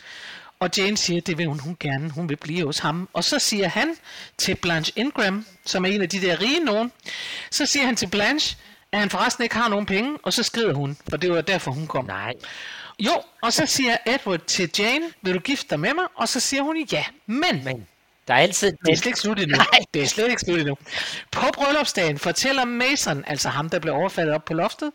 Og 0.59 0.69
Jane 0.77 0.97
siger, 0.97 1.21
det 1.21 1.37
vil 1.37 1.45
hun, 1.45 1.59
hun 1.59 1.77
gerne, 1.79 2.09
hun 2.09 2.29
vil 2.29 2.35
blive 2.35 2.65
hos 2.65 2.79
ham. 2.79 3.09
Og 3.13 3.23
så 3.23 3.39
siger 3.39 3.67
han 3.67 3.95
til 4.37 4.55
Blanche 4.55 4.93
Ingram, 4.95 5.45
som 5.65 5.85
er 5.85 5.89
en 5.89 6.01
af 6.01 6.09
de 6.09 6.21
der 6.21 6.41
rige 6.41 6.59
nogen, 6.59 6.91
så 7.51 7.65
siger 7.65 7.85
han 7.85 7.95
til 7.95 8.07
Blanche, 8.07 8.57
at 8.91 8.99
han 8.99 9.09
forresten 9.09 9.43
ikke 9.43 9.55
har 9.55 9.69
nogen 9.69 9.85
penge, 9.85 10.17
og 10.23 10.33
så 10.33 10.43
skrider 10.43 10.73
hun, 10.73 10.97
for 11.09 11.17
det 11.17 11.31
var 11.31 11.41
derfor, 11.41 11.71
hun 11.71 11.87
kom. 11.87 12.05
Nej. 12.05 12.33
Jo, 12.99 13.11
og 13.41 13.53
så 13.53 13.65
siger 13.65 13.97
Edward 14.05 14.39
til 14.39 14.71
Jane, 14.79 15.05
vil 15.21 15.33
du 15.33 15.39
gifte 15.39 15.67
dig 15.69 15.79
med 15.79 15.93
mig? 15.93 16.05
Og 16.15 16.29
så 16.29 16.39
siger 16.39 16.63
hun 16.63 16.87
ja, 16.91 17.05
men, 17.25 17.63
Men 17.63 17.87
der 18.27 18.33
er 18.33 18.39
altid... 18.39 18.71
det 18.71 18.91
er 18.91 18.95
slet 18.95 19.05
ikke 19.05 19.19
slut 19.19 19.39
endnu. 19.39 19.55
Nej. 19.57 19.79
Det 19.93 20.01
er 20.01 20.07
slet 20.07 20.29
ikke 20.29 20.41
slut 20.41 20.59
endnu. 20.59 20.77
På 21.31 21.41
bryllupsdagen 21.53 22.19
fortæller 22.19 22.65
Mason, 22.65 23.23
altså 23.27 23.49
ham, 23.49 23.69
der 23.69 23.79
blev 23.79 23.93
overfaldet 23.93 24.35
op 24.35 24.45
på 24.45 24.53
loftet, 24.53 24.91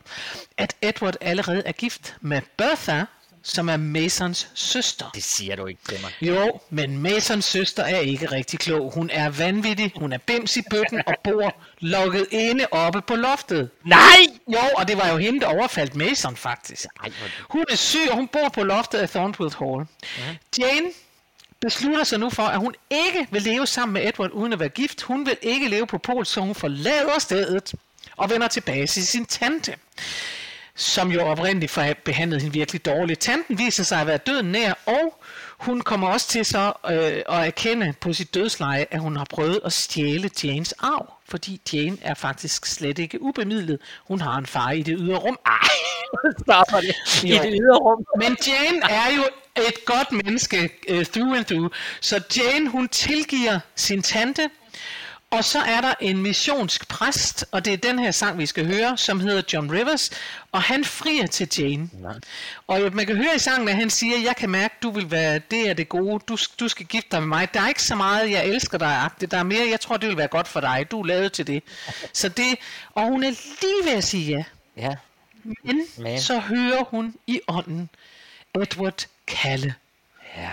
at 0.57 0.77
Edward 0.83 1.17
allerede 1.21 1.63
er 1.67 1.73
gift 1.73 2.17
med 2.21 2.41
Bertha, 2.57 3.05
som 3.47 3.69
er 3.69 3.77
Masons 3.77 4.49
søster. 4.55 5.11
Det 5.15 5.25
siger 5.25 5.57
du 5.57 5.67
ikke 5.67 5.81
til 5.89 5.99
mig. 6.01 6.13
Jo, 6.23 6.61
men 6.71 6.99
Masons 6.99 7.45
søster 7.45 7.83
er 7.83 7.99
ikke 7.99 8.27
rigtig 8.27 8.59
klog. 8.59 8.93
Hun 8.95 9.11
er 9.11 9.31
vanvittig, 9.31 9.93
hun 9.97 10.13
er 10.13 10.19
bims 10.19 10.57
i 10.57 10.63
bøtten 10.71 11.03
og 11.07 11.15
bor 11.25 11.55
lukket 11.79 12.27
inde 12.31 12.67
oppe 12.71 13.03
på 13.03 13.15
loftet. 13.15 13.71
Nej! 13.85 14.27
Jo, 14.49 14.59
og 14.77 14.89
det 14.89 14.97
var 14.97 15.09
jo 15.09 15.17
hende, 15.17 15.41
der 15.41 15.47
overfaldt 15.47 15.95
Mason 15.95 16.37
faktisk. 16.37 16.87
Hun 17.51 17.65
er 17.71 17.77
syg, 17.77 18.11
og 18.11 18.17
hun 18.17 18.29
bor 18.29 18.49
på 18.49 18.63
loftet 18.63 18.99
af 18.99 19.09
Thornwood 19.09 19.55
Hall. 19.59 19.87
Jane 20.59 20.87
beslutter 21.61 22.05
sig 22.05 22.19
nu 22.19 22.31
for, 22.31 22.43
at 22.43 22.59
hun 22.59 22.75
ikke 22.91 23.29
vil 23.31 23.43
leve 23.43 23.67
sammen 23.67 23.93
med 23.93 24.09
Edward 24.09 24.31
uden 24.31 24.53
at 24.53 24.61
være 24.61 24.69
gift. 24.69 25.03
Hun 25.03 25.27
vil 25.27 25.37
ikke 25.43 25.69
leve 25.69 25.87
på 25.87 25.99
Pol, 25.99 26.27
så 26.27 26.41
hun 26.41 26.55
forlader 26.55 27.19
stedet 27.19 27.75
og 28.17 28.31
vender 28.31 28.49
tilbage 28.49 28.87
til 28.87 29.07
sin 29.07 29.27
tante 29.27 29.75
som 30.77 31.13
jo 31.13 31.21
oprindeligt 31.21 31.73
for 31.73 31.87
behandlede 32.05 32.41
hende 32.41 32.53
virkelig 32.55 32.85
dårligt. 32.85 33.21
Tanten 33.21 33.59
viser 33.59 33.85
sig 33.85 34.01
at 34.01 34.07
være 34.07 34.17
døden 34.17 34.53
nær, 34.53 34.73
og 34.87 35.21
hun 35.59 35.81
kommer 35.81 36.09
også 36.09 36.29
til 36.29 36.45
så 36.45 36.73
øh, 36.91 37.39
at 37.39 37.47
erkende 37.47 37.95
på 38.01 38.13
sit 38.13 38.35
dødsleje, 38.35 38.87
at 38.91 39.01
hun 39.01 39.17
har 39.17 39.27
prøvet 39.31 39.61
at 39.65 39.73
stjæle 39.73 40.31
Janes 40.45 40.73
arv, 40.73 41.13
fordi 41.29 41.61
Jane 41.73 41.99
er 42.03 42.15
faktisk 42.15 42.67
slet 42.67 42.99
ikke 42.99 43.23
ubemidlet. 43.23 43.79
Hun 44.09 44.21
har 44.21 44.39
en 44.39 44.47
far 44.47 44.71
i 44.71 44.83
det 44.83 44.97
ydre 44.99 45.17
rum. 45.17 45.39
Ej, 45.47 45.69
Stopper 46.41 46.81
det 46.81 46.95
i 47.25 47.29
det 47.33 47.59
ydre 47.61 47.77
rum. 47.77 48.05
men 48.19 48.37
Jane 48.47 48.81
er 48.91 49.17
jo 49.17 49.23
et 49.57 49.85
godt 49.85 50.25
menneske 50.25 50.71
uh, 50.91 51.05
through 51.05 51.37
and 51.37 51.45
through. 51.45 51.71
Så 52.01 52.23
Jane, 52.37 52.69
hun 52.69 52.89
tilgiver 52.89 53.59
sin 53.77 54.03
tante, 54.03 54.51
og 55.37 55.45
så 55.45 55.59
er 55.59 55.81
der 55.81 55.95
en 56.01 56.23
missionsk 56.23 56.89
præst, 56.89 57.45
og 57.51 57.65
det 57.65 57.73
er 57.73 57.77
den 57.77 57.99
her 57.99 58.11
sang, 58.11 58.39
vi 58.39 58.47
skal 58.47 58.67
høre, 58.67 58.99
som 58.99 59.21
hedder 59.21 59.43
John 59.53 59.73
Rivers, 59.73 60.11
og 60.53 60.63
han 60.63 60.85
frier 60.85 61.27
til 61.27 61.49
Jane. 61.59 61.91
Og 62.67 62.81
man 62.93 63.07
kan 63.07 63.17
høre 63.17 63.35
i 63.37 63.39
sangen, 63.39 63.69
at 63.69 63.77
han 63.77 63.91
siger, 63.91 64.19
jeg 64.19 64.37
kan 64.37 64.51
mærke, 64.51 64.75
du 64.83 64.91
vil 64.91 65.11
være, 65.11 65.39
det 65.51 65.69
er 65.69 65.75
det 65.75 65.89
gode, 65.89 66.25
du, 66.29 66.37
du 66.61 66.69
skal 66.69 66.87
gifte 66.87 67.09
dig 67.13 67.21
med 67.21 67.29
mig. 67.29 67.55
Der 67.55 67.61
er 67.61 67.69
ikke 67.69 67.83
så 67.83 67.95
meget, 67.95 68.31
jeg 68.31 68.47
elsker 68.47 68.79
dig, 68.79 68.97
agtigt. 68.97 69.31
der 69.31 69.39
er 69.39 69.43
mere, 69.43 69.69
jeg 69.71 69.81
tror, 69.81 69.97
det 69.97 70.09
vil 70.09 70.17
være 70.17 70.29
godt 70.29 70.49
for 70.49 70.61
dig, 70.61 70.87
du 70.91 71.01
er 71.01 71.07
lavet 71.07 71.33
til 71.33 71.47
det. 71.47 71.63
Så 72.13 72.29
det, 72.29 72.59
og 72.91 73.07
hun 73.07 73.25
er 73.25 73.31
lige 73.31 73.91
ved 73.91 73.93
at 73.93 74.05
sige 74.05 74.31
ja. 74.31 74.45
Ja. 74.77 74.95
Men, 75.45 75.81
Men. 75.99 76.21
så 76.21 76.39
hører 76.39 76.85
hun 76.85 77.15
i 77.27 77.41
ånden 77.49 77.89
Edward 78.63 79.07
kalde. 79.27 79.75
Ja. 80.37 80.51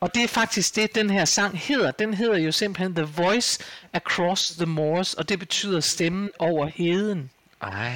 Og 0.00 0.14
det 0.14 0.24
er 0.24 0.28
faktisk 0.28 0.76
det, 0.76 0.94
den 0.94 1.10
her 1.10 1.24
sang 1.24 1.58
hedder. 1.58 1.90
Den 1.90 2.14
hedder 2.14 2.38
jo 2.38 2.52
simpelthen 2.52 2.94
The 2.94 3.04
Voice 3.04 3.60
Across 3.92 4.50
the 4.50 4.66
Moors, 4.66 5.14
og 5.14 5.28
det 5.28 5.38
betyder 5.38 5.80
stemmen 5.80 6.30
over 6.38 6.66
heden. 6.74 7.30
Ej. 7.62 7.92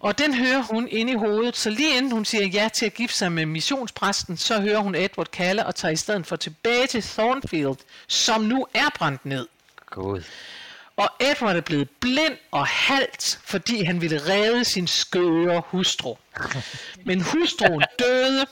Og 0.00 0.18
den 0.18 0.34
hører 0.34 0.62
hun 0.62 0.88
inde 0.88 1.12
i 1.12 1.16
hovedet, 1.16 1.56
så 1.56 1.70
lige 1.70 1.96
inden 1.96 2.12
hun 2.12 2.24
siger 2.24 2.46
ja 2.46 2.68
til 2.74 2.86
at 2.86 2.94
gifte 2.94 3.16
sig 3.16 3.32
med 3.32 3.46
missionspræsten, 3.46 4.36
så 4.36 4.60
hører 4.60 4.78
hun 4.78 4.94
Edward 4.94 5.30
kalde 5.30 5.66
og 5.66 5.74
tager 5.74 5.92
i 5.92 5.96
stedet 5.96 6.26
for 6.26 6.36
tilbage 6.36 6.86
til 6.86 7.02
Thornfield, 7.02 7.76
som 8.06 8.40
nu 8.40 8.66
er 8.74 8.88
brændt 8.94 9.26
ned. 9.26 9.46
Gud. 9.86 10.22
Og 10.96 11.08
Edward 11.20 11.56
er 11.56 11.60
blevet 11.60 11.90
blind 11.90 12.36
og 12.50 12.66
halt, 12.66 13.40
fordi 13.44 13.82
han 13.82 14.00
ville 14.00 14.20
redde 14.28 14.64
sin 14.64 14.86
skøre 14.86 15.62
hustru. 15.66 16.14
Men 17.06 17.20
hustruen 17.20 17.84
døde, 17.98 18.46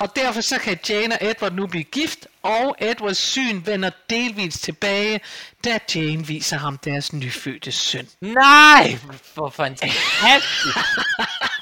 og 0.00 0.16
derfor 0.16 0.40
så 0.40 0.58
kan 0.58 0.78
Jane 0.88 1.14
og 1.14 1.28
Edward 1.30 1.52
nu 1.52 1.66
blive 1.66 1.84
gift, 1.84 2.26
og 2.42 2.76
Edwards 2.78 3.18
syn 3.18 3.66
vender 3.66 3.90
delvis 4.10 4.58
tilbage, 4.58 5.20
da 5.64 5.78
Jane 5.94 6.26
viser 6.26 6.56
ham 6.58 6.78
deres 6.78 7.12
nyfødte 7.12 7.72
søn. 7.72 8.08
Nej! 8.20 8.98
Hvor 9.34 9.50
fantastisk. 9.50 10.04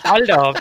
Hold 0.04 0.26
da 0.26 0.34
op. 0.34 0.56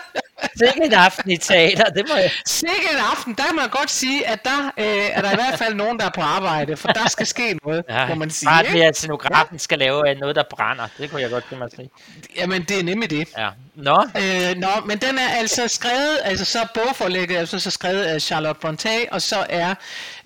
Sikke 0.55 0.85
en 0.85 0.93
aften 0.93 1.31
i 1.31 1.37
teater, 1.37 1.85
det 1.85 2.05
må 2.09 2.15
jeg... 2.15 2.31
Sikke 2.45 2.87
en 2.91 2.97
aften, 3.11 3.33
der 3.33 3.43
kan 3.43 3.55
man 3.55 3.69
godt 3.69 3.91
sige, 3.91 4.27
at 4.27 4.45
der 4.45 4.71
øh, 4.77 4.85
er 4.85 5.21
der 5.21 5.31
i 5.31 5.35
hvert 5.35 5.57
fald 5.57 5.73
nogen, 5.73 5.99
der 5.99 6.05
er 6.05 6.09
på 6.09 6.21
arbejde, 6.21 6.77
for 6.77 6.87
der 6.87 7.09
skal 7.09 7.27
ske 7.27 7.59
noget, 7.65 7.83
ja, 7.89 8.07
må 8.07 8.15
man 8.15 8.29
sige. 8.29 8.47
Bare 8.49 8.63
det, 8.63 8.81
at 8.81 8.97
scenografen 8.97 9.59
skal 9.59 9.79
lave 9.79 10.15
noget, 10.15 10.35
der 10.35 10.43
brænder. 10.49 10.87
Det 10.97 11.11
kunne 11.11 11.21
jeg 11.21 11.29
godt 11.29 11.43
tænke 11.43 11.57
mig 11.57 11.65
at 11.65 11.71
se. 11.71 11.89
Jamen, 12.35 12.63
det 12.63 12.79
er 12.79 12.83
nemlig 12.83 13.09
det. 13.09 13.27
Ja. 13.37 13.49
Nå, 13.81 14.05
Øh, 14.15 14.57
nå, 14.57 14.67
men 14.85 14.97
den 14.97 15.17
er 15.17 15.29
altså 15.29 15.67
skrevet, 15.67 16.19
altså 16.23 16.45
så 16.45 16.67
bogforlægget 16.73 17.35
er 17.35 17.39
altså 17.39 17.59
så 17.59 17.71
skrevet 17.71 18.03
af 18.03 18.21
Charlotte 18.21 18.59
Brontë, 18.59 19.07
og 19.11 19.21
så 19.21 19.45
er 19.49 19.75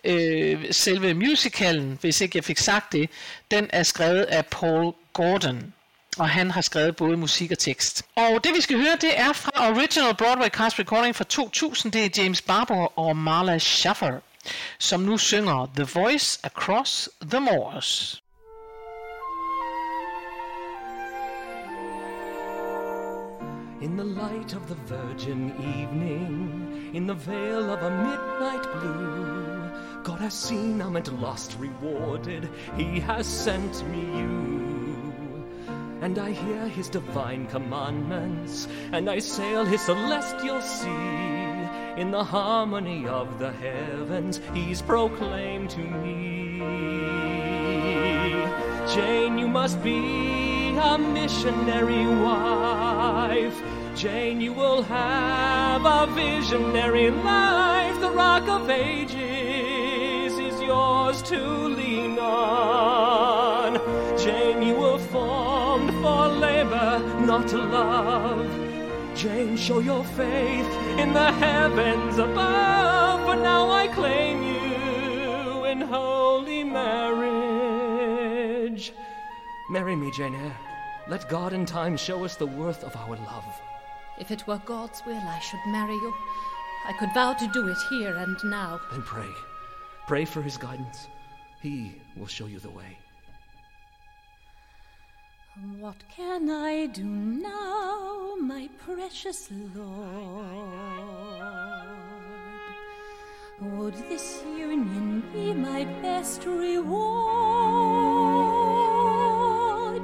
øh, 0.03 0.65
selve 0.71 1.13
musicalen, 1.13 1.97
hvis 2.01 2.21
ikke 2.21 2.37
jeg 2.37 2.43
fik 2.43 2.57
sagt 2.57 2.91
det, 2.91 3.09
den 3.51 3.67
er 3.69 3.83
skrevet 3.83 4.23
af 4.23 4.45
Paul 4.45 4.93
Gordon. 5.13 5.73
Og 6.17 6.29
han 6.29 6.51
har 6.51 6.61
skrevet 6.61 6.95
både 6.95 7.17
musik 7.17 7.51
og 7.51 7.59
tekst. 7.59 8.03
Og 8.15 8.43
det 8.43 8.51
vi 8.55 8.61
skal 8.61 8.77
høre, 8.77 8.97
det 9.01 9.19
er 9.19 9.33
fra 9.33 9.69
Original 9.69 10.15
Broadway 10.15 10.47
Cast 10.47 10.79
Recording 10.79 11.15
fra 11.15 11.23
2000. 11.23 11.91
Det 11.91 12.05
er 12.05 12.23
James 12.23 12.41
Barber 12.41 12.99
og 12.99 13.17
Marla 13.17 13.57
Schaffer, 13.59 14.19
som 14.79 14.99
nu 14.99 15.17
synger 15.17 15.71
The 15.75 15.87
Voice 15.93 16.39
Across 16.43 17.09
the 17.31 17.39
Moors. 17.39 18.21
In 23.85 23.97
the 23.97 24.03
light 24.03 24.55
of 24.55 24.67
the 24.67 24.73
virgin 24.87 25.53
evening, 25.59 26.89
in 26.95 27.05
the 27.05 27.13
veil 27.13 27.69
of 27.69 27.83
a 27.83 27.91
midnight 27.91 28.63
blue, 28.81 30.03
God 30.03 30.21
has 30.21 30.33
seen 30.33 30.81
I'm 30.81 30.97
at 30.97 31.13
last 31.21 31.55
rewarded, 31.59 32.49
He 32.75 32.99
has 33.01 33.27
sent 33.27 33.87
me 33.89 33.99
you. 33.99 35.13
And 36.01 36.17
I 36.17 36.31
hear 36.31 36.67
His 36.67 36.89
divine 36.89 37.45
commandments, 37.45 38.67
and 38.91 39.07
I 39.07 39.19
sail 39.19 39.63
His 39.63 39.81
celestial 39.81 40.63
sea. 40.63 42.01
In 42.01 42.09
the 42.09 42.23
harmony 42.23 43.05
of 43.05 43.37
the 43.37 43.51
heavens, 43.51 44.41
He's 44.51 44.81
proclaimed 44.81 45.69
to 45.69 45.81
me. 45.81 46.57
Jane, 48.95 49.37
you 49.37 49.47
must 49.47 49.83
be 49.83 50.75
a 50.75 50.97
missionary 50.97 52.07
wife. 52.07 53.61
Jane, 53.95 54.41
you 54.41 54.51
will 54.51 54.83
have 54.83 55.85
a 55.85 56.05
visionary 56.13 57.09
life. 57.11 57.97
The 58.01 58.11
rock 58.11 58.45
of 58.49 58.69
ages 58.69 60.37
is 60.37 60.61
yours 60.61 61.21
to 61.23 61.39
lean 61.39 62.19
on. 62.19 63.79
Jane, 64.19 64.61
you 64.63 64.75
were 64.75 64.99
formed 64.99 65.91
for 66.03 66.27
labor, 66.27 66.99
not 67.25 67.53
love. 67.53 68.45
Jane, 69.15 69.55
show 69.55 69.79
your 69.79 70.03
faith 70.03 70.67
in 70.99 71.13
the 71.13 71.31
heavens 71.31 72.17
above. 72.17 73.21
For 73.25 73.37
now 73.37 73.71
I 73.71 73.87
claim 73.87 74.43
you 74.43 75.63
in 75.63 75.79
holy 75.79 76.65
marriage. 76.65 77.31
Marry 79.69 79.95
me, 79.95 80.11
Jane 80.11 80.35
Eyre. 80.35 80.57
Let 81.07 81.29
God 81.29 81.53
and 81.53 81.65
time 81.65 81.95
show 81.95 82.25
us 82.25 82.35
the 82.35 82.45
worth 82.45 82.83
of 82.83 82.93
our 82.97 83.15
love. 83.15 83.61
If 84.19 84.31
it 84.31 84.47
were 84.47 84.61
God's 84.65 85.01
will, 85.05 85.21
I 85.21 85.39
should 85.39 85.59
marry 85.67 85.93
you. 85.93 86.13
I 86.87 86.93
could 86.93 87.13
vow 87.13 87.33
to 87.33 87.47
do 87.47 87.67
it 87.67 87.77
here 87.89 88.15
and 88.15 88.37
now. 88.45 88.79
Then 88.91 89.01
pray. 89.01 89.29
Pray 90.07 90.25
for 90.25 90.41
his 90.41 90.57
guidance. 90.57 91.07
He 91.61 92.01
will 92.15 92.27
show 92.27 92.45
you 92.45 92.59
the 92.59 92.69
way. 92.69 92.97
What 95.79 95.95
can 96.15 96.49
I 96.49 96.85
do 96.87 97.03
now, 97.03 98.35
my 98.39 98.69
precious 98.77 99.49
Lord? 99.73 100.55
Would 103.61 103.95
this 104.09 104.43
union 104.45 105.23
be 105.33 105.53
my 105.53 105.85
best 106.01 106.45
reward? 106.45 108.14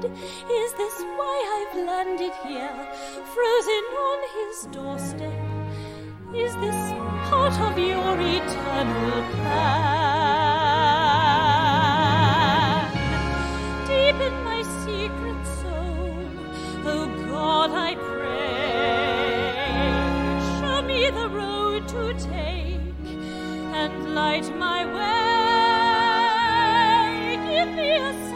Is 0.04 0.74
this 0.74 1.02
why 1.16 1.36
I've 1.58 1.76
landed 1.86 2.34
here, 2.44 2.88
frozen 3.34 3.84
on 4.10 4.20
his 4.36 4.66
doorstep? 4.72 5.34
Is 6.34 6.56
this 6.56 6.94
part 7.30 7.54
of 7.60 7.78
your 7.78 8.20
eternal 8.20 9.24
plan? 9.36 9.82
Deep 13.86 14.16
in 14.28 14.44
my 14.44 14.64
secret 14.86 15.46
soul, 15.62 16.16
oh 16.88 17.08
God, 17.30 17.70
I 17.72 17.96
pray, 17.96 19.54
show 20.60 20.82
me 20.82 21.10
the 21.12 21.30
road 21.30 21.88
to 21.90 22.14
take 22.14 22.80
and 23.74 24.16
light 24.16 24.50
my 24.58 24.86
way. 24.86 25.42
Give 27.50 27.70
me 27.76 27.92
a 27.98 28.31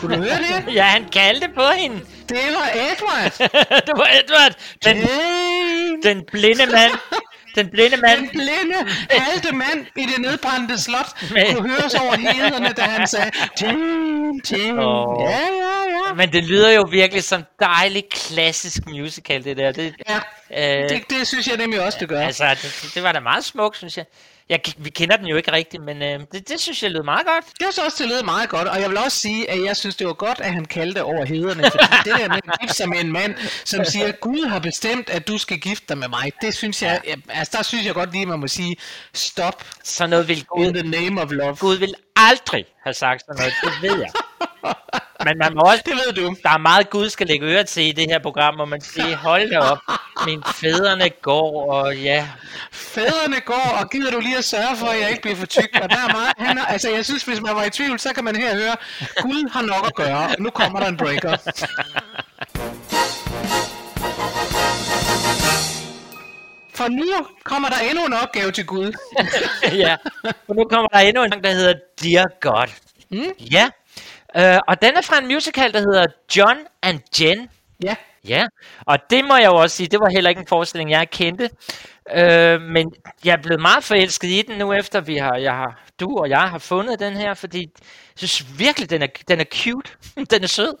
Kunne 0.00 0.16
du 0.16 0.22
høre 0.22 0.62
det? 0.66 0.74
ja, 0.78 0.82
han 0.84 1.04
kaldte 1.12 1.48
på 1.54 1.62
hende. 1.76 2.00
Det 2.28 2.38
var 2.56 2.68
Edward. 2.74 3.32
det 3.86 3.92
var 3.96 4.08
Edward. 4.22 4.54
Den, 4.84 4.96
den 6.02 6.24
blinde 6.32 6.66
mand. 6.66 6.92
Den 7.54 7.68
blinde 7.70 7.90
Den 7.96 8.00
mand. 8.00 8.28
blinde, 8.30 8.76
halte 9.10 9.52
mand 9.54 9.86
i 9.96 10.02
det 10.06 10.20
nedbrændte 10.20 10.78
slot 10.80 11.22
Men- 11.32 11.54
kunne 11.56 11.68
høres 11.68 11.94
over 11.94 12.16
hederne, 12.16 12.68
da 12.76 12.82
han 12.82 13.06
sagde, 13.06 13.30
Jane, 13.60 14.40
Jane. 14.50 14.86
Åh. 14.86 15.22
Ja, 15.30 15.30
ja, 15.30 16.08
ja. 16.08 16.14
Men 16.14 16.32
det 16.32 16.44
lyder 16.44 16.70
jo 16.70 16.86
virkelig 16.90 17.24
som 17.24 17.44
dejlig 17.60 18.04
klassisk 18.10 18.86
musical, 18.86 19.44
det 19.44 19.56
der. 19.56 19.72
Det, 19.72 19.94
Ja, 20.08 20.18
øh, 20.56 20.88
det, 20.88 21.10
det 21.10 21.26
synes 21.26 21.48
jeg 21.48 21.56
nemlig 21.56 21.80
også, 21.80 21.98
det 22.00 22.08
gør. 22.08 22.20
Altså, 22.20 22.44
det, 22.62 22.90
det 22.94 23.02
var 23.02 23.12
da 23.12 23.20
meget 23.20 23.44
smukt, 23.44 23.76
synes 23.76 23.96
jeg. 23.96 24.04
jeg. 24.48 24.60
Vi 24.78 24.90
kender 24.90 25.16
den 25.16 25.26
jo 25.26 25.36
ikke 25.36 25.52
rigtigt, 25.52 25.82
men 25.84 26.02
øh, 26.02 26.20
det, 26.32 26.48
det 26.48 26.60
synes 26.60 26.82
jeg 26.82 26.90
lød 26.90 27.02
meget 27.02 27.26
godt. 27.26 27.44
Jeg 27.60 27.68
synes 27.72 27.78
også, 27.78 27.96
det 28.02 28.08
lød 28.08 28.22
meget 28.22 28.48
godt, 28.48 28.68
og 28.68 28.80
jeg 28.80 28.90
vil 28.90 28.98
også 28.98 29.18
sige, 29.18 29.50
at 29.50 29.64
jeg 29.64 29.76
synes, 29.76 29.96
det 29.96 30.06
var 30.06 30.12
godt, 30.12 30.40
at 30.40 30.52
han 30.52 30.64
kaldte 30.64 31.04
over 31.04 31.24
hederne, 31.24 31.62
fordi 31.70 31.84
det 32.04 32.14
der 32.18 32.28
med 32.28 32.36
at 32.36 32.60
gifte 32.60 32.76
sig 32.76 32.88
med 32.88 33.00
en 33.00 33.12
mand, 33.12 33.34
som 33.64 33.84
siger, 33.84 34.12
Gud 34.12 34.46
har 34.48 34.58
bestemt, 34.58 35.10
at 35.10 35.28
du 35.28 35.38
skal 35.38 35.58
gifte 35.58 35.86
dig 35.88 35.98
med 35.98 36.08
mig, 36.08 36.32
det 36.42 36.54
synes 36.54 36.82
jeg, 36.82 37.00
jeg 37.08 37.16
altså 37.28 37.56
der 37.56 37.62
synes 37.62 37.86
jeg 37.86 37.94
godt 37.94 38.12
lige, 38.12 38.26
man 38.26 38.38
må 38.38 38.48
sige, 38.48 38.76
stop 39.14 39.64
Så 39.84 40.06
noget 40.06 40.28
vil 40.28 40.38
in 40.38 40.44
Gud, 40.44 40.72
the 40.72 40.88
name 40.88 41.22
of 41.22 41.30
love. 41.30 41.56
Gud 41.56 41.76
vil 41.76 41.94
aldrig 42.16 42.64
have 42.82 42.94
sagt 42.94 43.20
sådan 43.20 43.36
noget, 43.38 43.54
det 43.62 43.90
ved 43.90 44.00
jeg. 44.00 44.10
Men 45.24 45.38
man 45.38 45.54
må 45.54 45.60
også, 45.60 45.82
Det 45.86 45.94
ved 45.94 46.12
du. 46.12 46.36
der 46.42 46.50
er 46.50 46.58
meget 46.58 46.90
Gud 46.90 47.10
skal 47.10 47.26
lægge 47.26 47.46
øre 47.46 47.64
til 47.64 47.86
i 47.86 47.92
det 47.92 48.06
her 48.10 48.18
program, 48.18 48.54
hvor 48.54 48.64
man 48.64 48.80
siger, 48.80 49.16
hold 49.16 49.50
da 49.50 49.58
op, 49.58 49.78
mine 50.26 50.42
fædrene 50.54 51.10
går, 51.22 51.72
og 51.72 51.96
ja, 51.96 52.28
Fædrene 52.72 53.40
går, 53.40 53.78
og 53.80 53.90
gider 53.90 54.10
du 54.10 54.20
lige 54.20 54.38
at 54.38 54.44
sørge 54.44 54.76
for, 54.76 54.86
at 54.86 55.00
jeg 55.00 55.10
ikke 55.10 55.22
bliver 55.22 55.36
for 55.36 55.46
tyk? 55.46 55.70
Og 55.82 55.90
der 55.90 55.96
er 55.96 56.12
meget, 56.12 56.32
han 56.38 56.58
er, 56.58 56.64
altså 56.64 56.90
jeg 56.90 57.04
synes, 57.04 57.22
hvis 57.22 57.40
man 57.40 57.54
var 57.54 57.64
i 57.64 57.70
tvivl, 57.70 57.98
så 58.00 58.12
kan 58.14 58.24
man 58.24 58.36
her 58.36 58.54
høre, 58.56 58.76
Gud 59.22 59.50
har 59.50 59.62
nok 59.62 59.86
at 59.86 59.94
gøre, 59.94 60.18
og 60.18 60.36
nu 60.38 60.50
kommer 60.50 60.80
der 60.80 60.86
en 60.86 60.96
breaker. 60.96 61.36
For 66.74 66.88
nu 66.88 67.26
kommer 67.44 67.68
der 67.68 67.78
endnu 67.90 68.06
en 68.06 68.12
opgave 68.12 68.50
til 68.52 68.66
Gud. 68.66 68.92
ja. 69.84 69.96
Og 70.48 70.56
nu 70.56 70.64
kommer 70.64 70.88
der 70.88 70.98
endnu 70.98 71.22
en 71.24 71.30
der 71.30 71.52
hedder 71.52 71.74
Dear 72.02 72.26
God. 72.40 72.68
Mm? 73.10 73.32
Ja. 73.50 73.68
Øh, 74.36 74.58
og 74.68 74.82
den 74.82 74.96
er 74.96 75.02
fra 75.02 75.18
en 75.18 75.26
musical, 75.26 75.72
der 75.72 75.78
hedder 75.80 76.06
John 76.36 76.58
and 76.82 77.00
Jen. 77.20 77.48
Ja, 77.82 77.94
Ja, 78.28 78.46
og 78.86 78.98
det 79.10 79.24
må 79.24 79.36
jeg 79.36 79.46
jo 79.46 79.56
også 79.56 79.76
sige, 79.76 79.86
det 79.86 80.00
var 80.00 80.10
heller 80.10 80.30
ikke 80.30 80.40
en 80.40 80.46
forestilling, 80.46 80.90
jeg 80.90 81.10
kendte. 81.10 81.50
Øh, 82.14 82.60
men 82.60 82.92
jeg 83.24 83.32
er 83.32 83.42
blevet 83.42 83.60
meget 83.60 83.84
forelsket 83.84 84.28
i 84.28 84.42
den 84.42 84.58
nu, 84.58 84.72
efter 84.72 85.00
vi 85.00 85.16
har, 85.16 85.36
jeg 85.36 85.52
har, 85.52 85.84
du 86.00 86.18
og 86.18 86.28
jeg 86.28 86.40
har 86.40 86.58
fundet 86.58 87.00
den 87.00 87.12
her, 87.16 87.34
fordi 87.34 87.60
jeg 88.22 88.28
synes 88.28 88.58
virkelig, 88.58 88.90
den 88.90 89.02
er, 89.02 89.06
den 89.28 89.40
er 89.40 89.44
cute. 89.44 89.90
den 90.30 90.42
er 90.42 90.46
sød. 90.46 90.74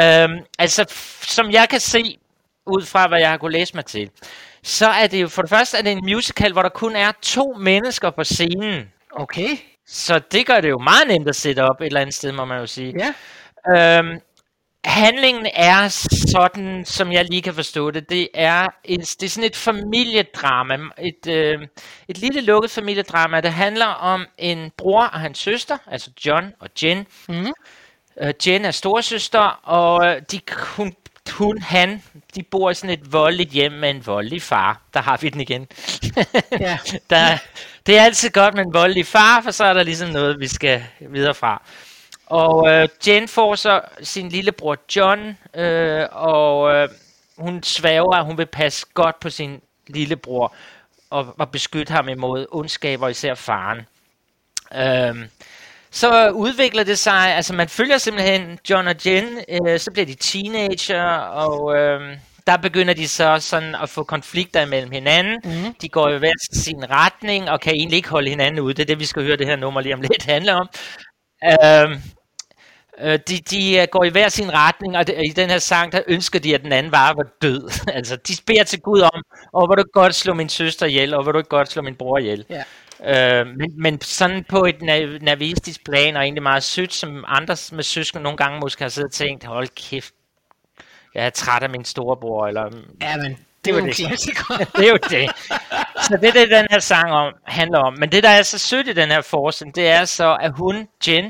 ja. 0.00 0.24
Øhm, 0.24 0.38
altså, 0.58 0.84
som 1.22 1.50
jeg 1.50 1.68
kan 1.68 1.80
se, 1.80 2.18
ud 2.66 2.86
fra 2.86 3.08
hvad 3.08 3.18
jeg 3.18 3.30
har 3.30 3.36
kunne 3.36 3.52
læse 3.52 3.74
mig 3.74 3.84
til, 3.84 4.10
så 4.62 4.86
er 4.86 5.06
det 5.06 5.22
jo 5.22 5.28
for 5.28 5.42
det 5.42 5.50
første 5.50 5.78
er 5.78 5.82
det 5.82 5.92
en 5.92 6.04
musical, 6.04 6.52
hvor 6.52 6.62
der 6.62 6.68
kun 6.68 6.96
er 6.96 7.12
to 7.22 7.54
mennesker 7.58 8.10
på 8.10 8.24
scenen. 8.24 8.92
Okay, 9.12 9.48
Så 9.92 10.20
det 10.32 10.46
gør 10.46 10.60
det 10.60 10.70
jo 10.70 10.78
meget 10.78 11.08
nemt 11.08 11.28
at 11.28 11.36
sætte 11.36 11.60
op 11.60 11.80
et 11.80 11.86
eller 11.86 12.00
andet 12.00 12.14
sted, 12.14 12.32
må 12.32 12.44
man 12.44 12.58
jo 12.58 12.66
sige. 12.66 12.94
ja. 12.98 13.12
Øhm, 13.76 14.20
handlingen 14.84 15.46
er 15.54 15.88
sådan, 16.28 16.84
som 16.84 17.12
jeg 17.12 17.24
lige 17.30 17.42
kan 17.42 17.54
forstå 17.54 17.90
det. 17.90 18.10
Det 18.10 18.28
er, 18.34 18.66
en, 18.84 19.00
det 19.00 19.22
er 19.22 19.28
sådan 19.28 19.46
et 19.46 19.56
familiedrama. 19.56 20.74
Et, 20.98 21.26
øh, 21.28 21.58
et 22.08 22.18
lille 22.18 22.40
lukket 22.40 22.70
familiedrama, 22.70 23.40
der 23.40 23.50
handler 23.50 23.86
om 23.86 24.26
en 24.38 24.70
bror 24.76 25.02
og 25.04 25.20
hans 25.20 25.38
søster, 25.38 25.78
altså 25.86 26.10
John 26.26 26.52
og 26.60 26.68
Jen. 26.82 27.06
Mhm. 27.28 27.52
Øh, 28.22 28.32
Jen 28.46 28.64
er 28.64 28.70
storsøster, 28.70 29.60
og 29.62 30.16
de, 30.32 30.40
hun, 30.76 30.92
hun, 31.32 31.58
han, 31.62 32.02
de 32.34 32.42
bor 32.50 32.70
i 32.70 32.74
sådan 32.74 32.98
et 32.98 33.12
voldeligt 33.12 33.50
hjem 33.50 33.72
med 33.72 33.90
en 33.90 34.06
voldelig 34.06 34.42
far. 34.42 34.82
Der 34.94 35.00
har 35.00 35.16
vi 35.16 35.28
den 35.28 35.40
igen. 35.40 35.66
Ja. 36.60 36.78
der, 37.10 37.38
det 37.86 37.98
er 37.98 38.02
altid 38.02 38.30
godt 38.30 38.54
med 38.54 38.64
en 38.64 38.74
voldelig 38.74 39.06
far, 39.06 39.40
for 39.40 39.50
så 39.50 39.64
er 39.64 39.72
der 39.72 39.82
ligesom 39.82 40.08
noget, 40.08 40.40
vi 40.40 40.48
skal 40.48 40.82
videre 41.00 41.34
fra. 41.34 41.62
Og 42.26 42.70
øh, 42.70 42.88
Jen 43.06 43.28
får 43.28 43.54
så 43.54 43.80
sin 44.02 44.28
lillebror 44.28 44.76
John, 44.96 45.38
øh, 45.54 46.06
og 46.12 46.74
øh, 46.74 46.88
hun 47.38 47.62
svæver, 47.62 48.16
at 48.16 48.24
hun 48.24 48.38
vil 48.38 48.46
passe 48.46 48.86
godt 48.94 49.20
på 49.20 49.30
sin 49.30 49.60
lillebror 49.86 50.54
og, 51.10 51.34
og 51.38 51.50
beskytte 51.50 51.92
ham 51.92 52.08
imod 52.08 52.46
ondskaber, 52.50 53.04
og 53.04 53.10
især 53.10 53.34
faren. 53.34 53.78
Øh, 54.74 55.28
så 55.90 56.30
udvikler 56.30 56.84
det 56.84 56.98
sig, 56.98 57.36
altså 57.36 57.54
man 57.54 57.68
følger 57.68 57.98
simpelthen 57.98 58.58
John 58.70 58.88
og 58.88 59.06
Jen, 59.06 59.44
øh, 59.48 59.80
så 59.80 59.90
bliver 59.92 60.06
de 60.06 60.14
teenager, 60.14 61.04
og 61.18 61.76
øh, 61.76 62.16
der 62.50 62.56
begynder 62.56 62.94
de 62.94 63.08
så 63.08 63.36
sådan 63.40 63.74
at 63.82 63.88
få 63.88 64.04
konflikter 64.04 64.62
imellem 64.62 64.90
hinanden. 64.90 65.40
Mm. 65.44 65.74
De 65.82 65.88
går 65.88 66.08
i 66.08 66.18
hver 66.18 66.32
sin 66.52 66.90
retning, 66.90 67.50
og 67.50 67.60
kan 67.60 67.74
egentlig 67.74 67.96
ikke 67.96 68.08
holde 68.08 68.30
hinanden 68.30 68.60
ude. 68.60 68.74
Det 68.74 68.82
er 68.82 68.86
det, 68.86 68.98
vi 68.98 69.04
skal 69.04 69.22
høre 69.22 69.36
det 69.36 69.46
her 69.46 69.56
nummer 69.56 69.80
lige 69.80 69.94
om 69.94 70.00
lidt 70.10 70.24
handle 70.24 70.54
om. 70.54 70.68
Øh, 71.44 72.00
Øh, 73.02 73.18
de, 73.28 73.38
de 73.50 73.78
øh, 73.78 73.86
går 73.90 74.04
i 74.04 74.08
hver 74.08 74.28
sin 74.28 74.54
retning, 74.54 74.96
og 74.96 75.04
i 75.24 75.32
den 75.36 75.50
her 75.50 75.58
sang, 75.58 75.92
der 75.92 76.02
ønsker 76.08 76.38
de, 76.38 76.54
at 76.54 76.62
den 76.62 76.72
anden 76.72 76.92
bare 76.92 77.16
var 77.16 77.26
død. 77.42 77.70
altså, 77.98 78.16
de 78.16 78.32
beder 78.46 78.64
til 78.64 78.80
Gud 78.80 79.00
om, 79.00 79.22
og 79.52 79.66
hvor 79.66 79.74
du 79.74 79.84
godt 79.92 80.14
slå 80.14 80.34
min 80.34 80.48
søster 80.48 80.86
ihjel, 80.86 81.14
og 81.14 81.22
hvor 81.22 81.32
du 81.32 81.38
ikke 81.38 81.48
godt 81.48 81.70
slå 81.70 81.82
min 81.82 81.94
bror 81.94 82.18
ihjel. 82.18 82.44
Ja. 82.50 83.40
Øh, 83.40 83.46
men, 83.46 83.82
men 83.82 84.00
sådan 84.00 84.44
på 84.48 84.64
et 84.64 84.82
navistisk 85.22 85.84
plan, 85.84 86.16
og 86.16 86.22
egentlig 86.22 86.42
meget 86.42 86.62
sødt, 86.62 86.92
som 86.92 87.24
andre 87.28 87.56
med 87.72 87.82
søskende 87.82 88.22
nogle 88.22 88.36
gange 88.36 88.60
måske 88.60 88.84
har 88.84 88.88
siddet 88.88 89.08
og 89.08 89.12
tænkt, 89.12 89.44
hold 89.44 89.68
kæft, 89.68 90.14
jeg 91.14 91.26
er 91.26 91.30
træt 91.30 91.62
af 91.62 91.70
min 91.70 91.84
storebror, 91.84 92.46
eller 92.46 92.70
Ja, 93.02 93.16
men 93.16 93.24
det 93.30 93.38
Det 93.64 93.74
var 93.74 93.80
det. 93.80 93.96
det 94.76 94.86
er 94.86 94.90
jo 94.90 94.98
det. 95.10 95.30
Så 96.02 96.18
det 96.20 96.28
er 96.28 96.32
det, 96.32 96.50
den 96.50 96.66
her 96.70 96.78
sang 96.80 97.12
om, 97.12 97.32
handler 97.46 97.78
om. 97.78 97.94
Men 97.98 98.12
det, 98.12 98.22
der 98.22 98.28
er 98.28 98.42
så 98.42 98.58
sødt 98.58 98.88
i 98.88 98.92
den 98.92 99.08
her 99.08 99.20
forestilling, 99.20 99.74
det 99.76 99.88
er 99.88 100.04
så, 100.04 100.36
at 100.40 100.52
hun, 100.56 100.88
Jen, 101.08 101.24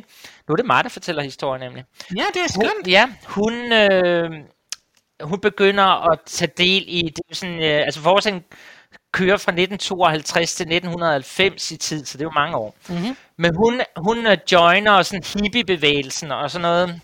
nu 0.48 0.52
er 0.52 0.56
det 0.56 0.66
mig, 0.66 0.84
der 0.84 0.90
fortæller 0.90 1.22
historien 1.22 1.60
nemlig. 1.60 1.84
Ja, 2.16 2.24
det 2.34 2.40
er 2.40 2.54
Hun, 2.56 2.64
skønt. 2.64 2.86
ja, 2.88 3.08
hun, 3.26 3.72
øh, 3.72 4.30
hun 5.22 5.40
begynder 5.40 6.10
at 6.12 6.18
tage 6.26 6.50
del 6.58 6.84
i, 6.88 7.02
det 7.16 7.22
er 7.30 7.34
sådan, 7.34 7.62
øh, 7.62 7.80
altså 7.84 8.00
forskningen 8.00 8.44
kører 9.12 9.36
fra 9.36 9.52
1952 9.52 10.54
til 10.54 10.64
1990 10.66 11.70
i 11.70 11.76
tid, 11.76 12.04
så 12.04 12.18
det 12.18 12.24
er 12.24 12.26
jo 12.28 12.30
mange 12.40 12.56
år. 12.56 12.74
Mm-hmm. 12.88 13.16
Men 13.38 13.50
hun, 13.56 13.80
hun 13.96 14.26
øh, 14.26 14.38
joiner 14.52 15.02
sådan 15.02 15.22
hippiebevægelsen 15.42 16.32
og 16.32 16.50
sådan 16.50 16.62
noget, 16.62 17.00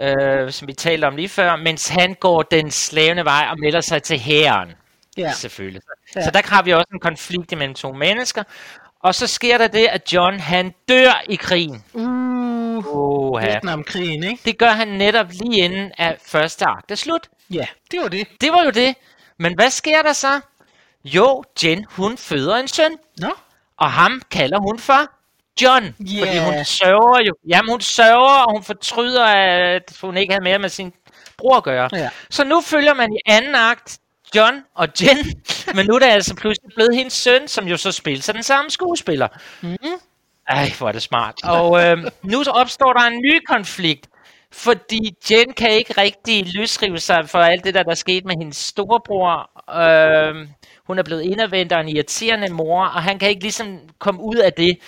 øh, 0.00 0.52
som 0.52 0.68
vi 0.68 0.72
talte 0.72 1.04
om 1.04 1.16
lige 1.16 1.28
før, 1.28 1.56
mens 1.56 1.88
han 1.88 2.14
går 2.14 2.42
den 2.42 2.70
slavende 2.70 3.24
vej 3.24 3.46
og 3.50 3.58
melder 3.58 3.80
sig 3.80 4.02
til 4.02 4.18
hæren. 4.18 4.72
Ja. 5.16 5.32
Selvfølgelig. 5.32 5.82
Ja. 6.16 6.24
Så 6.24 6.30
der 6.30 6.40
har 6.44 6.62
vi 6.62 6.72
også 6.72 6.88
en 6.92 7.00
konflikt 7.00 7.52
imellem 7.52 7.74
to 7.74 7.92
mennesker. 7.92 8.42
Og 9.00 9.14
så 9.14 9.26
sker 9.26 9.58
der 9.58 9.66
det, 9.68 9.86
at 9.86 10.12
John 10.12 10.40
han 10.40 10.74
dør 10.88 11.22
i 11.28 11.36
krigen. 11.36 11.84
Uh, 11.94 12.86
Oha. 12.86 13.46
Vietnamkrigen, 13.46 14.24
ikke? 14.24 14.42
Det 14.44 14.58
gør 14.58 14.70
han 14.70 14.88
netop 14.88 15.26
lige 15.30 15.64
inden 15.64 15.92
at 15.98 16.16
første 16.26 16.64
akt 16.66 16.90
er 16.90 16.94
slut. 16.94 17.28
Ja, 17.50 17.66
det 17.90 18.00
var 18.00 18.08
det. 18.08 18.28
Det 18.40 18.52
var 18.52 18.64
jo 18.64 18.70
det. 18.70 18.94
Men 19.38 19.54
hvad 19.54 19.70
sker 19.70 20.02
der 20.02 20.12
så? 20.12 20.40
Jo, 21.04 21.44
Jen, 21.64 21.86
hun 21.90 22.16
føder 22.16 22.56
en 22.56 22.68
søn. 22.68 22.96
Nå, 23.20 23.30
Og 23.76 23.92
ham 23.92 24.22
kalder 24.30 24.58
hun 24.58 24.78
for 24.78 25.10
John. 25.62 25.94
Ja. 26.00 26.20
Fordi 26.20 26.38
hun 26.38 26.64
sørger 26.64 27.20
jo. 27.26 27.34
Jamen 27.48 27.70
hun 27.70 27.80
sørger, 27.80 28.44
og 28.44 28.52
hun 28.52 28.62
fortryder, 28.62 29.24
at 29.24 29.96
hun 30.02 30.16
ikke 30.16 30.32
havde 30.32 30.44
mere 30.44 30.58
med 30.58 30.68
sin 30.68 30.92
bror 31.38 31.56
at 31.56 31.62
gøre. 31.62 31.88
Ja. 31.92 32.10
Så 32.30 32.44
nu 32.44 32.60
følger 32.60 32.94
man 32.94 33.08
i 33.12 33.30
anden 33.30 33.54
akt 33.54 33.98
John 34.34 34.62
og 34.74 34.88
Jen. 35.00 35.42
men 35.76 35.86
nu 35.86 35.94
er 35.94 35.98
det 35.98 36.06
altså 36.06 36.34
pludselig 36.34 36.70
blevet 36.74 36.94
hendes 36.94 37.12
søn, 37.12 37.48
som 37.48 37.66
jo 37.66 37.76
så 37.76 37.92
spiller 37.92 38.22
sig 38.22 38.34
den 38.34 38.42
samme 38.42 38.70
skuespiller. 38.70 39.28
Mhm. 39.60 39.76
Ej, 40.48 40.70
hvor 40.78 40.88
er 40.88 40.92
det 40.92 41.02
smart. 41.02 41.34
Og 41.44 41.84
øh, 41.84 41.98
nu 42.22 42.44
så 42.44 42.50
opstår 42.50 42.92
der 42.92 43.00
en 43.00 43.18
ny 43.18 43.40
konflikt. 43.48 44.08
Fordi 44.52 45.14
Jen 45.30 45.52
kan 45.52 45.70
ikke 45.70 46.00
rigtig 46.00 46.46
løsrive 46.54 46.98
sig 46.98 47.28
for 47.28 47.38
alt 47.38 47.64
det 47.64 47.74
der, 47.74 47.82
der 47.82 47.94
skete 47.94 48.26
med 48.26 48.34
hendes 48.38 48.56
storebror. 48.56 49.50
Øh, 49.82 50.48
hun 50.86 50.98
er 50.98 51.02
blevet 51.02 51.22
indadvendt 51.22 51.72
og 51.72 51.80
en 51.80 51.88
irriterende 51.88 52.48
mor, 52.48 52.84
og 52.84 53.02
han 53.02 53.18
kan 53.18 53.28
ikke 53.28 53.42
ligesom 53.42 53.78
komme 53.98 54.20
ud 54.22 54.36
af 54.36 54.52
det. 54.52 54.78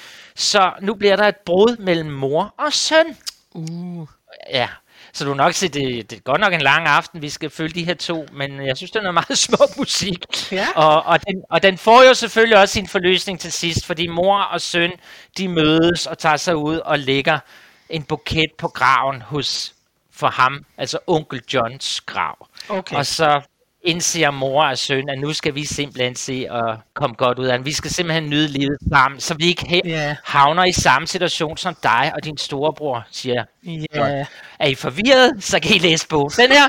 Så 0.40 0.72
nu 0.80 0.94
bliver 0.94 1.16
der 1.16 1.28
et 1.28 1.36
brud 1.36 1.76
mellem 1.76 2.10
mor 2.10 2.54
og 2.58 2.72
søn. 2.72 3.16
uh, 3.54 4.08
Ja, 4.50 4.68
så 5.12 5.24
du 5.24 5.34
nok 5.34 5.52
se, 5.54 5.68
det, 5.68 6.10
det 6.10 6.16
er 6.16 6.20
godt 6.20 6.40
nok 6.40 6.52
en 6.52 6.60
lang 6.60 6.86
aften, 6.86 7.22
vi 7.22 7.28
skal 7.28 7.50
følge 7.50 7.74
de 7.74 7.84
her 7.84 7.94
to, 7.94 8.26
men 8.32 8.66
jeg 8.66 8.76
synes, 8.76 8.90
det 8.90 8.98
er 8.98 9.02
noget 9.02 9.14
meget 9.14 9.38
smuk 9.48 9.76
musik. 9.78 10.52
Ja. 10.52 10.66
Og, 10.74 11.02
og, 11.02 11.26
den, 11.26 11.42
og 11.50 11.62
den 11.62 11.78
får 11.78 12.02
jo 12.02 12.14
selvfølgelig 12.14 12.58
også 12.58 12.72
sin 12.72 12.88
forløsning 12.88 13.40
til 13.40 13.52
sidst, 13.52 13.86
fordi 13.86 14.06
mor 14.06 14.38
og 14.38 14.60
søn, 14.60 14.92
de 15.38 15.48
mødes 15.48 16.06
og 16.06 16.18
tager 16.18 16.36
sig 16.36 16.56
ud 16.56 16.76
og 16.76 16.98
lægger 16.98 17.38
en 17.90 18.02
buket 18.02 18.50
på 18.58 18.68
graven 18.68 19.22
hos, 19.22 19.74
for 20.12 20.28
ham, 20.28 20.64
altså 20.78 20.98
onkel 21.06 21.42
Johns 21.54 22.00
grav. 22.00 22.48
okay. 22.68 22.96
Og 22.96 23.06
så 23.06 23.40
indser 23.82 24.30
mor 24.30 24.64
og 24.64 24.78
søn, 24.78 25.08
at 25.08 25.18
nu 25.18 25.32
skal 25.32 25.54
vi 25.54 25.64
simpelthen 25.64 26.14
se 26.14 26.46
og 26.50 26.78
komme 26.94 27.16
godt 27.16 27.38
ud 27.38 27.46
af 27.46 27.58
den. 27.58 27.66
Vi 27.66 27.72
skal 27.72 27.90
simpelthen 27.90 28.30
nyde 28.30 28.48
livet 28.48 28.76
sammen, 28.92 29.20
så 29.20 29.34
vi 29.34 29.46
ikke 29.46 29.80
Ja. 29.84 30.16
havner 30.24 30.64
i 30.64 30.72
samme 30.72 31.08
situation 31.08 31.56
som 31.56 31.76
dig 31.82 32.12
og 32.14 32.24
din 32.24 32.38
storebror, 32.38 33.06
siger. 33.10 33.44
Ja. 33.94 34.24
Er 34.58 34.66
I 34.66 34.74
forvirret, 34.74 35.44
så 35.44 35.60
kan 35.60 35.76
I 35.76 35.78
læse 35.78 36.08
bogen. 36.08 36.30
Den 36.30 36.52
her 36.52 36.68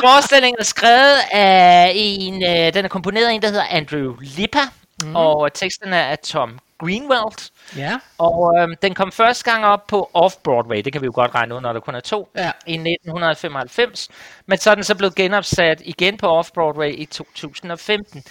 forestilling 0.00 0.56
er 0.58 0.64
skrevet 0.64 1.16
af 1.32 1.92
en, 1.94 2.34
øh, 2.44 2.74
den 2.74 2.84
er 2.84 2.88
komponeret 2.88 3.26
af 3.28 3.32
en, 3.32 3.42
der 3.42 3.48
hedder 3.48 3.66
Andrew 3.70 4.14
Lippa, 4.20 4.58
mm. 5.04 5.16
og 5.16 5.52
teksten 5.54 5.92
er 5.92 6.02
af 6.02 6.18
Tom 6.18 6.58
Greenwald. 6.78 7.50
Ja. 7.76 7.98
Og 8.18 8.54
øh, 8.58 8.68
den 8.82 8.94
kom 8.94 9.12
første 9.12 9.50
gang 9.50 9.64
op 9.64 9.86
på 9.86 10.10
Off-Broadway, 10.16 10.80
det 10.82 10.92
kan 10.92 11.00
vi 11.02 11.06
jo 11.06 11.12
godt 11.14 11.34
regne 11.34 11.54
ud, 11.54 11.60
når 11.60 11.72
der 11.72 11.80
kun 11.80 11.94
er 11.94 12.00
to, 12.00 12.28
Ja. 12.36 12.50
i 12.66 12.72
1995. 12.72 14.08
Men 14.46 14.58
så 14.58 14.70
er 14.70 14.74
den 14.74 14.84
så 14.84 14.94
blevet 14.94 15.14
genopsat 15.14 15.82
igen 15.84 16.16
på 16.16 16.40
Off-Broadway 16.40 16.94
i 16.98 17.04
2015. 17.04 18.22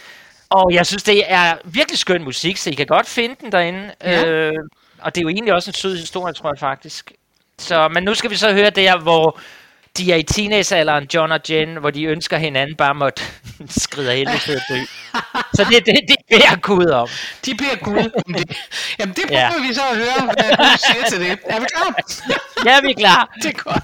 Og 0.50 0.74
jeg 0.74 0.86
synes, 0.86 1.04
det 1.04 1.24
er 1.32 1.56
virkelig 1.66 2.00
skøn 2.00 2.24
musik, 2.24 2.58
så 2.58 2.70
I 2.70 2.74
kan 2.74 2.86
godt 2.88 3.08
finde 3.08 3.36
den 3.42 3.52
derinde. 3.52 3.92
Ja. 4.04 4.26
Øh, 4.26 4.54
og 5.02 5.16
det 5.16 5.22
er 5.22 5.24
jo 5.24 5.30
egentlig 5.30 5.54
også 5.54 5.70
en 5.70 5.74
sød 5.74 5.98
historie, 5.98 6.34
tror 6.34 6.50
jeg 6.50 6.60
faktisk. 6.60 7.12
Så, 7.58 7.88
men 7.94 8.04
nu 8.04 8.14
skal 8.14 8.30
vi 8.30 8.36
så 8.36 8.54
høre 8.54 8.70
der, 8.70 8.98
hvor 9.00 9.40
de 9.98 10.12
er 10.12 10.16
i 10.16 10.24
teenagealderen, 10.24 11.08
John 11.14 11.32
og 11.32 11.40
Jen, 11.50 11.76
hvor 11.78 11.90
de 11.90 12.04
ønsker 12.04 12.38
hinanden 12.38 12.76
bare 12.76 12.96
måtte 12.96 13.22
skride 13.84 14.12
helvede 14.16 14.38
til 14.38 14.52
at 14.54 14.62
dø. 14.70 14.76
Så 15.54 15.64
det, 15.70 15.86
det, 15.86 16.00
det 16.08 16.16
beder 16.30 16.56
Gud 16.62 16.86
om. 16.86 17.08
De 17.46 17.56
beder 17.56 17.76
Gud 17.84 18.12
om 18.26 18.34
det. 18.34 18.58
Jamen, 19.00 19.16
det 19.16 19.24
prøver 19.28 19.54
Ja. 19.54 19.68
vi 19.68 19.74
så 19.74 19.82
at 19.92 19.98
høre, 19.98 20.22
hvad 20.26 20.58
Gud 20.58 20.78
siger 20.78 21.10
til 21.10 21.20
det. 21.20 21.40
Er 21.46 21.60
vi 21.60 21.66
klar? 21.76 21.90
Ja, 22.66 22.82
vi 22.82 22.90
er 22.90 22.94
klar. 22.96 23.34
Det 23.44 23.46
er 23.46 23.60
godt. 23.64 23.84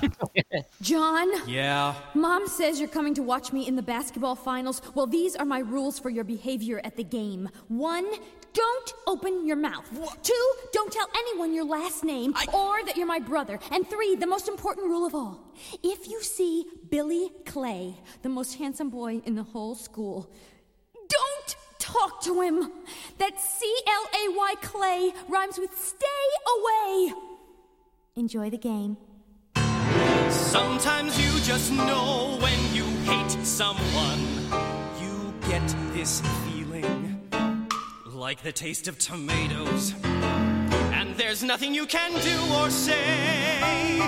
John, 0.91 1.27
Yeah. 1.49 1.93
Mom 2.15 2.41
says 2.57 2.79
you're 2.81 2.93
coming 2.99 3.15
to 3.15 3.23
watch 3.23 3.53
me 3.53 3.61
in 3.67 3.73
the 3.75 3.85
basketball 3.95 4.35
finals. 4.35 4.81
Well, 4.95 5.07
these 5.17 5.35
are 5.39 5.45
my 5.45 5.61
rules 5.75 5.99
for 5.99 6.09
your 6.09 6.23
behavior 6.35 6.77
at 6.83 6.93
the 7.01 7.03
game. 7.19 7.49
One, 7.69 8.05
don't 8.63 8.89
open 9.13 9.33
your 9.49 9.57
mouth. 9.69 9.85
Two, 10.23 10.45
don't 10.77 10.91
tell 10.91 11.09
anyone 11.21 11.53
your 11.53 11.65
last 11.77 12.03
name 12.03 12.29
or 12.53 12.73
that 12.85 12.95
you're 12.97 13.13
my 13.17 13.19
brother. 13.31 13.55
And 13.73 13.81
three, 13.93 14.15
the 14.15 14.27
most 14.35 14.47
important 14.47 14.87
rule 14.93 15.05
of 15.05 15.13
all. 15.13 15.35
If 15.83 15.99
you 16.11 16.19
see 16.21 16.65
Billy 16.89 17.25
Clay, 17.45 17.83
the 18.21 18.29
most 18.29 18.51
handsome 18.61 18.89
boy 18.89 19.21
in 19.25 19.35
the 19.35 19.43
whole 19.53 19.75
school, 19.75 20.17
don't 20.21 20.58
talk 21.91 22.21
to 22.21 22.41
him. 22.41 22.71
That 23.17 23.39
C 23.39 23.65
L 23.87 24.05
A 24.21 24.23
Y 24.35 24.53
Clay 24.61 25.11
rhymes 25.27 25.57
with 25.57 25.75
stay 25.77 26.25
away. 26.55 27.13
Enjoy 28.15 28.49
the 28.49 28.57
game. 28.57 28.97
Sometimes 30.29 31.19
you 31.19 31.39
just 31.41 31.71
know 31.71 32.37
when 32.41 32.59
you 32.73 32.85
hate 33.11 33.31
someone. 33.45 34.21
You 35.01 35.33
get 35.49 35.67
this 35.93 36.21
feeling 36.45 37.21
like 38.05 38.43
the 38.43 38.51
taste 38.51 38.87
of 38.87 38.97
tomatoes. 38.99 39.93
And 40.03 41.15
there's 41.15 41.43
nothing 41.43 41.73
you 41.73 41.85
can 41.85 42.11
do 42.21 42.37
or 42.55 42.69
say 42.69 43.99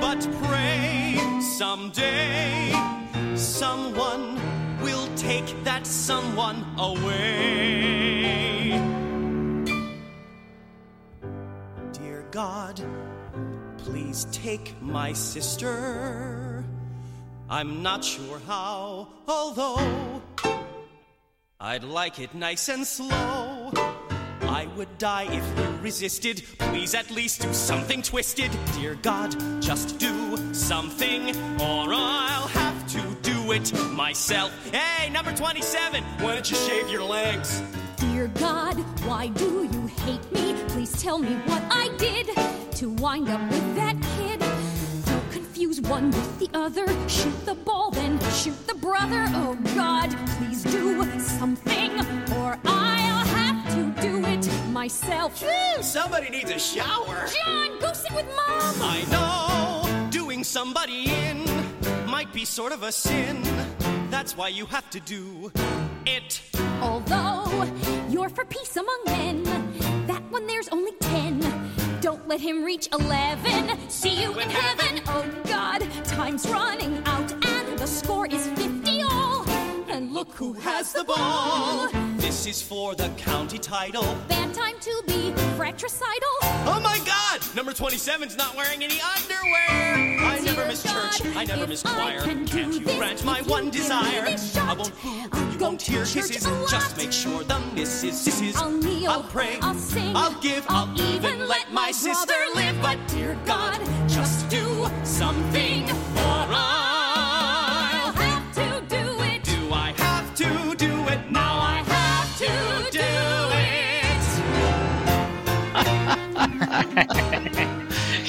but 0.00 0.28
pray 0.44 1.18
someday 1.40 2.72
someone 3.34 4.38
will 4.82 5.08
take 5.16 5.64
that 5.64 5.86
someone 5.86 6.64
away. 6.78 8.78
Dear 11.92 12.26
God, 12.30 12.80
please 13.78 14.26
take 14.32 14.80
my 14.82 15.12
sister. 15.12 16.64
I'm 17.48 17.82
not 17.82 18.04
sure 18.04 18.40
how, 18.46 19.08
although 19.28 20.22
I'd 21.60 21.84
like 21.84 22.18
it 22.18 22.34
nice 22.34 22.68
and 22.68 22.86
slow. 22.86 23.70
I 24.42 24.68
would 24.76 24.98
die 24.98 25.26
if 25.30 25.58
you 25.58 25.78
resisted. 25.82 26.42
Please 26.58 26.94
at 26.94 27.10
least 27.10 27.42
do 27.42 27.52
something 27.52 28.02
twisted. 28.02 28.50
Dear 28.74 28.94
God, 28.96 29.34
just 29.60 29.98
do 29.98 30.36
something, 30.54 31.30
or 31.60 31.92
I'll 31.94 32.48
have 32.48 32.75
do 33.46 33.52
it 33.52 33.72
myself. 33.92 34.52
Hey, 34.72 35.08
number 35.10 35.32
27, 35.32 36.02
why 36.20 36.34
don't 36.34 36.50
you 36.50 36.56
shave 36.56 36.88
your 36.88 37.04
legs? 37.04 37.62
Dear 37.96 38.28
God, 38.28 38.74
why 39.06 39.28
do 39.28 39.68
you 39.72 39.86
hate 39.86 40.32
me? 40.32 40.54
Please 40.68 41.00
tell 41.00 41.18
me 41.18 41.34
what 41.46 41.62
I 41.70 41.88
did 41.96 42.26
to 42.76 42.90
wind 42.90 43.28
up 43.28 43.40
with 43.50 43.76
that 43.76 43.94
kid. 44.16 44.40
Don't 45.06 45.30
confuse 45.30 45.80
one 45.80 46.10
with 46.10 46.38
the 46.40 46.48
other. 46.54 46.86
Shoot 47.08 47.46
the 47.46 47.54
ball, 47.54 47.90
then 47.90 48.18
shoot 48.32 48.66
the 48.66 48.74
brother. 48.74 49.26
Oh 49.28 49.56
God, 49.76 50.10
please 50.38 50.64
do 50.64 51.04
something, 51.20 51.92
or 52.38 52.58
I'll 52.64 53.26
have 53.26 53.74
to 53.74 54.02
do 54.02 54.24
it 54.26 54.50
myself. 54.70 55.42
Somebody 55.82 56.30
needs 56.30 56.50
a 56.50 56.58
shower. 56.58 57.28
John, 57.44 57.78
go 57.78 57.92
sit 57.92 58.12
with 58.12 58.26
Mom. 58.26 58.74
I 58.82 59.04
know 59.10 60.10
doing 60.10 60.42
somebody 60.42 61.10
in 61.10 61.65
might 62.16 62.32
be 62.32 62.46
sort 62.46 62.72
of 62.72 62.82
a 62.82 62.90
sin. 62.90 63.42
That's 64.08 64.38
why 64.38 64.48
you 64.48 64.64
have 64.64 64.88
to 64.88 65.00
do 65.00 65.52
it. 66.06 66.40
Although 66.80 67.70
you're 68.08 68.30
for 68.30 68.46
peace 68.46 68.74
among 68.78 69.00
men, 69.04 69.42
that 70.06 70.22
one 70.30 70.46
there's 70.46 70.68
only 70.68 70.92
ten. 70.92 71.44
Don't 72.00 72.26
let 72.26 72.40
him 72.40 72.64
reach 72.64 72.88
eleven. 72.90 73.78
See 73.90 74.22
you 74.22 74.32
in 74.38 74.48
heaven. 74.48 75.02
Oh 75.08 75.26
God, 75.44 75.86
time's 76.04 76.48
running 76.48 77.02
out, 77.04 77.30
and 77.44 77.78
the 77.78 77.86
score 77.86 78.26
is 78.26 78.46
fifty 78.60 79.02
all. 79.02 79.46
And 79.90 80.14
look 80.14 80.32
who 80.32 80.54
has 80.54 80.94
the 80.94 81.04
ball. 81.04 81.90
This 82.26 82.44
is 82.48 82.60
for 82.60 82.96
the 82.96 83.08
county 83.10 83.56
title. 83.56 84.02
Bad 84.26 84.52
time 84.52 84.74
to 84.80 85.02
be 85.06 85.30
fratricidal. 85.56 86.36
Oh 86.42 86.80
my 86.82 86.98
god! 87.06 87.40
Number 87.54 87.70
27's 87.70 88.36
not 88.36 88.56
wearing 88.56 88.82
any 88.82 88.98
underwear! 89.00 90.18
I 90.26 90.40
never 90.44 90.66
miss 90.66 90.82
God, 90.82 91.12
church, 91.12 91.36
I 91.36 91.44
never 91.44 91.68
miss 91.68 91.84
choir. 91.84 92.20
Can 92.22 92.44
Can't 92.44 92.74
you 92.74 92.84
grant 92.98 93.24
my 93.24 93.42
one 93.42 93.70
desire? 93.70 94.24
I 94.56 94.74
won't 94.76 95.00
boo, 95.02 95.28
I'll 95.30 95.52
you 95.52 95.58
won't 95.58 95.80
hear 95.80 96.04
kisses. 96.04 96.42
Just 96.68 96.96
make 96.96 97.12
sure 97.12 97.44
the 97.44 97.60
missus 97.74 98.26
sisses. 98.26 98.56
I'll 98.56 98.72
kneel, 98.72 99.08
I'll 99.08 99.22
pray, 99.22 99.58
I'll 99.62 99.74
sing, 99.74 100.16
I'll 100.16 100.34
give, 100.40 100.66
I'll, 100.68 101.00
even 101.00 101.46
let 101.46 101.72
my 101.72 101.92
sister 101.92 102.34
live. 102.56 102.76
But 102.82 102.98
dear 103.06 103.38
God, 103.46 103.80
just 104.08 104.48
do 104.48 104.88
something, 105.04 105.65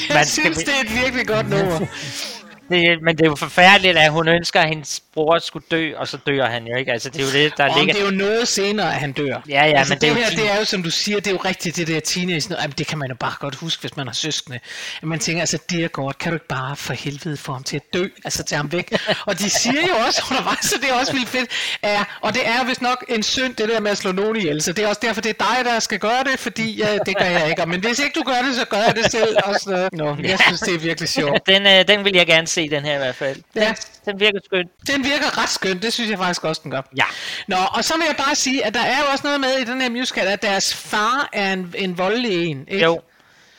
Jeg 0.09 0.15
Man 0.15 0.25
skal 0.25 0.43
synes, 0.43 0.57
vi- 0.57 0.63
det 0.63 0.73
er 0.79 0.83
et 0.83 1.03
virkelig 1.03 1.27
godt 1.27 1.49
nummer. 1.49 1.79
det, 2.69 3.01
men 3.01 3.17
det 3.17 3.23
er 3.23 3.29
jo 3.29 3.35
forfærdeligt, 3.35 3.97
at 3.97 4.11
hun 4.11 4.27
ønsker, 4.27 4.59
at 4.59 4.69
hendes 4.69 5.01
bror 5.13 5.39
skulle 5.39 5.65
dø, 5.71 5.93
og 5.97 6.07
så 6.07 6.17
dør 6.27 6.45
han 6.45 6.67
jo 6.67 6.77
ikke. 6.77 6.91
Altså, 6.91 7.09
det 7.09 7.21
er 7.21 7.25
jo 7.25 7.31
det, 7.31 7.57
der 7.57 7.77
ligger... 7.77 7.93
det 7.93 8.01
er 8.01 8.05
jo 8.05 8.11
noget 8.11 8.47
senere, 8.47 8.87
at 8.93 8.99
han 8.99 9.11
dør. 9.11 9.41
Ja, 9.49 9.65
ja, 9.65 9.79
altså, 9.79 9.93
men 9.93 10.01
det 10.01 10.07
er 10.07 10.11
jo 10.11 10.17
her, 10.17 10.29
det 10.29 10.51
er 10.51 10.59
jo, 10.59 10.65
som 10.65 10.83
du 10.83 10.91
siger, 10.91 11.19
det 11.19 11.27
er 11.27 11.31
jo 11.31 11.37
rigtigt, 11.37 11.75
det 11.75 11.87
der 11.87 11.99
teenage. 11.99 12.55
Jamen, 12.61 12.73
det 12.77 12.87
kan 12.87 12.97
man 12.97 13.09
jo 13.09 13.15
bare 13.15 13.33
godt 13.39 13.55
huske, 13.55 13.81
hvis 13.81 13.97
man 13.97 14.07
har 14.07 14.13
søskende. 14.13 14.59
At 15.01 15.07
man 15.07 15.19
tænker, 15.19 15.41
altså, 15.41 15.57
dear 15.69 15.87
God, 15.87 16.13
kan 16.13 16.31
du 16.31 16.35
ikke 16.35 16.47
bare 16.47 16.75
for 16.75 16.93
helvede 16.93 17.37
få 17.37 17.53
ham 17.53 17.63
til 17.63 17.75
at 17.75 17.93
dø? 17.93 18.07
Altså, 18.25 18.43
tage 18.43 18.57
ham 18.57 18.71
væk. 18.71 18.93
og 19.27 19.39
de 19.39 19.49
siger 19.49 19.81
jo 19.87 19.95
også 20.07 20.23
undervejs, 20.31 20.65
så 20.65 20.75
det 20.81 20.89
er 20.89 20.93
også 20.93 21.13
vildt 21.13 21.29
fedt. 21.29 21.49
Ja, 21.83 22.03
og 22.21 22.33
det 22.33 22.47
er 22.47 22.65
vist 22.65 22.81
nok 22.81 23.05
en 23.09 23.23
synd, 23.23 23.55
det 23.55 23.69
der 23.69 23.79
med 23.79 23.91
at 23.91 23.97
slå 23.97 24.11
nogen 24.11 24.35
ihjel. 24.35 24.61
Så 24.61 24.73
det 24.73 24.83
er 24.83 24.87
også 24.87 25.01
derfor, 25.03 25.21
det 25.21 25.29
er 25.29 25.45
dig, 25.55 25.65
der 25.65 25.79
skal 25.79 25.99
gøre 25.99 26.23
det, 26.23 26.39
fordi 26.39 26.77
ja, 26.77 26.97
det 27.05 27.17
gør 27.17 27.25
jeg 27.25 27.49
ikke. 27.49 27.65
Men 27.65 27.79
hvis 27.79 27.99
ikke 27.99 28.19
du 28.19 28.23
gør 28.23 28.41
det, 28.47 28.55
så 28.55 28.65
gør 28.65 28.77
jeg 28.77 28.95
det 28.95 29.11
selv. 29.11 29.37
Og 29.43 29.55
noget. 29.65 29.93
Nå, 29.93 30.15
jeg 30.23 30.39
synes, 30.39 30.59
det 30.59 30.75
er 30.75 30.79
virkelig 30.79 31.09
sjovt. 31.09 31.47
Den, 31.47 31.67
øh, 31.67 31.87
den 31.87 32.05
vil 32.05 32.15
jeg 32.15 32.27
gerne 32.27 32.47
se, 32.57 32.69
den 32.69 32.85
her 32.85 32.93
i 32.95 32.97
hvert 32.97 33.15
fald. 33.15 33.35
Den, 33.53 33.61
Ja. 33.61 33.73
den 34.05 34.19
virker 34.19 34.39
skønt. 34.45 34.69
Den 34.87 35.03
virker 35.03 35.41
ret 35.43 35.49
skønt, 35.49 35.81
det 35.83 35.93
synes 35.93 36.09
jeg 36.09 36.17
faktisk 36.17 36.43
også, 36.43 36.61
den 36.63 36.71
gør. 36.71 36.81
Ja. 36.97 37.03
Nå, 37.47 37.57
og 37.73 37.83
så 37.83 37.93
vil 37.97 38.03
jeg 38.07 38.15
bare 38.25 38.35
sige, 38.35 38.65
at 38.65 38.73
der 38.73 38.79
er 38.81 38.97
jo 38.99 39.05
også 39.11 39.23
noget 39.27 39.39
med 39.39 39.49
i 39.61 39.63
den 39.63 39.81
her 39.81 39.89
musical, 39.89 40.27
at 40.27 40.41
deres 40.41 40.75
far 40.75 41.29
er 41.33 41.53
en, 41.53 41.73
en 41.77 41.97
voldelig 41.97 42.45
en. 42.47 42.65
Ikke? 42.67 42.83
Jo, 42.85 43.01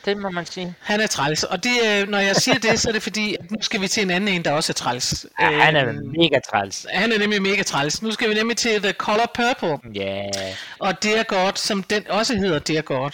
det 0.05 0.17
må 0.17 0.29
man 0.29 0.45
sige. 0.45 0.73
Han 0.79 1.01
er 1.01 1.07
træls, 1.07 1.43
og 1.43 1.63
det, 1.63 1.71
øh, 1.87 2.07
når 2.09 2.17
jeg 2.17 2.35
siger 2.35 2.57
det, 2.59 2.79
så 2.79 2.89
er 2.89 2.93
det 2.93 3.03
fordi, 3.03 3.35
at 3.39 3.51
nu 3.51 3.57
skal 3.61 3.81
vi 3.81 3.87
til 3.87 4.03
en 4.03 4.09
anden 4.09 4.27
en, 4.35 4.43
der 4.45 4.51
også 4.51 4.71
er 4.71 4.73
træls. 4.73 5.25
Ja, 5.41 5.45
han 5.51 5.75
er 5.75 5.85
mega 5.93 6.39
træls. 6.51 6.85
han 6.93 7.11
er 7.11 7.17
nemlig 7.19 7.41
mega 7.41 7.63
træls. 7.63 8.01
Nu 8.01 8.11
skal 8.11 8.29
vi 8.29 8.33
nemlig 8.33 8.57
til 8.57 8.81
The 8.81 8.91
Color 8.91 9.31
Purple. 9.35 9.91
Ja. 9.95 10.21
Og 10.79 11.03
Dear 11.03 11.23
God, 11.23 11.51
som 11.55 11.83
den 11.83 12.03
også 12.09 12.35
hedder 12.35 12.59
Dear 12.59 12.81
God. 12.81 13.11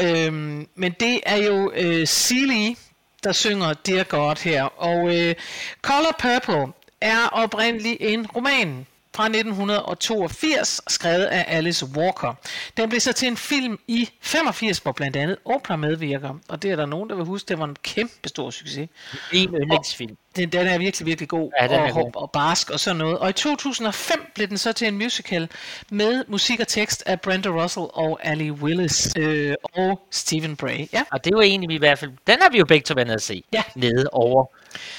Øhm, 0.00 0.66
men 0.74 0.94
det 1.00 1.20
er 1.26 1.36
jo 1.36 1.72
øh, 1.76 2.06
Seeley, 2.06 2.76
der 3.24 3.32
synger 3.32 3.72
Dear 3.72 4.04
God 4.04 4.36
her. 4.44 4.64
Og 4.64 5.16
øh, 5.16 5.34
Color 5.82 6.16
Purple 6.18 6.72
er 7.00 7.28
oprindeligt 7.32 7.96
en 8.00 8.26
roman 8.26 8.86
fra 9.14 9.24
1982, 9.24 10.80
skrevet 10.88 11.24
af 11.24 11.44
Alice 11.48 11.86
Walker. 11.86 12.34
Den 12.76 12.88
blev 12.88 13.00
så 13.00 13.12
til 13.12 13.28
en 13.28 13.36
film 13.36 13.78
i 13.88 14.10
85, 14.22 14.78
hvor 14.78 14.92
blandt 14.92 15.16
andet 15.16 15.36
Oprah 15.44 15.78
medvirker. 15.78 16.40
Og 16.48 16.62
det 16.62 16.70
er 16.70 16.76
der 16.76 16.86
nogen, 16.86 17.10
der 17.10 17.16
vil 17.16 17.24
huske, 17.24 17.48
det 17.48 17.58
var 17.58 17.64
en 17.64 17.76
kæmpe 17.82 18.28
stor 18.28 18.50
succes. 18.50 18.88
En 19.32 19.54
yndlingsfilm. 19.54 20.16
Den, 20.36 20.48
den 20.48 20.66
er 20.66 20.78
virkelig, 20.78 21.06
virkelig 21.06 21.28
god 21.28 21.50
Ja, 21.60 21.66
den 21.66 21.74
er 21.74 21.82
og, 21.82 21.92
god. 21.92 22.10
og, 22.14 22.30
barsk 22.30 22.70
og 22.70 22.80
sådan 22.80 22.96
noget. 22.96 23.18
Og 23.18 23.30
i 23.30 23.32
2005 23.32 24.32
blev 24.34 24.48
den 24.48 24.58
så 24.58 24.72
til 24.72 24.88
en 24.88 24.98
musical 24.98 25.48
med 25.90 26.24
musik 26.28 26.60
og 26.60 26.68
tekst 26.68 27.02
af 27.06 27.20
Brenda 27.20 27.48
Russell 27.48 27.86
og 27.92 28.18
Ali 28.22 28.50
Willis 28.50 29.08
øh, 29.18 29.54
og 29.74 30.00
Stephen 30.10 30.56
Bray. 30.56 30.88
Ja. 30.92 31.02
Og 31.12 31.24
det 31.24 31.30
jo 31.32 31.40
egentlig 31.40 31.68
vi 31.68 31.74
i 31.74 31.78
hvert 31.78 31.98
fald... 31.98 32.10
Den 32.26 32.36
har 32.42 32.50
vi 32.50 32.58
jo 32.58 32.64
begge 32.64 32.84
to 32.84 32.94
været 32.94 33.06
nede 33.06 33.14
at 33.14 33.22
se. 33.22 33.44
Ja. 33.52 33.62
Nede 33.74 34.08
over, 34.12 34.46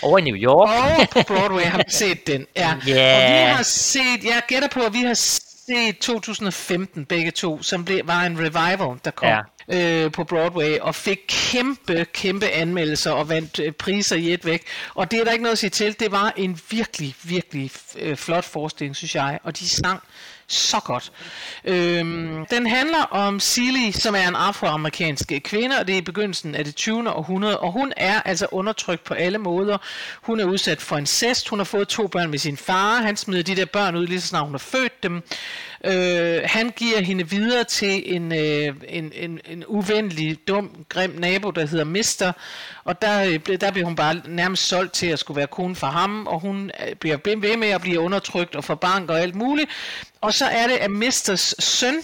over 0.02 0.18
i 0.18 0.22
New 0.22 0.36
York. 0.36 0.70
Og 0.70 1.10
på 1.10 1.20
Broadway 1.34 1.64
har 1.64 1.78
vi 1.78 1.84
set 1.90 2.28
den. 2.28 2.46
Ja. 2.56 2.76
Ja. 2.88 3.16
Og 3.16 3.32
vi 3.32 3.56
har 3.56 3.64
set, 3.64 4.02
jeg 4.24 4.42
gætter 4.48 4.68
på, 4.68 4.80
at 4.80 4.94
vi 4.94 5.02
har 5.02 5.14
set 5.14 5.98
2015 5.98 7.06
begge 7.06 7.32
to, 7.32 7.62
som 7.62 7.86
blev, 7.86 8.02
var 8.08 8.22
en 8.22 8.40
revival, 8.40 9.00
der 9.06 9.12
kom. 9.12 9.28
Ja. 9.28 9.42
Øh, 9.70 10.12
på 10.12 10.24
Broadway 10.24 10.80
og 10.80 10.96
fik 10.96 11.20
kæmpe, 11.28 12.06
kæmpe 12.14 12.50
anmeldelser 12.50 13.12
og 13.12 13.30
vandt 13.30 13.60
øh, 13.60 13.72
priser 13.72 14.16
i 14.16 14.34
et 14.34 14.46
væk. 14.46 14.64
Og 14.96 15.12
det 15.12 15.20
er 15.20 15.24
der 15.24 15.32
ikke 15.32 15.44
noget 15.44 15.52
at 15.52 15.58
sige 15.58 15.70
til. 15.70 16.00
Det 16.00 16.12
var 16.12 16.34
en 16.38 16.60
virkelig, 16.70 17.16
virkelig 17.24 17.72
øh, 17.98 18.18
flot 18.18 18.44
forestilling, 18.44 18.96
synes 18.96 19.16
jeg. 19.16 19.40
Og 19.44 19.60
de 19.60 19.70
sang 19.70 20.00
så 20.48 20.80
godt. 20.80 21.12
Øhm, 21.66 22.46
den 22.46 22.68
handler 22.68 23.02
om 23.02 23.40
Silly, 23.40 23.92
som 23.92 24.16
er 24.16 24.28
en 24.28 24.36
afroamerikansk 24.36 25.32
kvinde, 25.44 25.80
og 25.80 25.88
det 25.88 25.94
er 25.94 25.98
i 25.98 26.02
begyndelsen 26.02 26.56
af 26.56 26.66
det 26.66 26.76
20. 26.76 27.14
århundrede, 27.14 27.60
og 27.60 27.72
hun 27.72 27.94
er 27.98 28.22
altså 28.22 28.48
undertrykt 28.52 29.04
på 29.04 29.14
alle 29.14 29.38
måder. 29.38 29.78
Hun 30.22 30.40
er 30.40 30.46
udsat 30.46 30.82
for 30.82 30.98
incest, 30.98 31.50
hun 31.50 31.60
har 31.60 31.64
fået 31.64 31.88
to 31.88 32.08
børn 32.08 32.30
med 32.30 32.40
sin 32.40 32.58
far, 32.58 33.02
han 33.02 33.18
smider 33.18 33.44
de 33.44 33.56
der 33.56 33.66
børn 33.66 33.96
ud 33.96 34.08
lige 34.08 34.22
så 34.22 34.28
snart 34.28 34.44
hun 34.44 34.54
har 34.54 34.58
født 34.58 35.04
dem. 35.04 35.24
Øh, 35.84 36.42
han 36.46 36.74
giver 36.76 37.02
hende 37.02 37.30
videre 37.30 37.64
til 37.64 38.16
en, 38.16 38.32
øh, 38.32 38.76
en, 38.88 39.12
en, 39.16 39.40
en 39.46 39.64
uvenlig, 39.68 40.48
dum, 40.48 40.86
grim 40.90 41.16
nabo, 41.18 41.52
der 41.52 41.66
hedder 41.66 41.84
Mister, 41.86 42.32
og 42.84 43.02
der, 43.02 43.24
øh, 43.24 43.60
der 43.62 43.72
bliver 43.72 43.86
hun 43.86 43.96
bare 43.96 44.22
nærmest 44.28 44.68
solgt 44.68 44.94
til 44.94 45.08
at 45.08 45.20
skulle 45.20 45.38
være 45.38 45.48
kone 45.48 45.76
for 45.76 45.88
ham, 45.88 46.28
og 46.28 46.40
hun 46.40 46.72
øh, 46.88 46.96
bliver 46.96 47.18
ved 47.24 47.58
med 47.58 47.68
at 47.68 47.82
blive 47.82 48.00
undertrykt 48.00 48.56
og 48.56 48.64
får 48.64 48.76
bank 48.76 49.10
og 49.10 49.20
alt 49.20 49.36
muligt. 49.36 49.70
Og 50.22 50.34
så 50.34 50.46
er 50.46 50.68
det, 50.68 50.76
at 50.76 50.92
Misters 50.92 51.56
søn, 51.60 51.96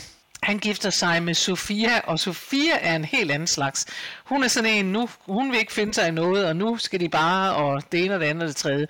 han 0.43 0.59
gifter 0.59 0.89
sig 0.89 1.23
med 1.23 1.33
Sofia, 1.33 1.99
og 1.99 2.19
Sofia 2.19 2.77
er 2.81 2.95
en 2.95 3.05
helt 3.05 3.31
anden 3.31 3.47
slags. 3.47 3.85
Hun 4.25 4.43
er 4.43 4.47
sådan 4.47 4.69
en, 4.69 4.85
nu, 4.85 5.09
hun 5.19 5.51
vil 5.51 5.59
ikke 5.59 5.73
finde 5.73 5.93
sig 5.93 6.07
i 6.07 6.11
noget, 6.11 6.45
og 6.45 6.55
nu 6.55 6.77
skal 6.77 6.99
de 6.99 7.09
bare, 7.09 7.55
og 7.55 7.83
det 7.91 8.05
ene 8.05 8.13
og 8.13 8.19
det 8.19 8.25
andet 8.25 8.43
og 8.43 8.47
det 8.47 8.55
tredje. 8.55 8.87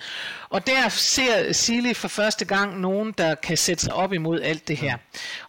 Og 0.50 0.68
der 0.68 0.90
ser 0.90 1.54
Silly 1.54 1.94
for 1.94 2.08
første 2.08 2.46
gang 2.46 2.80
nogen, 2.80 3.14
der 3.18 3.36
kan 3.36 3.58
sætte 3.58 3.84
sig 3.84 3.94
op 3.94 4.14
imod 4.14 4.42
alt 4.42 4.68
det 4.68 4.78
her. 4.78 4.98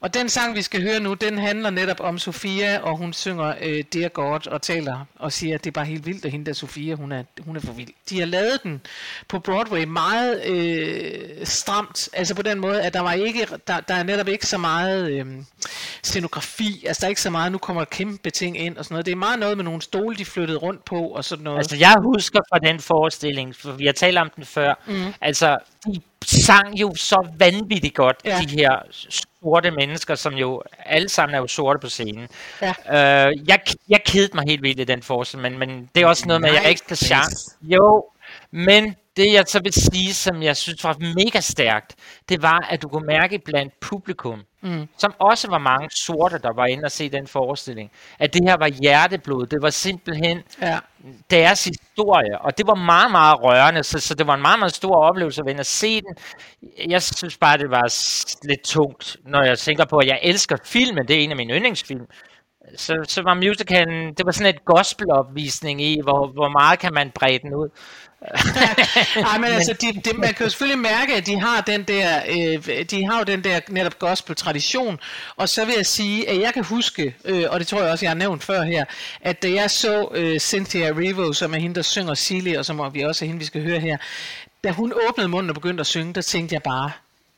Og 0.00 0.14
den 0.14 0.28
sang, 0.28 0.56
vi 0.56 0.62
skal 0.62 0.82
høre 0.82 1.00
nu, 1.00 1.14
den 1.14 1.38
handler 1.38 1.70
netop 1.70 2.00
om 2.00 2.18
Sofia, 2.18 2.78
og 2.78 2.96
hun 2.96 3.12
synger 3.12 3.54
øh, 3.60 3.84
Dear 3.92 4.08
God, 4.08 4.46
og 4.46 4.62
taler 4.62 5.06
og 5.18 5.32
siger, 5.32 5.54
at 5.54 5.64
det 5.64 5.70
er 5.70 5.72
bare 5.72 5.84
helt 5.84 6.06
vildt, 6.06 6.24
at 6.24 6.30
hende 6.30 6.46
der 6.46 6.52
Sofia, 6.52 6.94
hun 6.94 7.12
er, 7.12 7.22
hun 7.40 7.56
er 7.56 7.60
for 7.60 7.72
vild. 7.72 7.90
De 8.10 8.18
har 8.18 8.26
lavet 8.26 8.62
den 8.62 8.80
på 9.28 9.38
Broadway 9.38 9.84
meget 9.84 10.46
øh, 10.46 11.46
stramt, 11.46 12.08
altså 12.12 12.34
på 12.34 12.42
den 12.42 12.60
måde, 12.60 12.82
at 12.82 12.94
der 12.94 13.00
var 13.00 13.12
ikke, 13.12 13.46
der, 13.66 13.80
der 13.80 13.94
er 13.94 14.02
netop 14.02 14.28
ikke 14.28 14.46
så 14.46 14.58
meget 14.58 15.10
øh, 15.10 15.26
scenografi, 16.02 16.84
altså 16.86 17.00
der 17.00 17.06
er 17.06 17.08
ikke 17.08 17.20
så 17.20 17.30
meget, 17.30 17.52
nu 17.52 17.58
kommer 17.58 17.84
kæmpe 17.84 18.30
ting 18.30 18.58
ind 18.58 18.76
og 18.76 18.84
sådan 18.84 18.94
noget. 18.94 19.06
Det 19.06 19.12
er 19.12 19.16
meget 19.16 19.38
noget 19.38 19.56
med 19.56 19.64
nogle 19.64 19.82
stole, 19.82 20.16
de 20.16 20.24
flyttede 20.24 20.58
rundt 20.58 20.84
på 20.84 21.00
og 21.00 21.24
sådan 21.24 21.44
noget. 21.44 21.58
Altså, 21.58 21.76
jeg 21.76 21.94
husker 22.14 22.40
fra 22.52 22.58
den 22.58 22.80
forestilling, 22.80 23.56
for 23.56 23.72
vi 23.72 23.86
har 23.86 23.92
talt 23.92 24.18
om 24.18 24.30
den 24.36 24.44
før, 24.44 24.74
mm. 24.86 25.14
altså, 25.20 25.58
de 25.86 26.00
sang 26.26 26.80
jo 26.80 26.94
så 26.94 27.28
vanvittigt 27.38 27.94
godt, 27.94 28.16
Ja. 28.24 28.38
de 28.48 28.56
her 28.56 28.70
sorte 28.90 29.70
mennesker, 29.70 30.14
som 30.14 30.34
jo 30.34 30.62
alle 30.86 31.08
sammen 31.08 31.34
er 31.34 31.38
jo 31.38 31.46
sorte 31.46 31.78
på 31.78 31.88
scenen. 31.88 32.28
Ja. 32.62 33.26
Øh, 33.26 33.32
jeg, 33.48 33.60
jeg 33.88 34.00
kedede 34.06 34.30
mig 34.34 34.44
helt 34.48 34.62
vildt 34.62 34.80
i 34.80 34.84
den 34.84 35.02
forestilling, 35.02 35.58
men, 35.58 35.68
men 35.68 35.88
det 35.94 36.02
er 36.02 36.06
også 36.06 36.24
noget 36.28 36.40
med, 36.40 36.48
at 36.50 36.54
jeg 36.62 36.68
ikke 36.68 36.78
skal 36.78 36.96
chance. 36.96 37.50
Jo, 37.62 38.04
men 38.50 38.94
det 39.16 39.32
jeg 39.32 39.44
så 39.46 39.60
vil 39.62 39.72
sige, 39.72 40.14
som 40.14 40.42
jeg 40.42 40.56
synes 40.56 40.84
var 40.84 40.96
mega 41.24 41.40
stærkt, 41.40 41.94
det 42.28 42.42
var, 42.42 42.66
at 42.70 42.82
du 42.82 42.88
kunne 42.88 43.06
mærke 43.06 43.38
blandt 43.38 43.80
publikum, 43.80 44.42
mm. 44.60 44.88
som 44.98 45.14
også 45.18 45.50
var 45.50 45.58
mange 45.58 45.88
sorte, 45.90 46.38
der 46.38 46.52
var 46.54 46.66
inde 46.66 46.84
og 46.84 46.90
se 46.92 47.08
den 47.10 47.26
forestilling, 47.26 47.90
at 48.18 48.34
det 48.34 48.42
her 48.44 48.56
var 48.58 48.68
hjerteblod. 48.68 49.46
Det 49.46 49.62
var 49.62 49.70
simpelthen 49.70 50.42
Ja. 50.62 50.78
deres 51.30 51.64
historie, 51.64 52.38
og 52.40 52.58
det 52.58 52.66
var 52.66 52.74
meget, 52.74 53.10
meget 53.10 53.42
rørende, 53.42 53.82
så, 53.82 53.98
så 53.98 54.14
det 54.14 54.26
var 54.26 54.34
en 54.34 54.42
meget, 54.42 54.58
meget 54.58 54.74
stor 54.74 54.96
oplevelse 54.96 55.40
at 55.40 55.46
vende 55.46 55.60
at 55.60 55.66
se 55.66 56.00
den. 56.00 56.16
Jeg 56.90 57.02
synes 57.02 57.36
bare, 57.36 57.58
det 57.58 57.70
var 57.70 57.82
lidt 58.46 58.62
tungt, 58.64 59.16
når 59.26 59.42
jeg 59.42 59.58
tænker 59.58 59.84
på, 59.84 59.96
at 59.98 60.06
jeg 60.06 60.20
elsker 60.22 60.56
filmen, 60.64 61.08
det 61.08 61.16
er 61.16 61.20
en 61.20 61.30
af 61.30 61.36
mine 61.36 61.54
yndlingsfilm. 61.54 62.06
Så, 62.76 63.04
så 63.08 63.22
var 63.22 63.34
musicalen, 63.34 64.14
det 64.14 64.26
var 64.26 64.32
sådan 64.32 64.54
et 64.54 64.64
gospelopvisning 64.64 65.82
i, 65.82 66.00
hvor, 66.02 66.26
hvor 66.26 66.48
meget 66.48 66.78
kan 66.78 66.94
man 66.94 67.10
brede 67.10 67.38
den 67.38 67.54
ud. 67.54 67.68
Ej, 69.30 69.38
men 69.38 69.48
altså, 69.48 69.72
de, 69.72 69.92
de, 69.92 70.16
man 70.16 70.34
kan 70.34 70.46
jo 70.46 70.50
selvfølgelig 70.50 70.78
mærke, 70.78 71.14
at 71.14 71.26
de 71.26 71.40
har 71.40 71.60
den 71.60 71.82
der, 71.82 72.20
øh, 72.28 72.84
de 72.90 73.06
har 73.06 73.18
jo 73.18 73.24
den 73.24 73.44
der 73.44 73.60
netop 73.68 73.98
gospel-tradition, 73.98 75.00
og 75.36 75.48
så 75.48 75.64
vil 75.64 75.74
jeg 75.76 75.86
sige, 75.86 76.28
at 76.28 76.40
jeg 76.40 76.54
kan 76.54 76.64
huske, 76.64 77.16
øh, 77.24 77.44
og 77.50 77.60
det 77.60 77.66
tror 77.66 77.82
jeg 77.82 77.90
også, 77.90 78.04
jeg 78.04 78.10
har 78.10 78.16
nævnt 78.16 78.44
før 78.44 78.62
her, 78.62 78.84
at 79.20 79.42
da 79.42 79.52
jeg 79.52 79.70
så 79.70 80.08
øh, 80.14 80.38
Cynthia 80.38 80.86
Erivo, 80.86 81.32
som 81.32 81.54
er 81.54 81.58
hende, 81.58 81.74
der 81.74 81.82
synger 81.82 82.14
Silly, 82.14 82.56
og 82.56 82.64
som 82.64 82.94
vi 82.94 83.02
også 83.02 83.24
er 83.24 83.26
hende, 83.26 83.40
vi 83.40 83.46
skal 83.46 83.62
høre 83.62 83.80
her, 83.80 83.96
da 84.64 84.70
hun 84.70 84.92
åbnede 85.08 85.28
munden 85.28 85.50
og 85.50 85.54
begyndte 85.54 85.80
at 85.80 85.86
synge, 85.86 86.14
der 86.14 86.22
tænkte 86.22 86.54
jeg 86.54 86.62
bare, 86.62 86.90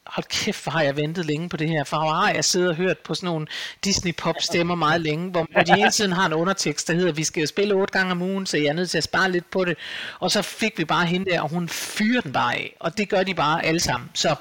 hold 0.07 0.25
kæft, 0.29 0.63
hvor 0.63 0.73
har 0.73 0.83
jeg 0.83 0.97
ventet 0.97 1.27
længe 1.27 1.49
på 1.49 1.57
det 1.57 1.69
her, 1.69 1.85
for 1.85 1.97
hvor 1.97 2.11
har 2.11 2.31
jeg 2.31 2.45
siddet 2.45 2.69
og 2.69 2.75
hørt 2.77 2.99
på 2.99 3.15
sådan 3.15 3.27
nogle 3.27 3.47
Disney-pop-stemmer 3.85 4.75
meget 4.75 5.01
længe, 5.01 5.31
hvor 5.31 5.47
hvor 5.53 5.63
de 5.63 5.75
hele 5.75 5.91
tiden 5.91 6.13
har 6.13 6.27
en 6.27 6.33
undertekst, 6.33 6.89
der 6.89 6.95
hedder, 6.95 7.13
vi 7.13 7.25
skal 7.25 7.41
jo 7.41 7.47
spille 7.47 7.75
otte 7.75 7.93
gange 7.93 8.13
om 8.13 8.23
ugen, 8.23 8.47
så 8.47 8.57
jeg 8.57 8.67
er 8.67 8.73
nødt 8.73 8.91
til 8.91 8.99
at 8.99 9.05
spare 9.05 9.31
lidt 9.31 9.51
på 9.51 9.65
det. 9.65 9.79
Og 10.21 10.31
så 10.31 10.43
fik 10.43 10.79
vi 10.79 10.85
bare 10.85 11.07
hende 11.07 11.31
der, 11.31 11.41
og 11.41 11.49
hun 11.49 11.69
fyrer 11.69 12.21
den 12.21 12.33
bare 12.33 12.55
af, 12.55 12.77
og 12.81 12.99
det 12.99 13.09
gør 13.09 13.23
de 13.23 13.35
bare 13.35 13.65
alle 13.65 13.81
sammen. 13.81 14.11
Så 14.15 14.35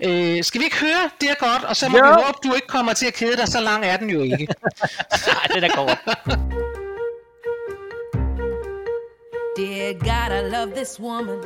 øh, 0.00 0.44
skal 0.44 0.60
vi 0.60 0.64
ikke 0.64 0.80
høre 0.80 1.10
det 1.20 1.30
er 1.30 1.34
godt, 1.38 1.64
og 1.64 1.76
så 1.76 1.88
må 1.88 1.98
Jo. 1.98 2.04
vi 2.04 2.10
håbe, 2.26 2.38
du 2.44 2.54
ikke 2.54 2.66
kommer 2.66 2.92
til 2.92 3.06
at 3.06 3.14
kede 3.14 3.36
dig, 3.36 3.48
så 3.48 3.60
lang 3.60 3.84
er 3.84 3.96
den 3.96 4.10
jo 4.10 4.22
ikke. 4.22 4.46
Nej, 5.26 5.46
det 5.54 5.56
er 5.56 5.60
da 5.60 5.74
godt. 5.74 5.98
Dear 9.56 9.92
God, 9.92 10.30
I 10.38 10.50
love 10.56 10.70
this 10.76 11.00
woman, 11.00 11.38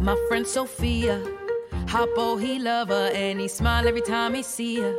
my 0.00 0.14
friend 0.28 0.46
Sophia. 0.46 1.45
Hoppo, 1.88 2.36
he 2.36 2.58
love 2.58 2.88
her 2.88 3.10
and 3.14 3.40
he 3.40 3.48
smile 3.48 3.86
every 3.86 4.00
time 4.00 4.34
he 4.34 4.42
see 4.42 4.80
her. 4.80 4.96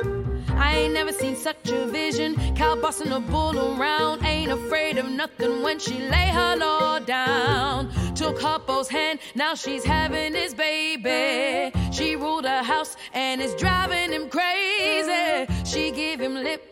I 0.56 0.76
ain't 0.78 0.94
never 0.94 1.12
seen 1.12 1.36
such 1.36 1.70
a 1.70 1.86
vision. 1.86 2.34
Cow 2.56 2.76
bossing 2.76 3.12
a 3.12 3.20
bull 3.20 3.56
around, 3.58 4.24
ain't 4.24 4.50
afraid 4.50 4.98
of 4.98 5.08
nothing 5.08 5.62
when 5.62 5.78
she 5.78 5.98
lay 5.98 6.28
her 6.28 6.56
law 6.56 6.98
down. 6.98 7.90
Took 8.14 8.40
Hoppo's 8.40 8.88
hand, 8.88 9.20
now 9.34 9.54
she's 9.54 9.84
having 9.84 10.34
his 10.34 10.54
baby. 10.54 11.72
She 11.92 12.16
ruled 12.16 12.44
her 12.44 12.62
house 12.62 12.96
and 13.12 13.40
is 13.40 13.54
driving 13.54 14.10
him 14.10 14.28
crazy. 14.28 15.46
She 15.64 15.90
give 15.90 16.20
him 16.20 16.34
lip, 16.34 16.62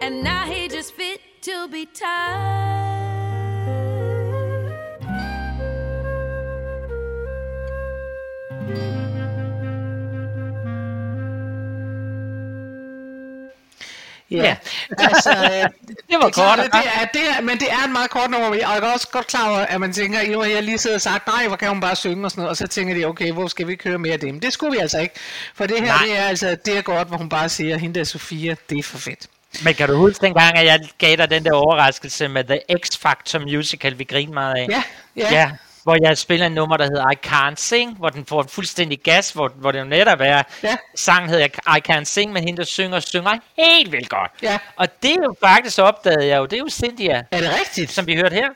and 0.00 0.24
now 0.24 0.46
he 0.46 0.68
just 0.68 0.94
fit 0.94 1.20
to 1.42 1.68
be 1.68 1.86
tied. 1.86 2.76
Ja, 14.30 14.56
altså, 14.98 15.30
øh, 15.30 15.70
det 16.10 16.16
var 16.22 16.28
klart, 16.28 16.58
kort, 16.58 16.72
det 16.72 16.90
er, 17.00 17.04
det 17.14 17.22
er, 17.38 17.40
men 17.42 17.58
det 17.58 17.72
er 17.72 17.84
et 17.84 17.90
meget 17.92 18.10
kort 18.10 18.30
nummer, 18.30 18.48
og 18.48 18.58
jeg 18.58 18.78
er 18.78 18.92
også 18.92 19.08
godt 19.08 19.26
klar 19.26 19.50
over, 19.50 19.58
at 19.58 19.80
man 19.80 19.92
tænker, 19.92 20.22
jo, 20.22 20.42
jeg 20.42 20.62
lige 20.62 20.78
sidder 20.78 20.96
og 20.96 21.02
sagt, 21.02 21.26
nej, 21.26 21.46
hvor 21.46 21.56
kan 21.56 21.68
hun 21.68 21.80
bare 21.80 21.96
synge 21.96 22.24
og 22.24 22.30
sådan 22.30 22.40
noget, 22.40 22.50
og 22.50 22.56
så 22.56 22.66
tænker 22.66 22.94
de, 22.94 23.04
okay, 23.04 23.32
hvor 23.32 23.46
skal 23.46 23.66
vi 23.66 23.74
køre 23.74 23.98
mere 23.98 24.12
af 24.12 24.20
det? 24.20 24.34
Men 24.34 24.42
det 24.42 24.52
skulle 24.52 24.72
vi 24.72 24.78
altså 24.78 24.98
ikke, 24.98 25.14
for 25.54 25.66
det 25.66 25.80
her, 25.80 25.86
Nej. 25.86 26.02
det 26.06 26.18
er 26.18 26.22
altså, 26.22 26.56
det 26.64 26.78
er 26.78 26.82
godt, 26.82 27.08
hvor 27.08 27.16
hun 27.16 27.28
bare 27.28 27.48
siger, 27.48 27.78
hende 27.78 27.98
der 27.98 28.04
Sofia, 28.04 28.56
det 28.70 28.78
er 28.78 28.82
for 28.82 28.98
fedt. 28.98 29.26
Men 29.64 29.74
kan 29.74 29.88
du 29.88 29.96
huske 29.96 30.26
dengang, 30.26 30.58
at 30.58 30.66
jeg 30.66 30.80
gav 30.98 31.16
dig 31.16 31.30
den 31.30 31.44
der 31.44 31.52
overraskelse 31.52 32.28
med 32.28 32.44
The 32.44 32.60
X-Factor 32.72 33.38
Musical, 33.38 33.98
vi 33.98 34.04
grinede 34.04 34.34
meget 34.34 34.54
af? 34.56 34.66
Ja, 34.70 34.82
ja. 35.16 35.34
ja 35.34 35.50
hvor 35.86 35.96
jeg 36.02 36.18
spiller 36.18 36.46
en 36.46 36.52
nummer, 36.52 36.76
der 36.76 36.84
hedder 36.84 37.10
I 37.10 37.16
Can't 37.26 37.56
Sing, 37.56 37.96
hvor 37.96 38.08
den 38.08 38.26
får 38.26 38.42
fuldstændig 38.48 39.00
gas, 39.00 39.30
hvor, 39.30 39.48
hvor 39.48 39.72
det 39.72 39.78
jo 39.78 39.84
netop 39.84 40.20
er, 40.20 40.42
ja. 40.62 40.76
sangen 40.94 41.30
hedder 41.30 41.46
I 41.76 41.80
Can't 41.90 42.04
Sing, 42.04 42.32
men 42.32 42.42
hende, 42.44 42.58
der 42.58 42.64
synger, 42.64 43.00
synger 43.00 43.38
helt 43.58 43.92
vildt 43.92 44.08
godt. 44.08 44.30
Ja. 44.42 44.58
Og 44.76 45.02
det 45.02 45.10
er 45.10 45.22
jo 45.24 45.34
faktisk 45.40 45.78
opdaget 45.78 46.26
jeg 46.26 46.38
jo, 46.38 46.44
det 46.44 46.52
er 46.52 46.58
jo 46.58 46.68
Cynthia. 46.68 47.22
Er 47.30 47.40
det 47.40 47.50
rigtigt? 47.60 47.92
Som 47.92 48.06
vi 48.06 48.16
hørte 48.16 48.34
her. 48.34 48.48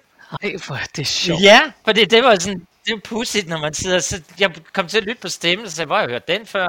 Ej, 0.43 0.53
for 0.63 0.79
det 0.97 1.03
er 1.03 1.07
sjovt. 1.07 1.43
Ja, 1.43 1.61
for 1.85 1.93
det, 1.93 2.11
det 2.11 2.25
var 2.25 2.37
sådan, 2.39 2.67
det 2.87 2.93
er 2.93 2.99
pudsigt, 3.05 3.49
når 3.49 3.59
man 3.59 3.75
sidder, 3.75 3.99
så 3.99 4.21
jeg 4.39 4.51
kom 4.73 4.89
til 4.89 4.99
at 4.99 5.05
lytte 5.05 5.23
på 5.23 5.29
stemmen, 5.29 5.67
og 5.67 5.73
sagde, 5.73 5.87
hvor 5.87 5.97
har 5.97 6.03
jeg 6.03 6.11
hørt 6.11 6.29
den 6.29 6.47
før? 6.47 6.69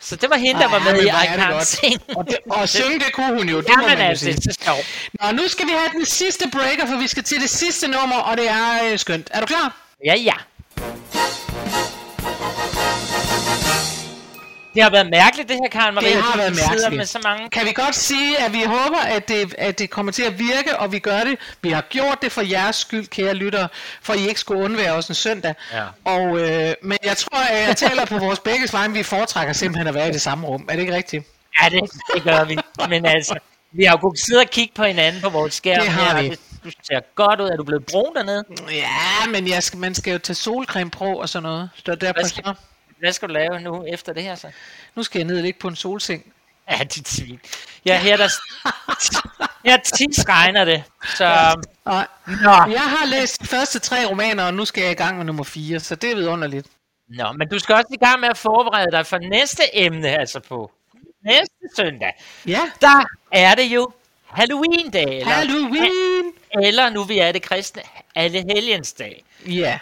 Så 0.00 0.16
det 0.16 0.30
var 0.30 0.36
hende, 0.36 0.60
der 0.60 0.68
var 0.68 0.78
med 0.78 0.92
men 0.92 1.00
i 1.00 1.06
I 1.06 1.10
hvor 1.10 1.20
det 1.20 1.60
Can't. 1.60 1.64
Sing. 1.64 2.02
Og, 2.16 2.26
det, 2.26 2.38
og 2.50 2.68
synge, 2.68 2.98
det 2.98 3.12
kunne 3.12 3.38
hun 3.38 3.48
jo, 3.48 3.60
det 3.60 3.70
man 3.76 3.98
jo 3.98 4.04
altså, 4.04 4.26
det 4.26 4.36
er 4.36 4.52
så 4.52 4.58
sjovt. 4.64 5.10
Nå, 5.20 5.42
nu 5.42 5.48
skal 5.48 5.66
vi 5.66 5.70
have 5.70 5.90
den 5.92 6.06
sidste 6.06 6.44
breaker, 6.52 6.86
for 6.86 6.96
vi 6.96 7.08
skal 7.08 7.22
til 7.22 7.40
det 7.40 7.50
sidste 7.50 7.88
nummer, 7.88 8.16
og 8.16 8.36
det 8.36 8.48
er 8.48 8.92
øh, 8.92 8.98
skønt. 8.98 9.30
Er 9.30 9.40
du 9.40 9.46
klar? 9.46 9.76
Ja, 10.04 10.14
ja. 10.14 10.32
Det 14.74 14.82
har 14.82 14.90
været 14.90 15.10
mærkeligt, 15.10 15.48
det 15.48 15.56
her, 15.56 15.68
Karen 15.68 15.94
Marie. 15.94 16.08
Det 16.08 16.22
har 16.22 16.36
været 16.36 16.56
mærkeligt. 16.68 16.96
Med 16.96 17.06
så 17.06 17.20
mange... 17.24 17.50
Kan 17.50 17.66
vi 17.66 17.72
godt 17.72 17.94
sige, 17.94 18.38
at 18.38 18.52
vi 18.52 18.62
håber, 18.62 18.98
at 18.98 19.28
det, 19.28 19.54
at 19.58 19.78
det 19.78 19.90
kommer 19.90 20.12
til 20.12 20.22
at 20.22 20.38
virke, 20.38 20.78
og 20.78 20.92
vi 20.92 20.98
gør 20.98 21.20
det. 21.20 21.38
Vi 21.62 21.70
har 21.70 21.80
gjort 21.80 22.22
det 22.22 22.32
for 22.32 22.42
jeres 22.42 22.76
skyld, 22.76 23.06
kære 23.06 23.34
lyttere, 23.34 23.68
for 24.02 24.14
I 24.14 24.28
ikke 24.28 24.40
skulle 24.40 24.64
undvære 24.64 24.92
os 24.92 25.08
en 25.08 25.14
søndag. 25.14 25.54
Ja. 25.72 25.84
Og, 26.04 26.38
øh, 26.38 26.74
men 26.82 26.98
jeg 27.04 27.16
tror, 27.16 27.38
at 27.38 27.68
jeg 27.68 27.76
taler 27.76 28.04
på 28.04 28.18
vores 28.18 28.38
begge 28.38 28.68
vegne, 28.72 28.94
vi 28.94 29.02
foretrækker 29.02 29.52
simpelthen 29.52 29.86
at 29.86 29.94
være 29.94 30.08
i 30.08 30.12
det 30.12 30.22
samme 30.22 30.46
rum. 30.46 30.66
Er 30.68 30.72
det 30.72 30.80
ikke 30.80 30.94
rigtigt? 30.94 31.26
Ja, 31.62 31.68
det, 31.68 31.90
det 32.14 32.22
gør 32.22 32.44
vi. 32.44 32.58
Men 32.88 33.06
altså, 33.06 33.38
vi 33.72 33.84
har 33.84 33.92
jo 33.92 33.96
kunnet 33.98 34.18
sidde 34.18 34.40
og 34.40 34.50
kigge 34.50 34.72
på 34.74 34.84
hinanden 34.84 35.22
på 35.22 35.28
vores 35.28 35.54
skærm. 35.54 35.80
Det 35.80 35.90
har 35.90 36.22
vi. 36.22 36.36
Du 36.64 36.70
ser 36.82 37.00
godt 37.14 37.40
ud. 37.40 37.48
Er 37.48 37.56
du 37.56 37.64
blevet 37.64 37.86
brun 37.86 38.14
dernede? 38.14 38.44
Ja, 38.70 39.26
men 39.30 39.48
jeg 39.48 39.62
skal, 39.62 39.78
man 39.78 39.94
skal 39.94 40.12
jo 40.12 40.18
tage 40.18 40.34
solcreme 40.34 40.90
på 40.90 41.04
og 41.04 41.28
sådan 41.28 41.42
noget. 41.42 41.70
Så 41.74 41.94
derfor 41.94 42.12
Hvad 42.12 42.24
skal, 42.24 42.54
hvad 42.98 43.12
skal 43.12 43.28
du 43.28 43.34
lave 43.34 43.60
nu 43.60 43.84
efter 43.84 44.12
det 44.12 44.22
her 44.22 44.34
så? 44.34 44.50
Nu 44.94 45.02
skal 45.02 45.18
jeg 45.18 45.26
ned 45.26 45.36
og 45.36 45.42
ligge 45.42 45.60
på 45.60 45.68
en 45.68 45.76
solseng. 45.76 46.32
Ja, 46.70 46.78
dit 46.84 47.08
svin. 47.08 47.40
Ja, 47.84 47.98
her 47.98 48.16
der... 48.16 48.28
Her 49.64 49.76
tis 49.76 50.28
regner 50.28 50.64
det. 50.64 50.84
Så... 51.16 51.24
Og, 51.84 52.06
Nå. 52.26 52.50
Jeg 52.50 52.80
har 52.80 53.06
læst 53.06 53.42
de 53.42 53.46
første 53.46 53.78
tre 53.78 54.06
romaner, 54.06 54.44
og 54.44 54.54
nu 54.54 54.64
skal 54.64 54.82
jeg 54.82 54.92
i 54.92 54.94
gang 54.94 55.16
med 55.16 55.24
nummer 55.24 55.44
4, 55.44 55.80
så 55.80 55.94
det 55.94 56.10
er 56.10 56.14
vidunderligt. 56.14 56.66
Nå, 57.08 57.32
men 57.32 57.48
du 57.48 57.58
skal 57.58 57.74
også 57.74 57.88
i 57.92 58.04
gang 58.04 58.20
med 58.20 58.28
at 58.28 58.36
forberede 58.36 58.90
dig 58.90 59.06
for 59.06 59.18
næste 59.18 59.62
emne, 59.72 60.08
altså 60.08 60.40
på 60.40 60.70
næste 61.24 61.54
søndag. 61.76 62.12
Ja. 62.46 62.60
Der 62.80 63.04
er 63.32 63.54
det 63.54 63.64
jo 63.64 63.92
Halloween-dag. 64.26 65.20
Eller, 65.20 65.32
Halloween! 65.32 66.32
Eller 66.62 66.90
nu 66.90 67.04
vi 67.04 67.18
er 67.18 67.32
det 67.32 67.42
kristne, 67.42 67.82
alle 68.14 68.44
helgensdag. 68.54 69.24
Ja. 69.46 69.78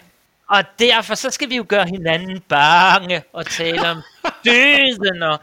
Og 0.49 0.65
derfor 0.79 1.15
så 1.15 1.31
skal 1.31 1.51
vi 1.51 1.57
jo 1.57 1.65
gøre 1.69 1.87
hinanden 1.87 2.41
bange 2.41 3.23
og 3.33 3.47
tale 3.47 3.91
om 3.91 4.03
døden. 4.45 5.23
Og, 5.23 5.41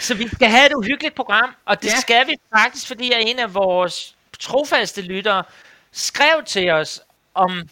så 0.00 0.14
vi 0.14 0.28
skal 0.28 0.48
have 0.48 0.66
et 0.66 0.72
uhyggeligt 0.74 1.14
program, 1.14 1.54
og 1.64 1.82
det 1.82 1.88
Ja. 1.88 1.92
ja. 1.92 2.00
skal 2.00 2.26
vi 2.26 2.34
faktisk, 2.58 2.86
fordi 2.86 3.12
at 3.12 3.18
en 3.20 3.38
af 3.38 3.54
vores 3.54 4.16
trofaste 4.38 5.02
lyttere 5.02 5.44
skrev 5.92 6.44
til 6.46 6.70
os, 6.70 7.00
om 7.34 7.68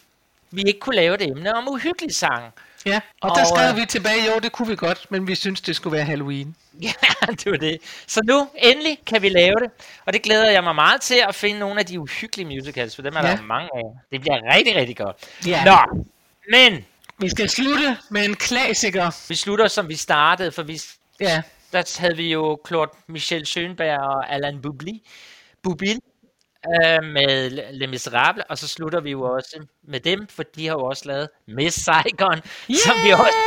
vi 0.51 0.61
ikke 0.67 0.79
kunne 0.79 0.95
lave 0.95 1.15
et 1.15 1.21
emne 1.21 1.53
om 1.55 1.67
uhyggelig 1.69 2.15
sang. 2.15 2.53
Ja, 2.87 2.99
og 3.21 3.29
der 3.35 3.41
Og, 3.41 3.47
skrev 3.47 3.69
øh, 3.69 3.77
vi 3.77 3.85
tilbage, 3.85 4.25
jo, 4.25 4.39
det 4.39 4.51
kunne 4.51 4.67
vi 4.67 4.75
godt, 4.75 5.05
men 5.09 5.27
vi 5.27 5.35
synes, 5.35 5.61
det 5.61 5.75
skulle 5.75 5.95
være 5.97 6.05
Halloween. 6.05 6.55
Ja, 6.81 6.91
det 7.31 7.51
var 7.51 7.57
det. 7.57 7.77
Så 8.07 8.21
nu, 8.27 8.47
endelig, 8.57 8.97
kan 9.05 9.21
vi 9.21 9.29
lave 9.29 9.55
det. 9.63 9.71
Og 10.05 10.13
det 10.13 10.21
glæder 10.21 10.49
jeg 10.51 10.63
mig 10.63 10.75
meget 10.75 11.01
til 11.01 11.23
at 11.29 11.35
finde 11.35 11.59
nogle 11.59 11.79
af 11.79 11.85
de 11.85 11.99
uhyggelige 11.99 12.45
musicals, 12.47 12.95
for 12.95 13.01
dem 13.01 13.15
er 13.15 13.27
Ja. 13.27 13.31
der 13.35 13.41
mange 13.41 13.69
af. 13.75 13.83
Det 14.11 14.21
bliver 14.21 14.53
rigtig, 14.55 14.75
rigtig 14.75 14.97
godt. 14.97 15.15
Ja. 15.47 15.63
Nå, 15.65 16.05
men 16.51 16.85
Vi 17.19 17.29
skal 17.29 17.49
slutte 17.49 17.97
med 18.09 18.25
en 18.25 18.35
klassiker. 18.35 19.25
vi 19.29 19.35
slutter, 19.35 19.67
som 19.67 19.89
vi 19.89 19.95
startede, 19.95 20.51
for 20.51 20.63
vi, 20.63 20.81
Ja. 21.19 21.41
der 21.71 21.97
havde 22.01 22.15
vi 22.17 22.31
jo 22.31 22.59
Claude 22.67 22.91
Michel 23.07 23.41
Schönberg 23.47 23.99
og 23.99 24.33
Alain 24.33 24.61
Bubli, 24.61 25.01
Bubil 25.63 25.99
øh, 26.65 27.03
med 27.03 27.49
Le- 27.49 27.71
Les 27.71 27.89
Miserables, 27.89 28.45
og 28.49 28.57
så 28.57 28.67
slutter 28.67 29.01
vi 29.01 29.11
jo 29.11 29.21
også 29.21 29.65
med 29.87 29.99
dem, 29.99 30.27
for 30.29 30.43
de 30.43 30.67
har 30.67 30.73
jo 30.73 30.85
også 30.85 31.03
lavet 31.05 31.29
Miss 31.47 31.83
Saigon, 31.83 32.41
yeah! 32.71 32.79
som 32.85 32.95
vi 33.03 33.11
også 33.11 33.37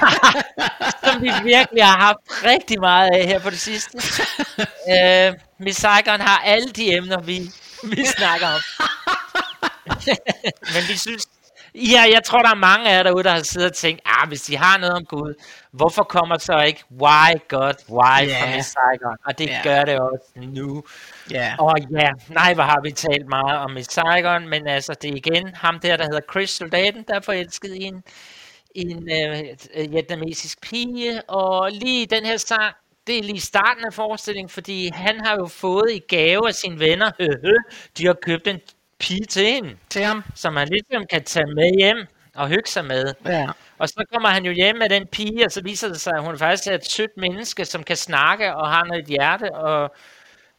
som 1.04 1.22
vi 1.22 1.30
virkelig 1.44 1.84
har 1.84 1.98
haft 1.98 2.18
rigtig 2.44 2.80
meget 2.80 3.10
af 3.14 3.26
her 3.26 3.38
på 3.40 3.50
det 3.50 3.60
sidste. 3.60 3.98
øh, 4.90 5.34
Miss 5.60 5.80
Saigon 5.80 6.20
har 6.20 6.38
alle 6.38 6.68
de 6.68 6.94
emner, 6.96 7.20
vi, 7.20 7.38
vi 7.84 8.04
snakker 8.06 8.46
om. 8.46 8.60
Men 10.74 10.82
vi 10.88 10.96
synes, 10.96 11.26
ja, 11.74 12.02
jeg 12.12 12.20
tror, 12.24 12.38
der 12.42 12.50
er 12.50 12.54
mange 12.54 12.90
af 12.90 12.96
jer 12.96 13.02
derude, 13.02 13.24
der 13.24 13.30
har 13.30 13.42
siddet 13.42 13.70
og 13.70 13.76
tænkt, 13.76 14.00
ah, 14.04 14.28
hvis 14.28 14.42
de 14.42 14.56
har 14.56 14.78
noget 14.78 14.94
om 14.94 15.04
Gud, 15.04 15.34
hvorfor 15.72 16.02
kommer 16.02 16.38
så 16.38 16.60
ikke 16.60 16.84
Why 16.90 17.32
God, 17.48 17.74
Why 17.90 18.28
Ja. 18.28 18.42
fra 18.42 18.56
Miss 18.56 18.68
Saigon? 18.68 19.16
Og 19.26 19.38
det 19.38 19.46
Ja. 19.46 19.60
gør 19.64 19.84
det 19.84 19.98
også 20.00 20.32
nu. 20.36 20.84
Ja. 21.30 21.54
Og 21.58 21.74
ja, 22.00 22.10
nej, 22.28 22.54
hvor 22.54 22.62
har 22.62 22.80
vi 22.82 22.90
talt 22.90 23.28
meget 23.28 23.58
om 23.58 23.70
Miss 23.70 23.92
Saigon, 23.92 24.48
men 24.48 24.66
altså, 24.66 24.94
det 25.02 25.10
er 25.10 25.16
igen 25.16 25.54
ham 25.54 25.78
der, 25.80 25.96
der 25.96 26.04
hedder 26.04 26.20
Chris 26.30 26.50
Soldaten, 26.50 27.04
der 27.08 27.14
er 27.14 27.20
forelsket 27.20 27.74
i 27.74 27.82
en, 27.82 28.02
en 28.74 29.08
øh, 29.12 29.40
øh, 29.74 29.92
vietnamesisk 29.92 30.60
pige, 30.60 31.22
og 31.30 31.70
lige 31.72 32.06
den 32.06 32.24
her 32.26 32.36
sang, 32.36 32.74
det 33.06 33.18
er 33.18 33.22
lige 33.22 33.40
starten 33.40 33.84
af 33.84 33.94
forestillingen, 33.94 34.48
fordi 34.48 34.90
han 34.94 35.20
har 35.26 35.36
jo 35.36 35.46
fået 35.46 35.90
i 35.92 35.98
gave 36.16 36.48
af 36.48 36.54
sine 36.54 36.78
venner, 36.80 37.10
de 37.98 38.06
har 38.06 38.16
købt 38.22 38.46
en 38.46 38.60
pige 39.02 39.24
til 39.24 39.46
hende, 39.46 39.76
Til 39.90 40.04
ham. 40.04 40.24
som 40.34 40.56
han 40.56 40.68
ligesom 40.68 41.06
kan 41.10 41.24
tage 41.24 41.46
med 41.54 41.78
hjem 41.78 42.06
og 42.34 42.48
hygge 42.48 42.70
sig 42.70 42.84
med. 42.84 43.14
Ja. 43.26 43.46
Og 43.78 43.88
så 43.88 44.04
kommer 44.12 44.28
han 44.28 44.44
jo 44.44 44.52
hjem 44.52 44.76
med 44.76 44.88
den 44.88 45.06
pige, 45.06 45.44
og 45.44 45.52
så 45.52 45.62
viser 45.62 45.88
det 45.88 46.00
sig, 46.00 46.12
at 46.16 46.22
hun 46.22 46.38
faktisk 46.38 46.66
er 46.66 46.74
et 46.74 46.86
sødt 46.90 47.16
menneske, 47.16 47.64
som 47.64 47.82
kan 47.84 47.96
snakke 47.96 48.54
og 48.56 48.70
har 48.70 48.84
noget 48.84 49.06
hjerte. 49.06 49.54
Og, 49.54 49.94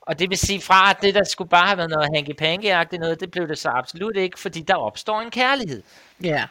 og 0.02 0.20
det 0.20 0.30
vil 0.30 0.38
sige 0.38 0.62
fra, 0.62 0.90
at 0.90 0.98
det 1.02 1.16
der 1.16 1.24
skulle 1.24 1.50
bare 1.50 1.66
have 1.68 1.78
været 1.78 1.90
noget 1.90 2.10
hanky 2.16 2.36
panky 2.36 2.96
noget, 2.96 3.20
det 3.20 3.32
blev 3.32 3.48
det 3.48 3.58
så 3.58 3.70
absolut 3.70 4.18
ikke, 4.18 4.40
fordi 4.40 4.62
der 4.62 4.76
opstår 4.76 5.22
en 5.22 5.32
kærlighed. 5.32 5.84
Ja. 6.24 6.44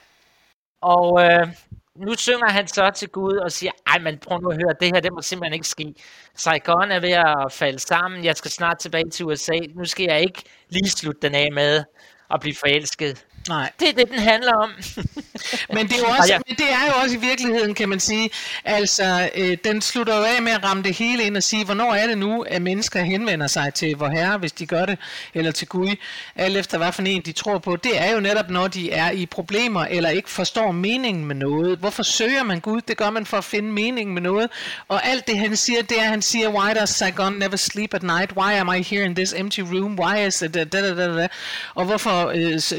Og 0.80 1.22
øh, 1.24 1.48
nu 1.96 2.14
synger 2.16 2.50
han 2.50 2.66
så 2.66 2.90
til 2.94 3.08
Gud 3.08 3.36
og 3.36 3.52
siger, 3.52 3.72
ej, 3.86 3.98
men 3.98 4.18
prøv 4.18 4.38
nu 4.40 4.48
at 4.48 4.56
høre, 4.56 4.74
det 4.80 4.90
her, 4.94 5.00
det 5.00 5.12
må 5.12 5.22
simpelthen 5.22 5.54
ikke 5.54 5.68
ske. 5.68 5.94
Saigon 6.34 6.90
er 6.90 7.00
ved 7.00 7.10
at 7.12 7.52
falde 7.52 7.78
sammen, 7.78 8.24
jeg 8.24 8.36
skal 8.36 8.50
snart 8.50 8.78
tilbage 8.78 9.10
til 9.10 9.26
USA, 9.26 9.58
nu 9.74 9.84
skal 9.84 10.04
jeg 10.04 10.20
ikke 10.20 10.42
lige 10.68 10.90
slutte 10.90 11.20
den 11.22 11.34
af 11.34 11.52
med 11.52 11.84
at 12.30 12.40
blive 12.40 12.54
forelsket. 12.54 13.26
Nej. 13.48 13.70
Det 13.80 13.88
er 13.88 13.92
det, 13.92 14.08
den 14.10 14.18
handler 14.18 14.52
om. 14.54 14.70
Men 15.74 15.88
det, 15.88 15.92
er 15.94 15.98
jo 15.98 16.04
også, 16.18 16.32
jeg- 16.32 16.40
men 16.48 16.56
det 16.56 16.66
er 16.72 16.86
jo 16.86 16.92
også 17.02 17.16
i 17.16 17.18
virkeligheden, 17.20 17.74
kan 17.74 17.88
man 17.88 18.00
sige, 18.00 18.30
altså, 18.64 19.30
øh, 19.34 19.56
den 19.64 19.82
slutter 19.82 20.16
jo 20.16 20.22
af 20.22 20.42
med 20.42 20.52
at 20.52 20.64
ramme 20.64 20.82
det 20.82 20.94
hele 20.96 21.22
ind 21.24 21.36
og 21.36 21.42
sige, 21.42 21.64
hvornår 21.64 21.94
er 21.94 22.06
det 22.06 22.18
nu, 22.18 22.42
at 22.42 22.62
mennesker 22.62 23.00
henvender 23.02 23.46
sig 23.46 23.74
til 23.74 23.96
vor 23.96 24.08
herre, 24.08 24.38
hvis 24.38 24.52
de 24.52 24.66
gør 24.66 24.86
det, 24.86 24.98
eller 25.34 25.50
til 25.50 25.68
Gud, 25.68 25.96
alt 26.36 26.56
efter 26.56 26.78
hvad 26.78 26.92
for 26.92 27.02
en 27.02 27.22
de 27.22 27.32
tror 27.32 27.58
på. 27.58 27.76
Det 27.76 28.00
er 28.00 28.12
jo 28.12 28.20
netop, 28.20 28.50
når 28.50 28.68
de 28.68 28.90
er 28.92 29.10
i 29.10 29.26
problemer, 29.26 29.84
eller 29.84 30.08
ikke 30.10 30.30
forstår 30.30 30.72
meningen 30.72 31.24
med 31.24 31.34
noget. 31.34 31.78
Hvorfor 31.78 32.02
søger 32.02 32.42
man 32.42 32.60
Gud? 32.60 32.80
Det 32.80 32.96
gør 32.96 33.10
man 33.10 33.26
for 33.26 33.36
at 33.36 33.44
finde 33.44 33.68
meningen 33.72 34.14
med 34.14 34.22
noget. 34.22 34.50
Og 34.88 35.06
alt 35.06 35.26
det, 35.26 35.38
han 35.38 35.56
siger, 35.56 35.82
det 35.82 36.00
er, 36.00 36.04
han 36.04 36.22
siger, 36.22 36.48
why 36.48 36.74
does 36.80 36.90
Saigon 36.90 37.32
never 37.32 37.56
sleep 37.56 37.94
at 37.94 38.02
night? 38.02 38.32
Why 38.36 38.52
am 38.52 38.74
I 38.74 38.82
here 38.82 39.04
in 39.04 39.14
this 39.14 39.32
empty 39.36 39.60
room? 39.60 39.98
Why 40.00 40.26
is 40.26 40.42
it 40.42 40.54
da, 40.54 40.64
da, 40.64 40.80
da, 40.80 40.94
da, 40.94 41.16
da? 41.16 41.28
Og 41.74 41.84
hvorfor 41.84 42.32
øh, 42.34 42.60
s- 42.60 42.74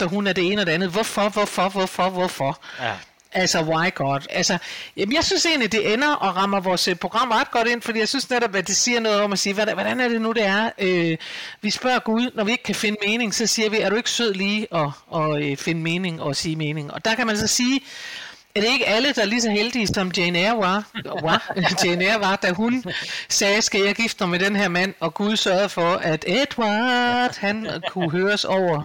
dufter 0.00 0.16
hun 0.16 0.26
af 0.26 0.34
det 0.34 0.52
ene 0.52 0.62
og 0.62 0.66
det 0.66 0.72
andet? 0.72 0.90
Hvorfor, 0.90 1.28
hvorfor, 1.28 1.68
hvorfor, 1.68 2.10
hvorfor? 2.10 2.58
Ja. 2.80 2.92
Altså, 3.32 3.62
why 3.62 3.94
God? 3.94 4.20
Altså, 4.30 4.58
jamen, 4.96 5.14
jeg 5.14 5.24
synes 5.24 5.46
egentlig, 5.46 5.72
det 5.72 5.92
ender 5.92 6.14
og 6.14 6.36
rammer 6.36 6.60
vores 6.60 6.88
øh, 6.88 6.96
program 6.96 7.30
ret 7.30 7.50
godt 7.50 7.68
ind, 7.68 7.82
fordi 7.82 7.98
jeg 7.98 8.08
synes 8.08 8.30
netop, 8.30 8.54
at 8.54 8.66
det 8.66 8.76
siger 8.76 9.00
noget 9.00 9.20
om 9.20 9.32
at 9.32 9.38
sige, 9.38 9.54
hvordan, 9.54 10.00
er 10.00 10.08
det 10.08 10.20
nu, 10.20 10.32
det 10.32 10.44
er? 10.44 10.70
Øh, 10.78 11.18
vi 11.62 11.70
spørger 11.70 11.98
Gud, 11.98 12.30
når 12.34 12.44
vi 12.44 12.50
ikke 12.50 12.62
kan 12.62 12.74
finde 12.74 12.96
mening, 13.06 13.34
så 13.34 13.46
siger 13.46 13.70
vi, 13.70 13.80
er 13.80 13.90
du 13.90 13.96
ikke 13.96 14.10
sød 14.10 14.34
lige 14.34 14.66
at, 14.74 14.88
at 15.14 15.42
øh, 15.42 15.56
finde 15.56 15.80
mening 15.80 16.22
og 16.22 16.36
sige 16.36 16.56
mening? 16.56 16.92
Og 16.92 17.04
der 17.04 17.14
kan 17.14 17.26
man 17.26 17.36
så 17.36 17.46
sige, 17.46 17.80
er 18.54 18.60
det 18.60 18.68
ikke 18.72 18.86
alle, 18.88 19.12
der 19.12 19.22
er 19.22 19.26
lige 19.26 19.40
så 19.40 19.50
heldige, 19.50 19.86
som 19.86 20.12
Jane 20.16 20.38
Eyre 20.38 20.58
var, 20.58 20.90
var, 21.22 21.52
Jane 21.84 22.04
Eyre 22.04 22.20
var 22.20 22.36
da 22.36 22.50
hun 22.52 22.84
sagde, 23.28 23.62
skal 23.62 23.80
jeg 23.80 23.94
gifte 23.94 24.24
mig 24.24 24.30
med 24.30 24.38
den 24.38 24.56
her 24.56 24.68
mand, 24.68 24.94
og 25.00 25.14
Gud 25.14 25.36
sørgede 25.36 25.68
for, 25.68 25.92
at 25.92 26.24
Edward, 26.26 27.36
han 27.38 27.82
kunne 27.88 28.10
høres 28.10 28.44
over 28.44 28.82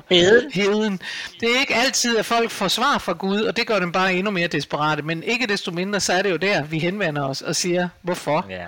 Heden. 0.53 1.01
Det 1.39 1.55
er 1.55 1.59
ikke 1.59 1.75
altid, 1.75 2.17
at 2.17 2.25
folk 2.25 2.51
får 2.51 2.67
svar 2.67 2.97
fra 2.97 3.13
Gud, 3.13 3.41
og 3.41 3.57
det 3.57 3.67
gør 3.67 3.79
dem 3.79 3.91
bare 3.91 4.13
endnu 4.13 4.31
mere 4.31 4.47
desperate, 4.47 5.01
men 5.01 5.23
ikke 5.23 5.47
desto 5.47 5.71
mindre, 5.71 5.99
så 5.99 6.13
er 6.13 6.21
det 6.21 6.31
jo 6.31 6.37
der, 6.37 6.63
vi 6.63 6.79
henvender 6.79 7.23
os 7.23 7.41
og 7.41 7.55
siger, 7.55 7.89
hvorfor? 8.01 8.45
Ja. 8.49 8.65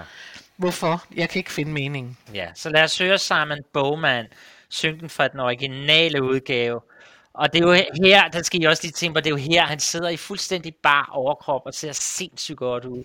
Hvorfor? 0.58 1.04
Jeg 1.16 1.30
kan 1.30 1.40
ikke 1.40 1.52
finde 1.52 1.72
meningen. 1.72 2.18
Ja, 2.34 2.46
så 2.56 2.70
lad 2.70 2.84
os 2.84 2.98
høre 2.98 3.18
Simon 3.18 3.60
Bowman 3.74 4.26
synge 4.70 5.00
den 5.00 5.10
fra 5.10 5.28
den 5.28 5.40
originale 5.40 6.24
udgave. 6.24 6.82
Og 7.38 7.54
det 7.54 7.64
er 7.64 7.68
jo 7.68 7.74
her, 8.04 8.28
der 8.28 8.44
skal 8.44 8.62
I 8.62 8.66
også 8.66 8.84
lige 8.84 8.92
tænke 8.92 9.14
på, 9.14 9.20
det 9.20 9.28
er 9.28 9.32
jo 9.32 9.36
her, 9.52 9.66
han 9.66 9.80
sidder 9.80 10.10
i 10.10 10.18
fuldstændig 10.18 10.76
bar 10.84 11.10
overkrop 11.14 11.62
og 11.66 11.74
ser 11.74 11.92
sindssygt 11.92 12.58
godt 12.58 12.86
ud. 12.86 13.04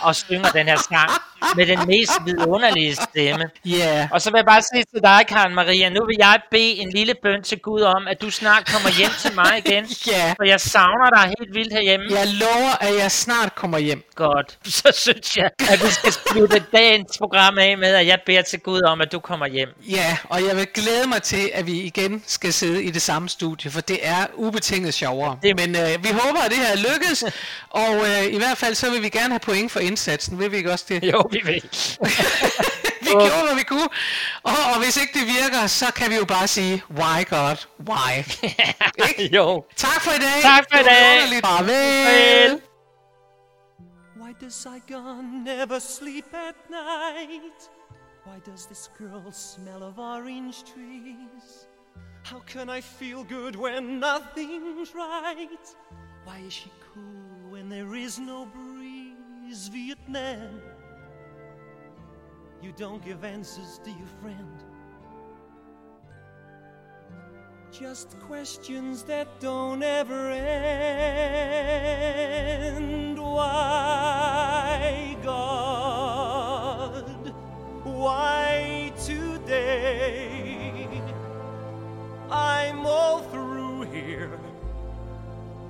Og 0.00 0.16
synger 0.16 0.50
den 0.50 0.66
her 0.66 0.76
sang 0.76 1.10
med 1.56 1.66
den 1.66 1.78
mest 1.86 2.12
vidunderlige 2.24 2.94
stemme. 2.94 3.50
Ja. 3.64 4.08
Og 4.12 4.22
så 4.22 4.30
vil 4.30 4.38
jeg 4.38 4.46
bare 4.46 4.62
sige 4.62 4.84
til 4.94 5.02
dig, 5.02 5.24
Karen 5.28 5.54
Maria, 5.54 5.88
nu 5.88 6.06
vil 6.06 6.16
jeg 6.18 6.40
bede 6.50 6.76
en 6.78 6.90
lille 6.90 7.14
bøn 7.22 7.42
til 7.42 7.58
Gud 7.58 7.80
om, 7.80 8.08
at 8.08 8.20
du 8.20 8.30
snart 8.30 8.66
kommer 8.72 8.98
hjem 8.98 9.10
til 9.20 9.34
mig 9.34 9.62
igen. 9.66 9.84
Ja. 10.10 10.34
For 10.36 10.44
jeg 10.44 10.60
savner 10.60 11.10
dig 11.10 11.34
helt 11.38 11.54
vildt 11.54 11.72
herhjemme. 11.72 12.06
Jeg 12.10 12.26
lover, 12.28 12.72
at 12.80 13.02
jeg 13.02 13.10
snart 13.10 13.54
kommer 13.54 13.78
hjem. 13.78 14.02
Godt. 14.14 14.58
Så 14.64 14.92
synes 14.94 15.36
jeg, 15.36 15.50
at 15.70 15.82
vi 15.84 15.90
skal 15.90 16.12
slutte 16.12 16.64
dagens 16.72 17.18
program 17.18 17.58
af 17.58 17.78
med, 17.78 17.94
at 17.94 18.06
jeg 18.06 18.18
beder 18.26 18.42
til 18.42 18.60
Gud 18.60 18.82
om, 18.82 19.00
at 19.00 19.12
du 19.12 19.20
kommer 19.20 19.46
hjem. 19.46 19.68
Ja, 19.90 20.16
og 20.24 20.44
jeg 20.44 20.56
vil 20.56 20.66
glæde 20.74 21.08
mig 21.08 21.22
til, 21.22 21.50
at 21.54 21.66
vi 21.66 21.80
igen 21.80 22.22
skal 22.26 22.52
sidde 22.52 22.84
i 22.84 22.90
det 22.90 23.02
samme 23.02 23.28
studie, 23.28 23.69
for 23.70 23.80
det 23.80 23.98
er 24.02 24.26
ubetinget 24.34 24.94
sjovere. 24.94 25.38
Det... 25.42 25.56
Men 25.56 25.76
øh, 25.76 26.04
vi 26.04 26.08
håber, 26.08 26.40
at 26.40 26.50
det 26.50 26.58
her 26.58 26.76
lykkes, 26.76 27.24
og 27.84 27.94
øh, 28.08 28.24
i 28.24 28.36
hvert 28.36 28.58
fald 28.58 28.74
så 28.74 28.90
vil 28.90 29.02
vi 29.02 29.08
gerne 29.08 29.28
have 29.34 29.40
point 29.40 29.72
for 29.72 29.80
indsatsen. 29.80 30.38
Vil 30.38 30.52
vi 30.52 30.56
ikke 30.56 30.72
også 30.72 30.84
det? 30.88 31.04
Jo, 31.12 31.28
vi 31.30 31.40
vil. 31.44 31.62
vi 33.06 33.10
gjorde, 33.10 33.42
hvad 33.46 33.54
vi 33.56 33.62
kunne. 33.62 33.88
Og, 34.42 34.52
og 34.74 34.82
hvis 34.84 34.96
ikke 34.96 35.18
det 35.18 35.26
virker, 35.26 35.66
så 35.66 35.86
kan 35.96 36.10
vi 36.10 36.16
jo 36.16 36.24
bare 36.24 36.48
sige, 36.48 36.82
why 36.90 37.24
God, 37.28 37.56
why? 37.88 38.24
Ikke? 39.08 39.34
jo. 39.36 39.64
Tak 39.76 40.00
for 40.02 40.10
i 40.10 40.18
dag. 40.18 40.42
Tak 40.42 40.64
for 40.70 40.76
i 40.78 40.82
Det 40.82 40.86
dag. 40.86 41.16
underligt. 41.16 41.46
Farvel. 41.46 42.60
Why 44.22 44.32
does 44.40 44.54
Saigon 44.54 45.24
never 45.44 45.78
sleep 45.78 46.24
at 46.32 46.56
night? 46.70 47.60
Why 48.26 48.38
does 48.52 48.66
this 48.66 48.90
girl 48.98 49.32
smell 49.32 49.82
of 49.82 49.98
orange 49.98 50.56
trees? 50.74 51.66
How 52.22 52.40
can 52.40 52.68
I 52.68 52.80
feel 52.80 53.24
good 53.24 53.56
when 53.56 54.00
nothing's 54.00 54.94
right? 54.94 55.48
Why 56.24 56.38
is 56.46 56.52
she 56.52 56.70
cool 56.94 57.50
when 57.50 57.68
there 57.68 57.94
is 57.94 58.18
no 58.18 58.46
breeze? 58.46 59.68
Vietnam, 59.68 60.60
you 62.62 62.72
don't 62.76 63.04
give 63.04 63.24
answers, 63.24 63.80
do 63.84 63.90
you, 63.90 64.06
friend? 64.20 64.62
Just 67.72 68.18
questions 68.20 69.02
that 69.04 69.40
don't 69.40 69.82
ever 69.82 70.30
end. 70.30 71.60
Why, 73.18 75.16
God? 75.22 77.34
Why 77.84 78.92
today? 79.04 80.39
I'm 82.30 82.86
all 82.86 83.22
through 83.22 83.82
here. 83.90 84.38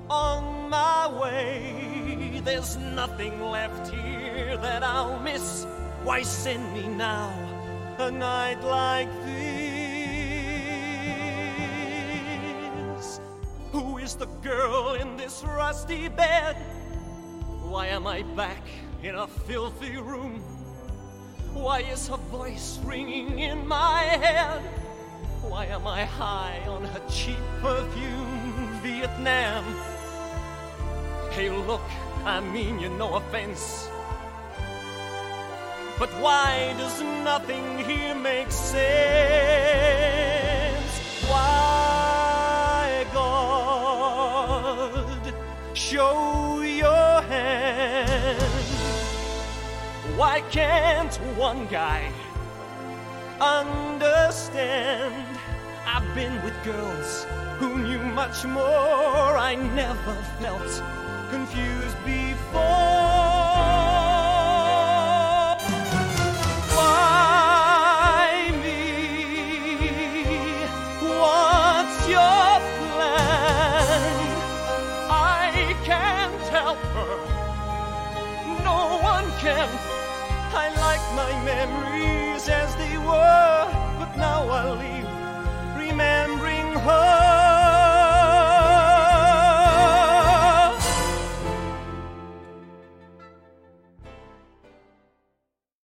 On 0.09 0.69
my 0.69 1.07
way, 1.19 2.39
there's 2.45 2.77
nothing 2.77 3.41
left 3.41 3.91
here 3.91 4.57
that 4.57 4.83
I'll 4.83 5.19
miss. 5.19 5.65
Why 6.03 6.21
send 6.21 6.71
me 6.73 6.87
now 6.87 7.33
a 7.97 8.11
night 8.11 8.63
like 8.63 9.09
this? 9.25 9.71
Who 13.71 13.97
is 13.97 14.13
the 14.15 14.27
girl 14.43 14.93
in 14.93 15.17
this 15.17 15.43
rusty 15.43 16.09
bed? 16.09 16.57
Why 17.63 17.87
am 17.87 18.05
I 18.05 18.21
back 18.35 18.61
in 19.01 19.15
a 19.15 19.25
filthy 19.25 19.97
room? 19.97 20.43
Why 21.53 21.79
is 21.81 22.07
her 22.07 22.17
voice 22.17 22.79
ringing 22.83 23.39
in 23.39 23.67
my 23.67 24.03
head? 24.03 24.80
Why 25.41 25.65
am 25.65 25.87
I 25.87 26.05
high 26.05 26.61
on 26.67 26.83
her 26.83 27.01
cheap 27.09 27.39
perfume, 27.61 28.79
Vietnam? 28.83 29.63
Hey, 31.31 31.49
look, 31.49 31.81
I 32.25 32.39
mean 32.39 32.79
you 32.79 32.89
no 32.89 33.15
offense. 33.15 33.89
But 35.97 36.09
why 36.21 36.75
does 36.77 37.01
nothing 37.23 37.79
here 37.79 38.13
make 38.13 38.51
sense? 38.51 38.83
Why, 41.27 43.07
God, 43.11 45.33
show 45.73 46.61
your 46.61 47.21
hand? 47.23 48.39
Why 50.17 50.41
can't 50.51 51.15
one 51.35 51.65
guy 51.67 52.11
understand? 53.39 55.30
I've 55.93 56.15
been 56.15 56.41
with 56.41 56.53
girls 56.63 57.25
who 57.59 57.77
knew 57.79 57.99
much 57.99 58.45
more. 58.45 59.37
I 59.49 59.55
never 59.55 60.15
felt 60.39 60.71
confused 61.29 61.97
before. 62.05 62.61
Why 66.77 68.51
me? 68.63 68.79
What's 71.19 72.07
your 72.07 72.49
plan? 72.79 74.13
I 75.11 75.75
can't 75.83 76.43
help 76.55 76.79
her. 76.95 77.15
No 78.63 78.79
one 79.03 79.29
can. 79.43 79.69
I 80.53 80.65
like 80.85 81.05
my 81.21 81.31
memories 81.43 82.47
as 82.47 82.73
they 82.77 82.97
were, 82.97 83.67
but 83.99 84.15
now 84.15 84.47
I 84.47 84.71
leave 84.71 85.10
Remembering 86.01 86.73
bring. 86.79 87.20